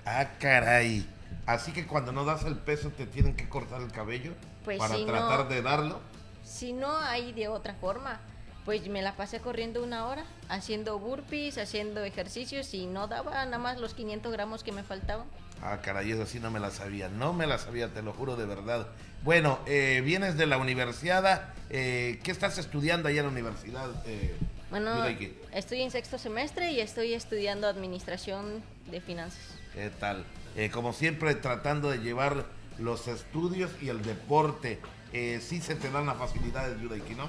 Ah, 0.05 0.29
caray. 0.39 1.05
Así 1.45 1.71
que 1.73 1.85
cuando 1.85 2.11
no 2.11 2.23
das 2.25 2.43
el 2.45 2.55
peso 2.57 2.89
te 2.89 3.05
tienen 3.05 3.35
que 3.35 3.49
cortar 3.49 3.81
el 3.81 3.91
cabello 3.91 4.33
Pues 4.63 4.77
para 4.77 4.95
si 4.95 5.05
tratar 5.05 5.39
no- 5.39 5.45
de 5.45 5.61
darlo. 5.61 5.99
Si 6.43 6.73
no 6.73 6.95
hay 6.97 7.33
de 7.33 7.47
otra 7.47 7.73
forma, 7.75 8.19
pues 8.65 8.87
me 8.87 9.01
la 9.01 9.15
pasé 9.15 9.39
corriendo 9.39 9.83
una 9.83 10.05
hora, 10.07 10.25
haciendo 10.49 10.99
burpees, 10.99 11.57
haciendo 11.57 12.03
ejercicios 12.03 12.73
y 12.73 12.85
no 12.85 13.07
daba 13.07 13.43
nada 13.45 13.57
más 13.57 13.79
los 13.79 13.93
500 13.93 14.31
gramos 14.31 14.63
que 14.63 14.71
me 14.71 14.83
faltaban. 14.83 15.25
Ah, 15.61 15.79
caray, 15.81 16.11
eso 16.11 16.25
sí 16.25 16.39
no 16.39 16.51
me 16.51 16.59
la 16.59 16.71
sabía. 16.71 17.07
No 17.09 17.33
me 17.33 17.47
la 17.47 17.57
sabía, 17.57 17.87
te 17.93 18.01
lo 18.01 18.13
juro 18.13 18.35
de 18.35 18.45
verdad. 18.45 18.87
Bueno, 19.23 19.59
eh, 19.65 20.01
vienes 20.03 20.37
de 20.37 20.45
la 20.45 20.57
universidad. 20.57 21.53
eh, 21.69 22.19
¿Qué 22.23 22.31
estás 22.31 22.57
estudiando 22.57 23.07
allá 23.09 23.19
en 23.21 23.25
la 23.27 23.31
universidad? 23.31 23.89
Eh, 24.05 24.35
Bueno, 24.69 24.95
Yudaiki? 24.97 25.33
estoy 25.53 25.81
en 25.81 25.91
sexto 25.91 26.17
semestre 26.17 26.71
y 26.71 26.81
estoy 26.81 27.13
estudiando 27.13 27.67
administración 27.67 28.61
de 28.91 29.01
finanzas. 29.01 29.41
¿Qué 29.73 29.89
tal? 29.89 30.23
Eh, 30.55 30.69
como 30.69 30.93
siempre, 30.93 31.35
tratando 31.35 31.89
de 31.89 31.99
llevar 31.99 32.45
los 32.77 33.07
estudios 33.07 33.71
y 33.81 33.89
el 33.89 34.01
deporte. 34.01 34.79
Eh, 35.11 35.39
sí 35.41 35.61
se 35.61 35.75
te 35.75 35.89
dan 35.89 36.05
las 36.05 36.17
facilidades, 36.17 36.79
Yudaiki, 36.81 37.15
¿no? 37.15 37.27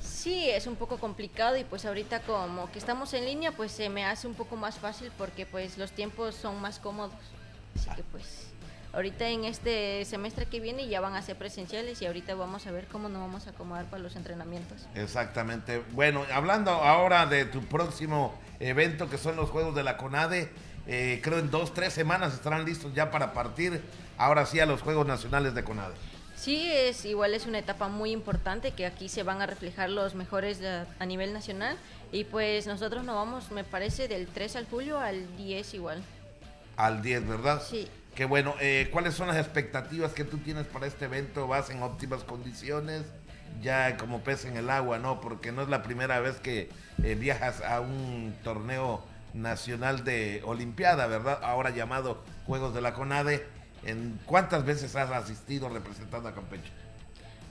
Sí, 0.00 0.50
es 0.50 0.66
un 0.66 0.76
poco 0.76 0.98
complicado 0.98 1.56
y 1.56 1.64
pues 1.64 1.84
ahorita 1.84 2.20
como 2.22 2.70
que 2.72 2.78
estamos 2.78 3.14
en 3.14 3.24
línea, 3.24 3.52
pues 3.52 3.72
se 3.72 3.88
me 3.88 4.04
hace 4.04 4.26
un 4.26 4.34
poco 4.34 4.56
más 4.56 4.78
fácil 4.78 5.10
porque 5.16 5.46
pues 5.46 5.78
los 5.78 5.92
tiempos 5.92 6.34
son 6.34 6.60
más 6.60 6.78
cómodos. 6.78 7.14
Así 7.76 7.88
que 7.96 8.02
pues 8.02 8.46
ahorita 8.92 9.28
en 9.28 9.44
este 9.44 10.04
semestre 10.04 10.46
que 10.46 10.60
viene 10.60 10.88
ya 10.88 11.00
van 11.00 11.14
a 11.14 11.22
ser 11.22 11.36
presenciales 11.36 12.02
y 12.02 12.06
ahorita 12.06 12.34
vamos 12.34 12.66
a 12.66 12.72
ver 12.72 12.86
cómo 12.86 13.08
nos 13.08 13.20
vamos 13.20 13.46
a 13.46 13.50
acomodar 13.50 13.86
para 13.86 14.02
los 14.02 14.16
entrenamientos. 14.16 14.86
Exactamente. 14.94 15.82
Bueno, 15.92 16.24
hablando 16.32 16.70
ahora 16.70 17.26
de 17.26 17.44
tu 17.44 17.62
próximo 17.62 18.34
evento 18.60 19.08
que 19.08 19.18
son 19.18 19.36
los 19.36 19.50
Juegos 19.50 19.74
de 19.74 19.82
la 19.82 19.96
CONADE, 19.96 20.50
eh, 20.86 21.20
creo 21.22 21.38
en 21.38 21.50
dos, 21.50 21.72
tres 21.74 21.92
semanas 21.92 22.34
estarán 22.34 22.64
listos 22.64 22.92
ya 22.94 23.10
para 23.10 23.32
partir 23.32 23.80
ahora 24.18 24.46
sí 24.46 24.60
a 24.60 24.66
los 24.66 24.82
Juegos 24.82 25.06
Nacionales 25.06 25.54
de 25.54 25.64
CONADE. 25.64 25.94
Sí, 26.36 26.68
es 26.72 27.04
igual 27.04 27.34
es 27.34 27.46
una 27.46 27.58
etapa 27.60 27.88
muy 27.88 28.10
importante 28.10 28.72
que 28.72 28.84
aquí 28.86 29.08
se 29.08 29.22
van 29.22 29.40
a 29.42 29.46
reflejar 29.46 29.90
los 29.90 30.14
mejores 30.14 30.58
de- 30.58 30.84
a 30.98 31.06
nivel 31.06 31.32
nacional 31.32 31.76
y 32.10 32.24
pues 32.24 32.66
nosotros 32.66 33.04
nos 33.04 33.14
vamos, 33.14 33.50
me 33.52 33.62
parece, 33.62 34.08
del 34.08 34.26
3 34.26 34.56
al 34.56 34.66
julio 34.66 34.98
al 34.98 35.36
10 35.36 35.74
igual. 35.74 36.02
Al 36.76 37.00
10, 37.02 37.28
¿verdad? 37.28 37.62
Sí. 37.68 37.88
Qué 38.16 38.24
bueno. 38.24 38.54
Eh, 38.60 38.88
¿Cuáles 38.92 39.14
son 39.14 39.28
las 39.28 39.36
expectativas 39.36 40.12
que 40.12 40.24
tú 40.24 40.38
tienes 40.38 40.66
para 40.66 40.86
este 40.86 41.04
evento? 41.04 41.46
¿Vas 41.46 41.70
en 41.70 41.82
óptimas 41.82 42.24
condiciones? 42.24 43.04
Ya 43.62 43.96
como 43.96 44.20
pez 44.22 44.44
en 44.44 44.56
el 44.56 44.68
agua, 44.68 44.98
¿no? 44.98 45.20
Porque 45.20 45.52
no 45.52 45.62
es 45.62 45.68
la 45.68 45.82
primera 45.82 46.18
vez 46.20 46.36
que 46.40 46.70
eh, 47.04 47.14
viajas 47.14 47.60
a 47.62 47.80
un 47.80 48.34
torneo 48.42 49.02
nacional 49.34 50.04
de 50.04 50.42
Olimpiada, 50.44 51.06
¿verdad? 51.06 51.40
Ahora 51.42 51.70
llamado 51.70 52.22
Juegos 52.46 52.74
de 52.74 52.80
la 52.80 52.94
CONADE. 52.94 53.46
¿En 53.84 54.20
¿Cuántas 54.26 54.64
veces 54.64 54.94
has 54.96 55.10
asistido 55.10 55.68
representando 55.68 56.28
a 56.28 56.34
Campeche? 56.34 56.70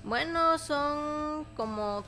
Bueno, 0.04 0.58
son 0.58 1.46
como 1.56 2.04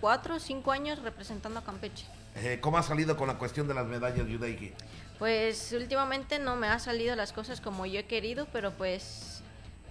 4 0.00 0.34
o 0.34 0.38
5 0.40 0.72
años 0.72 1.02
representando 1.02 1.60
a 1.60 1.64
Campeche. 1.64 2.06
Eh, 2.36 2.58
¿Cómo 2.60 2.78
has 2.78 2.86
salido 2.86 3.16
con 3.16 3.28
la 3.28 3.38
cuestión 3.38 3.68
de 3.68 3.74
las 3.74 3.86
medallas, 3.86 4.26
Yudeiki? 4.26 4.72
Pues 5.18 5.72
últimamente 5.72 6.38
no 6.38 6.56
me 6.56 6.66
ha 6.66 6.78
salido 6.78 7.14
las 7.14 7.32
cosas 7.32 7.60
como 7.60 7.86
yo 7.86 8.00
he 8.00 8.04
querido, 8.04 8.46
pero 8.52 8.72
pues 8.72 9.42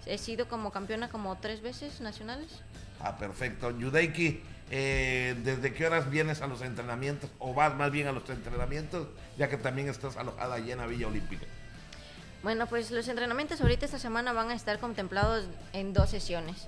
he 0.06 0.18
sido 0.18 0.48
como 0.48 0.70
campeona 0.72 1.08
como 1.08 1.36
tres 1.38 1.62
veces 1.62 2.00
nacionales. 2.00 2.60
Ah, 3.02 3.16
perfecto. 3.18 3.76
Yudeiki, 3.76 4.40
eh, 4.70 5.34
¿desde 5.44 5.72
qué 5.74 5.86
horas 5.86 6.10
vienes 6.10 6.40
a 6.40 6.46
los 6.46 6.62
entrenamientos 6.62 7.30
o 7.38 7.52
vas 7.52 7.74
más 7.74 7.90
bien 7.90 8.06
a 8.06 8.12
los 8.12 8.28
entrenamientos, 8.30 9.08
ya 9.36 9.48
que 9.48 9.56
también 9.56 9.88
estás 9.88 10.16
alojada 10.16 10.54
allí 10.54 10.72
en 10.72 10.78
la 10.78 10.86
Villa 10.86 11.08
Olímpica? 11.08 11.46
Bueno, 12.42 12.66
pues 12.66 12.90
los 12.90 13.06
entrenamientos 13.08 13.60
ahorita 13.60 13.86
esta 13.86 13.98
semana 13.98 14.32
van 14.32 14.50
a 14.50 14.54
estar 14.54 14.78
contemplados 14.78 15.44
en 15.72 15.92
dos 15.92 16.10
sesiones. 16.10 16.66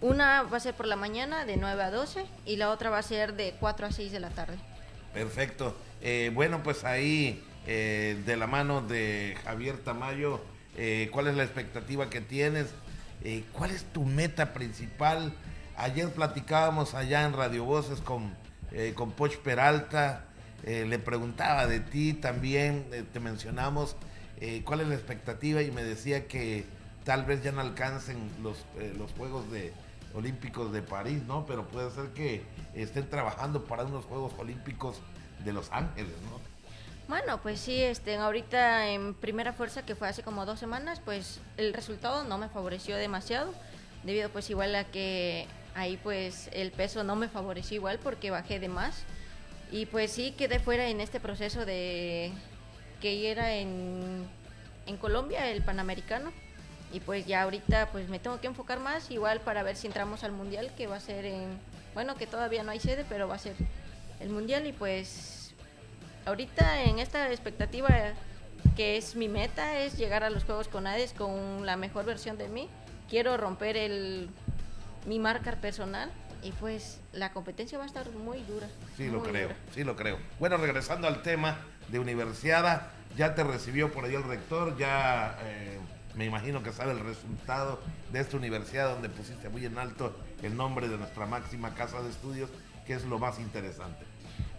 Una 0.00 0.42
va 0.42 0.56
a 0.56 0.60
ser 0.60 0.74
por 0.74 0.86
la 0.86 0.96
mañana 0.96 1.44
de 1.44 1.56
9 1.56 1.82
a 1.82 1.90
12 1.90 2.24
y 2.44 2.56
la 2.56 2.70
otra 2.70 2.90
va 2.90 2.98
a 2.98 3.02
ser 3.02 3.34
de 3.34 3.54
4 3.60 3.86
a 3.86 3.92
6 3.92 4.10
de 4.10 4.20
la 4.20 4.30
tarde. 4.30 4.56
Perfecto. 5.14 5.76
Eh, 6.00 6.32
bueno, 6.34 6.62
pues 6.62 6.84
ahí, 6.84 7.44
eh, 7.66 8.20
de 8.26 8.36
la 8.36 8.46
mano 8.46 8.80
de 8.80 9.36
Javier 9.44 9.78
Tamayo, 9.78 10.40
eh, 10.76 11.08
¿cuál 11.12 11.28
es 11.28 11.36
la 11.36 11.44
expectativa 11.44 12.10
que 12.10 12.20
tienes? 12.20 12.68
¿Cuál 13.52 13.70
es 13.70 13.84
tu 13.84 14.04
meta 14.04 14.52
principal? 14.52 15.32
Ayer 15.76 16.10
platicábamos 16.12 16.94
allá 16.94 17.24
en 17.24 17.32
Radio 17.32 17.64
Voces 17.64 18.00
con, 18.00 18.34
eh, 18.72 18.92
con 18.94 19.12
Poch 19.12 19.36
Peralta, 19.38 20.24
eh, 20.64 20.84
le 20.86 20.98
preguntaba 20.98 21.66
de 21.66 21.80
ti 21.80 22.12
también, 22.12 22.86
eh, 22.92 23.04
te 23.12 23.20
mencionamos 23.20 23.96
cuál 24.64 24.80
es 24.80 24.88
la 24.88 24.96
expectativa 24.96 25.62
y 25.62 25.70
me 25.70 25.84
decía 25.84 26.26
que 26.26 26.66
tal 27.04 27.24
vez 27.24 27.44
ya 27.44 27.52
no 27.52 27.60
alcancen 27.60 28.18
los, 28.42 28.64
los 28.98 29.12
Juegos 29.12 29.48
de, 29.52 29.72
Olímpicos 30.14 30.72
de 30.72 30.82
París, 30.82 31.22
¿no? 31.26 31.46
Pero 31.46 31.66
puede 31.68 31.90
ser 31.90 32.08
que 32.08 32.42
estén 32.74 33.08
trabajando 33.08 33.64
para 33.64 33.84
unos 33.84 34.04
Juegos 34.04 34.32
Olímpicos 34.38 35.00
de 35.44 35.52
Los 35.52 35.70
Ángeles, 35.72 36.12
¿no? 36.30 36.40
Bueno, 37.08 37.40
pues 37.42 37.60
sí, 37.60 37.82
este, 37.82 38.16
ahorita 38.16 38.88
en 38.88 39.14
primera 39.14 39.52
fuerza 39.52 39.84
que 39.84 39.94
fue 39.94 40.08
hace 40.08 40.22
como 40.22 40.46
dos 40.46 40.58
semanas, 40.58 41.00
pues 41.04 41.40
el 41.56 41.74
resultado 41.74 42.24
no 42.24 42.38
me 42.38 42.48
favoreció 42.48 42.96
demasiado, 42.96 43.52
debido 44.04 44.28
pues 44.30 44.50
igual 44.50 44.74
a 44.74 44.84
que 44.84 45.46
ahí 45.74 45.98
pues 46.02 46.48
el 46.52 46.70
peso 46.72 47.04
no 47.04 47.16
me 47.16 47.28
favoreció 47.28 47.76
igual 47.76 47.98
porque 47.98 48.30
bajé 48.30 48.60
de 48.60 48.68
más. 48.68 49.04
Y 49.70 49.86
pues 49.86 50.12
sí 50.12 50.34
quedé 50.36 50.58
fuera 50.58 50.88
en 50.88 51.00
este 51.00 51.18
proceso 51.18 51.64
de 51.64 52.32
que 53.00 53.30
era 53.30 53.54
en, 53.54 54.28
en 54.86 54.96
Colombia, 54.96 55.50
el 55.50 55.62
Panamericano, 55.62 56.30
y 56.92 57.00
pues 57.00 57.26
ya 57.26 57.42
ahorita 57.42 57.90
pues 57.90 58.08
me 58.08 58.18
tengo 58.18 58.40
que 58.40 58.46
enfocar 58.46 58.78
más 58.78 59.10
igual 59.10 59.40
para 59.40 59.62
ver 59.62 59.76
si 59.76 59.86
entramos 59.86 60.24
al 60.24 60.32
Mundial 60.32 60.70
que 60.76 60.86
va 60.86 60.96
a 60.96 61.00
ser 61.00 61.24
en, 61.24 61.58
bueno 61.94 62.14
que 62.16 62.26
todavía 62.26 62.62
no 62.62 62.70
hay 62.70 62.80
sede, 62.80 63.04
pero 63.08 63.26
va 63.26 63.36
a 63.36 63.38
ser 63.38 63.54
el 64.20 64.28
Mundial. 64.28 64.66
Y 64.66 64.72
pues 64.72 65.54
ahorita 66.26 66.82
en 66.84 66.98
esta 66.98 67.30
expectativa 67.30 67.88
que 68.76 68.96
es 68.96 69.16
mi 69.16 69.28
meta 69.28 69.78
es 69.80 69.96
llegar 69.96 70.22
a 70.22 70.30
los 70.30 70.44
Juegos 70.44 70.68
con 70.68 70.86
Hades 70.86 71.14
con 71.14 71.64
la 71.64 71.76
mejor 71.76 72.04
versión 72.04 72.36
de 72.36 72.48
mí. 72.48 72.68
Quiero 73.08 73.36
romper 73.36 73.76
el 73.76 74.28
mi 75.06 75.18
marca 75.18 75.52
personal 75.52 76.10
y 76.42 76.52
pues 76.52 77.00
la 77.12 77.32
competencia 77.32 77.78
va 77.78 77.84
a 77.84 77.86
estar 77.86 78.10
muy 78.10 78.42
dura. 78.42 78.68
Sí, 78.96 79.08
lo 79.08 79.22
creo, 79.22 79.48
dura. 79.48 79.56
sí 79.74 79.84
lo 79.84 79.96
creo. 79.96 80.18
Bueno, 80.38 80.56
regresando 80.56 81.06
al 81.06 81.22
tema 81.22 81.58
de 81.88 81.98
universidad, 81.98 82.88
ya 83.16 83.34
te 83.34 83.44
recibió 83.44 83.92
por 83.92 84.04
ahí 84.04 84.14
el 84.14 84.24
rector, 84.24 84.76
ya 84.76 85.38
eh, 85.42 85.78
me 86.14 86.24
imagino 86.24 86.62
que 86.62 86.72
sabe 86.72 86.92
el 86.92 87.00
resultado 87.00 87.80
de 88.12 88.20
esta 88.20 88.36
universidad 88.36 88.90
donde 88.90 89.08
pusiste 89.08 89.48
muy 89.48 89.64
en 89.64 89.78
alto 89.78 90.16
el 90.42 90.56
nombre 90.56 90.88
de 90.88 90.98
nuestra 90.98 91.26
máxima 91.26 91.74
casa 91.74 92.02
de 92.02 92.10
estudios, 92.10 92.50
que 92.86 92.94
es 92.94 93.04
lo 93.04 93.18
más 93.18 93.38
interesante. 93.38 94.04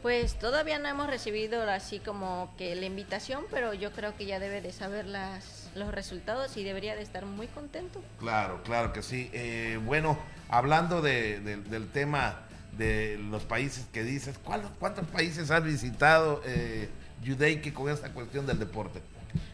Pues 0.02 0.38
todavía 0.38 0.80
no 0.80 0.90
hemos 0.90 1.08
recibido 1.08 1.62
así 1.70 2.00
como 2.00 2.54
que 2.58 2.76
la 2.76 2.86
invitación, 2.86 3.46
pero 3.50 3.74
yo 3.74 3.92
creo 3.94 4.16
que 4.18 4.26
ya 4.26 4.38
debe 4.38 4.62
de 4.62 4.74
saber 4.74 5.06
las, 5.06 5.72
los 5.76 5.94
resultados 5.94 6.58
y 6.58 6.64
debería 6.64 6.96
de 6.96 7.02
estar 7.02 7.26
muy 7.26 7.48
contento. 7.48 8.02
Claro, 8.20 8.62
claro 8.64 8.92
que 8.92 9.02
sí. 9.02 9.30
Eh, 9.32 9.80
bueno, 9.86 10.18
hablando 10.50 11.02
de- 11.02 11.40
de- 11.40 11.58
del 11.58 11.90
tema 11.90 12.40
de 12.78 13.18
los 13.30 13.44
países 13.44 13.86
que 13.94 14.04
dices, 14.04 14.38
¿cuál- 14.38 14.70
¿cuántos 14.80 15.08
países 15.08 15.52
has 15.52 15.64
visitado, 15.64 16.42
eh, 16.46 16.90
con 17.74 17.90
esta 17.90 18.10
cuestión 18.12 18.46
del 18.48 18.60
deporte? 18.60 19.02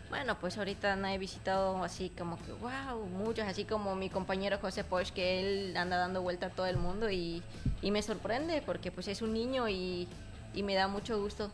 Bueno, 0.10 0.40
pues 0.40 0.58
ahorita 0.58 0.96
no 0.96 1.08
he 1.08 1.18
visitado 1.20 1.84
así 1.84 2.12
como 2.18 2.38
que, 2.44 2.52
wow, 2.54 3.06
muchos, 3.06 3.46
así 3.46 3.64
como 3.66 3.96
mi 3.96 4.10
compañero 4.10 4.58
José 4.60 4.84
Poch, 4.84 5.12
que 5.12 5.40
él 5.70 5.78
anda 5.78 5.98
dando 5.98 6.22
vuelta 6.22 6.48
a 6.48 6.50
todo 6.50 6.66
el 6.66 6.78
mundo 6.78 7.12
y, 7.12 7.44
y 7.82 7.92
me 7.92 8.02
sorprende 8.02 8.64
porque 8.66 8.92
pues 8.92 9.08
es 9.08 9.22
un 9.22 9.34
niño 9.34 9.70
y, 9.70 10.08
y 10.54 10.64
me 10.64 10.74
da 10.74 10.88
mucho 10.88 11.22
gusto. 11.22 11.52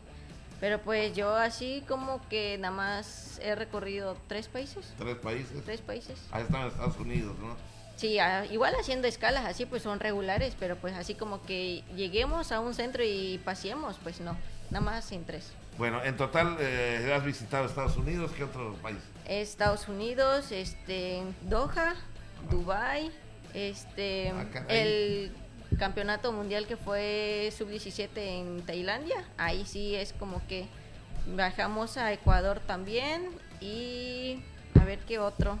Pero 0.58 0.80
pues 0.80 1.14
yo 1.14 1.34
así 1.36 1.84
como 1.86 2.26
que 2.30 2.56
nada 2.56 2.74
más 2.74 3.38
he 3.42 3.54
recorrido 3.54 4.16
tres 4.26 4.48
países. 4.48 4.86
Tres 4.98 5.16
países. 5.16 5.62
Tres 5.66 5.80
países. 5.82 6.18
Ahí 6.30 6.42
están 6.44 6.68
Estados 6.68 6.96
Unidos, 6.96 7.36
¿no? 7.38 7.54
Sí, 7.96 8.18
a- 8.18 8.44
igual 8.46 8.74
haciendo 8.78 9.08
escalas 9.08 9.44
así 9.46 9.64
pues 9.66 9.82
son 9.82 10.00
regulares, 10.00 10.54
pero 10.58 10.76
pues 10.76 10.94
así 10.94 11.14
como 11.14 11.42
que 11.42 11.82
lleguemos 11.96 12.52
a 12.52 12.60
un 12.60 12.74
centro 12.74 13.02
y 13.02 13.40
paseemos, 13.44 13.96
pues 14.02 14.20
no, 14.20 14.36
nada 14.70 14.84
más 14.84 15.10
en 15.12 15.24
tres. 15.24 15.52
Bueno, 15.78 16.02
en 16.04 16.16
total 16.16 16.56
eh, 16.60 17.12
has 17.14 17.24
visitado 17.24 17.66
Estados 17.66 17.96
Unidos, 17.96 18.32
¿qué 18.36 18.44
otro 18.44 18.74
país? 18.82 18.98
Estados 19.26 19.88
Unidos, 19.88 20.52
este, 20.52 21.22
Doha, 21.42 21.94
Dubai, 22.50 23.10
este, 23.54 24.32
el 24.68 25.32
campeonato 25.78 26.32
mundial 26.32 26.66
que 26.66 26.76
fue 26.76 27.52
sub-17 27.56 28.08
en 28.16 28.62
Tailandia, 28.64 29.24
ahí 29.36 29.64
sí 29.66 29.94
es 29.94 30.12
como 30.12 30.46
que 30.46 30.66
bajamos 31.34 31.96
a 31.96 32.12
Ecuador 32.12 32.60
también 32.66 33.28
y 33.60 34.42
a 34.80 34.84
ver 34.84 34.98
qué 35.00 35.18
otro. 35.18 35.58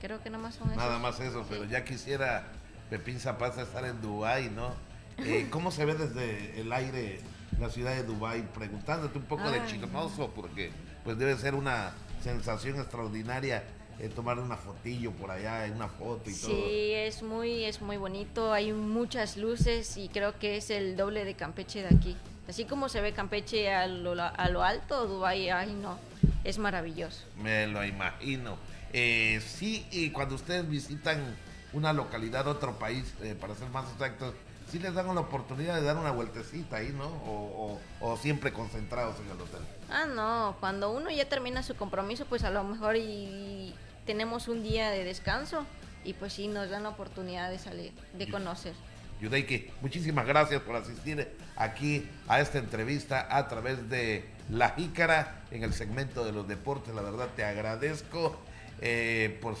Creo 0.00 0.22
que 0.22 0.30
nada 0.30 0.42
más 0.42 0.54
son 0.54 0.68
esos. 0.68 0.76
Nada 0.76 0.98
más 0.98 1.20
eso, 1.20 1.44
pero 1.48 1.64
ya 1.64 1.84
quisiera 1.84 2.44
Pepín 2.88 3.20
Zapata 3.20 3.62
estar 3.62 3.84
en 3.84 4.00
Dubái, 4.00 4.50
¿no? 4.50 4.74
Eh, 5.18 5.48
¿Cómo 5.50 5.70
se 5.70 5.84
ve 5.84 5.94
desde 5.94 6.60
el 6.60 6.72
aire 6.72 7.20
la 7.58 7.68
ciudad 7.68 7.94
de 7.94 8.04
Dubái? 8.04 8.42
Preguntándote 8.54 9.18
un 9.18 9.24
poco 9.24 9.50
de 9.50 9.60
Ay. 9.60 9.68
chicanoso, 9.68 10.30
porque 10.34 10.72
pues 11.04 11.18
debe 11.18 11.36
ser 11.36 11.54
una 11.54 11.92
sensación 12.22 12.78
extraordinaria 12.78 13.64
eh, 13.98 14.08
tomar 14.08 14.38
una 14.38 14.56
fotillo 14.56 15.12
por 15.12 15.30
allá, 15.30 15.70
una 15.74 15.88
foto 15.88 16.30
y 16.30 16.34
todo. 16.34 16.50
Sí, 16.50 16.92
es 16.94 17.22
muy, 17.22 17.64
es 17.64 17.82
muy 17.82 17.98
bonito, 17.98 18.50
hay 18.52 18.72
muchas 18.72 19.36
luces 19.36 19.98
y 19.98 20.08
creo 20.08 20.38
que 20.38 20.56
es 20.56 20.70
el 20.70 20.96
doble 20.96 21.26
de 21.26 21.34
Campeche 21.34 21.82
de 21.82 21.94
aquí. 21.94 22.16
Así 22.48 22.64
como 22.64 22.88
se 22.88 23.02
ve 23.02 23.12
Campeche 23.12 23.72
a 23.74 23.86
lo, 23.86 24.20
a 24.22 24.48
lo 24.48 24.62
alto, 24.62 25.06
Dubái, 25.06 25.50
ay 25.50 25.74
no, 25.74 25.98
es 26.44 26.56
maravilloso. 26.56 27.26
Me 27.36 27.66
lo 27.66 27.84
imagino. 27.84 28.56
Eh, 28.92 29.40
sí, 29.46 29.86
y 29.90 30.10
cuando 30.10 30.34
ustedes 30.34 30.68
visitan 30.68 31.36
una 31.72 31.92
localidad, 31.92 32.46
otro 32.46 32.78
país, 32.78 33.14
eh, 33.22 33.36
para 33.40 33.54
ser 33.54 33.68
más 33.70 33.90
exactos, 33.92 34.34
sí 34.70 34.78
les 34.78 34.94
dan 34.94 35.14
la 35.14 35.20
oportunidad 35.20 35.76
de 35.76 35.82
dar 35.82 35.96
una 35.96 36.10
vueltecita 36.10 36.76
ahí, 36.76 36.92
¿no? 36.96 37.06
O, 37.06 37.78
o, 38.00 38.16
siempre 38.16 38.52
concentrados 38.52 39.16
en 39.20 39.26
el 39.26 39.40
hotel. 39.40 39.60
Ah, 39.90 40.06
no, 40.06 40.56
cuando 40.60 40.90
uno 40.90 41.10
ya 41.10 41.28
termina 41.28 41.62
su 41.62 41.76
compromiso, 41.76 42.24
pues 42.26 42.44
a 42.44 42.50
lo 42.50 42.64
mejor 42.64 42.96
y 42.96 43.74
tenemos 44.06 44.48
un 44.48 44.62
día 44.62 44.90
de 44.90 45.04
descanso 45.04 45.64
y 46.04 46.14
pues 46.14 46.32
sí 46.32 46.48
nos 46.48 46.70
dan 46.70 46.84
la 46.84 46.90
oportunidad 46.90 47.50
de 47.50 47.58
salir, 47.58 47.92
de 48.14 48.28
conocer. 48.30 48.74
Yudeiki, 49.20 49.70
muchísimas 49.82 50.26
gracias 50.26 50.62
por 50.62 50.76
asistir 50.76 51.28
aquí 51.56 52.08
a 52.26 52.40
esta 52.40 52.58
entrevista 52.58 53.28
a 53.30 53.48
través 53.48 53.90
de 53.90 54.26
La 54.48 54.70
Jícara 54.70 55.42
en 55.50 55.62
el 55.62 55.74
segmento 55.74 56.24
de 56.24 56.32
los 56.32 56.48
deportes. 56.48 56.94
La 56.94 57.02
verdad 57.02 57.28
te 57.36 57.44
agradezco 57.44 58.40
eh, 58.80 59.38
por, 59.40 59.56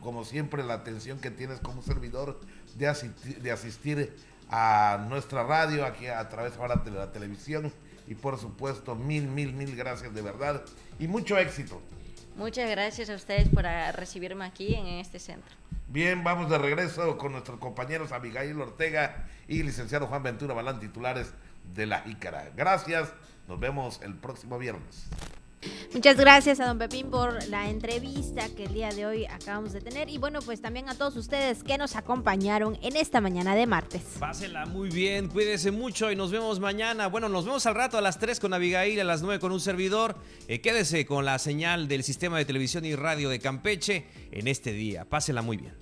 como 0.00 0.24
siempre 0.24 0.62
la 0.64 0.74
atención 0.74 1.20
que 1.20 1.30
tienes 1.30 1.60
como 1.60 1.82
servidor 1.82 2.40
de 2.76 2.88
asistir, 2.88 3.42
de 3.42 3.52
asistir 3.52 4.16
a 4.48 5.06
nuestra 5.08 5.44
radio, 5.44 5.84
aquí 5.84 6.06
a 6.06 6.28
través 6.28 6.56
ahora 6.56 6.76
de 6.76 6.90
la 6.90 7.12
televisión. 7.12 7.72
Y 8.06 8.14
por 8.14 8.38
supuesto, 8.38 8.94
mil, 8.94 9.28
mil, 9.28 9.52
mil 9.52 9.76
gracias 9.76 10.12
de 10.14 10.22
verdad 10.22 10.62
y 10.98 11.06
mucho 11.06 11.38
éxito. 11.38 11.80
Muchas 12.36 12.68
gracias 12.70 13.10
a 13.10 13.14
ustedes 13.14 13.48
por 13.48 13.64
recibirme 13.94 14.44
aquí 14.44 14.74
en 14.74 14.86
este 14.86 15.18
centro. 15.18 15.54
Bien, 15.88 16.24
vamos 16.24 16.48
de 16.48 16.56
regreso 16.56 17.18
con 17.18 17.32
nuestros 17.32 17.58
compañeros 17.58 18.12
Abigail 18.12 18.58
Ortega 18.58 19.26
y 19.46 19.62
licenciado 19.62 20.06
Juan 20.06 20.22
Ventura 20.22 20.54
Balán, 20.54 20.80
titulares 20.80 21.34
de 21.74 21.84
la 21.84 22.00
Jícara. 22.00 22.50
Gracias, 22.56 23.12
nos 23.46 23.60
vemos 23.60 24.00
el 24.02 24.14
próximo 24.14 24.58
viernes. 24.58 25.08
Muchas 25.94 26.16
gracias 26.16 26.58
a 26.60 26.66
don 26.66 26.78
Pepín 26.78 27.10
por 27.10 27.46
la 27.48 27.68
entrevista 27.68 28.48
que 28.56 28.64
el 28.64 28.74
día 28.74 28.88
de 28.90 29.06
hoy 29.06 29.26
acabamos 29.26 29.72
de 29.72 29.80
tener 29.80 30.08
y 30.08 30.18
bueno, 30.18 30.40
pues 30.40 30.60
también 30.60 30.88
a 30.88 30.94
todos 30.94 31.16
ustedes 31.16 31.62
que 31.62 31.76
nos 31.76 31.96
acompañaron 31.96 32.78
en 32.82 32.96
esta 32.96 33.20
mañana 33.20 33.54
de 33.54 33.66
martes. 33.66 34.02
Pásela 34.18 34.66
muy 34.66 34.88
bien, 34.88 35.28
cuídese 35.28 35.70
mucho 35.70 36.10
y 36.10 36.16
nos 36.16 36.30
vemos 36.30 36.60
mañana. 36.60 37.08
Bueno, 37.08 37.28
nos 37.28 37.44
vemos 37.44 37.66
al 37.66 37.74
rato 37.74 37.98
a 37.98 38.00
las 38.00 38.18
3 38.18 38.40
con 38.40 38.54
Abigail, 38.54 39.00
a 39.00 39.04
las 39.04 39.22
9 39.22 39.38
con 39.38 39.52
un 39.52 39.60
servidor. 39.60 40.16
Eh, 40.48 40.60
quédese 40.60 41.04
con 41.04 41.24
la 41.24 41.38
señal 41.38 41.88
del 41.88 42.02
sistema 42.02 42.38
de 42.38 42.44
televisión 42.44 42.84
y 42.84 42.94
radio 42.94 43.28
de 43.28 43.38
Campeche 43.38 44.06
en 44.30 44.48
este 44.48 44.72
día. 44.72 45.04
Pásela 45.04 45.42
muy 45.42 45.58
bien. 45.58 45.81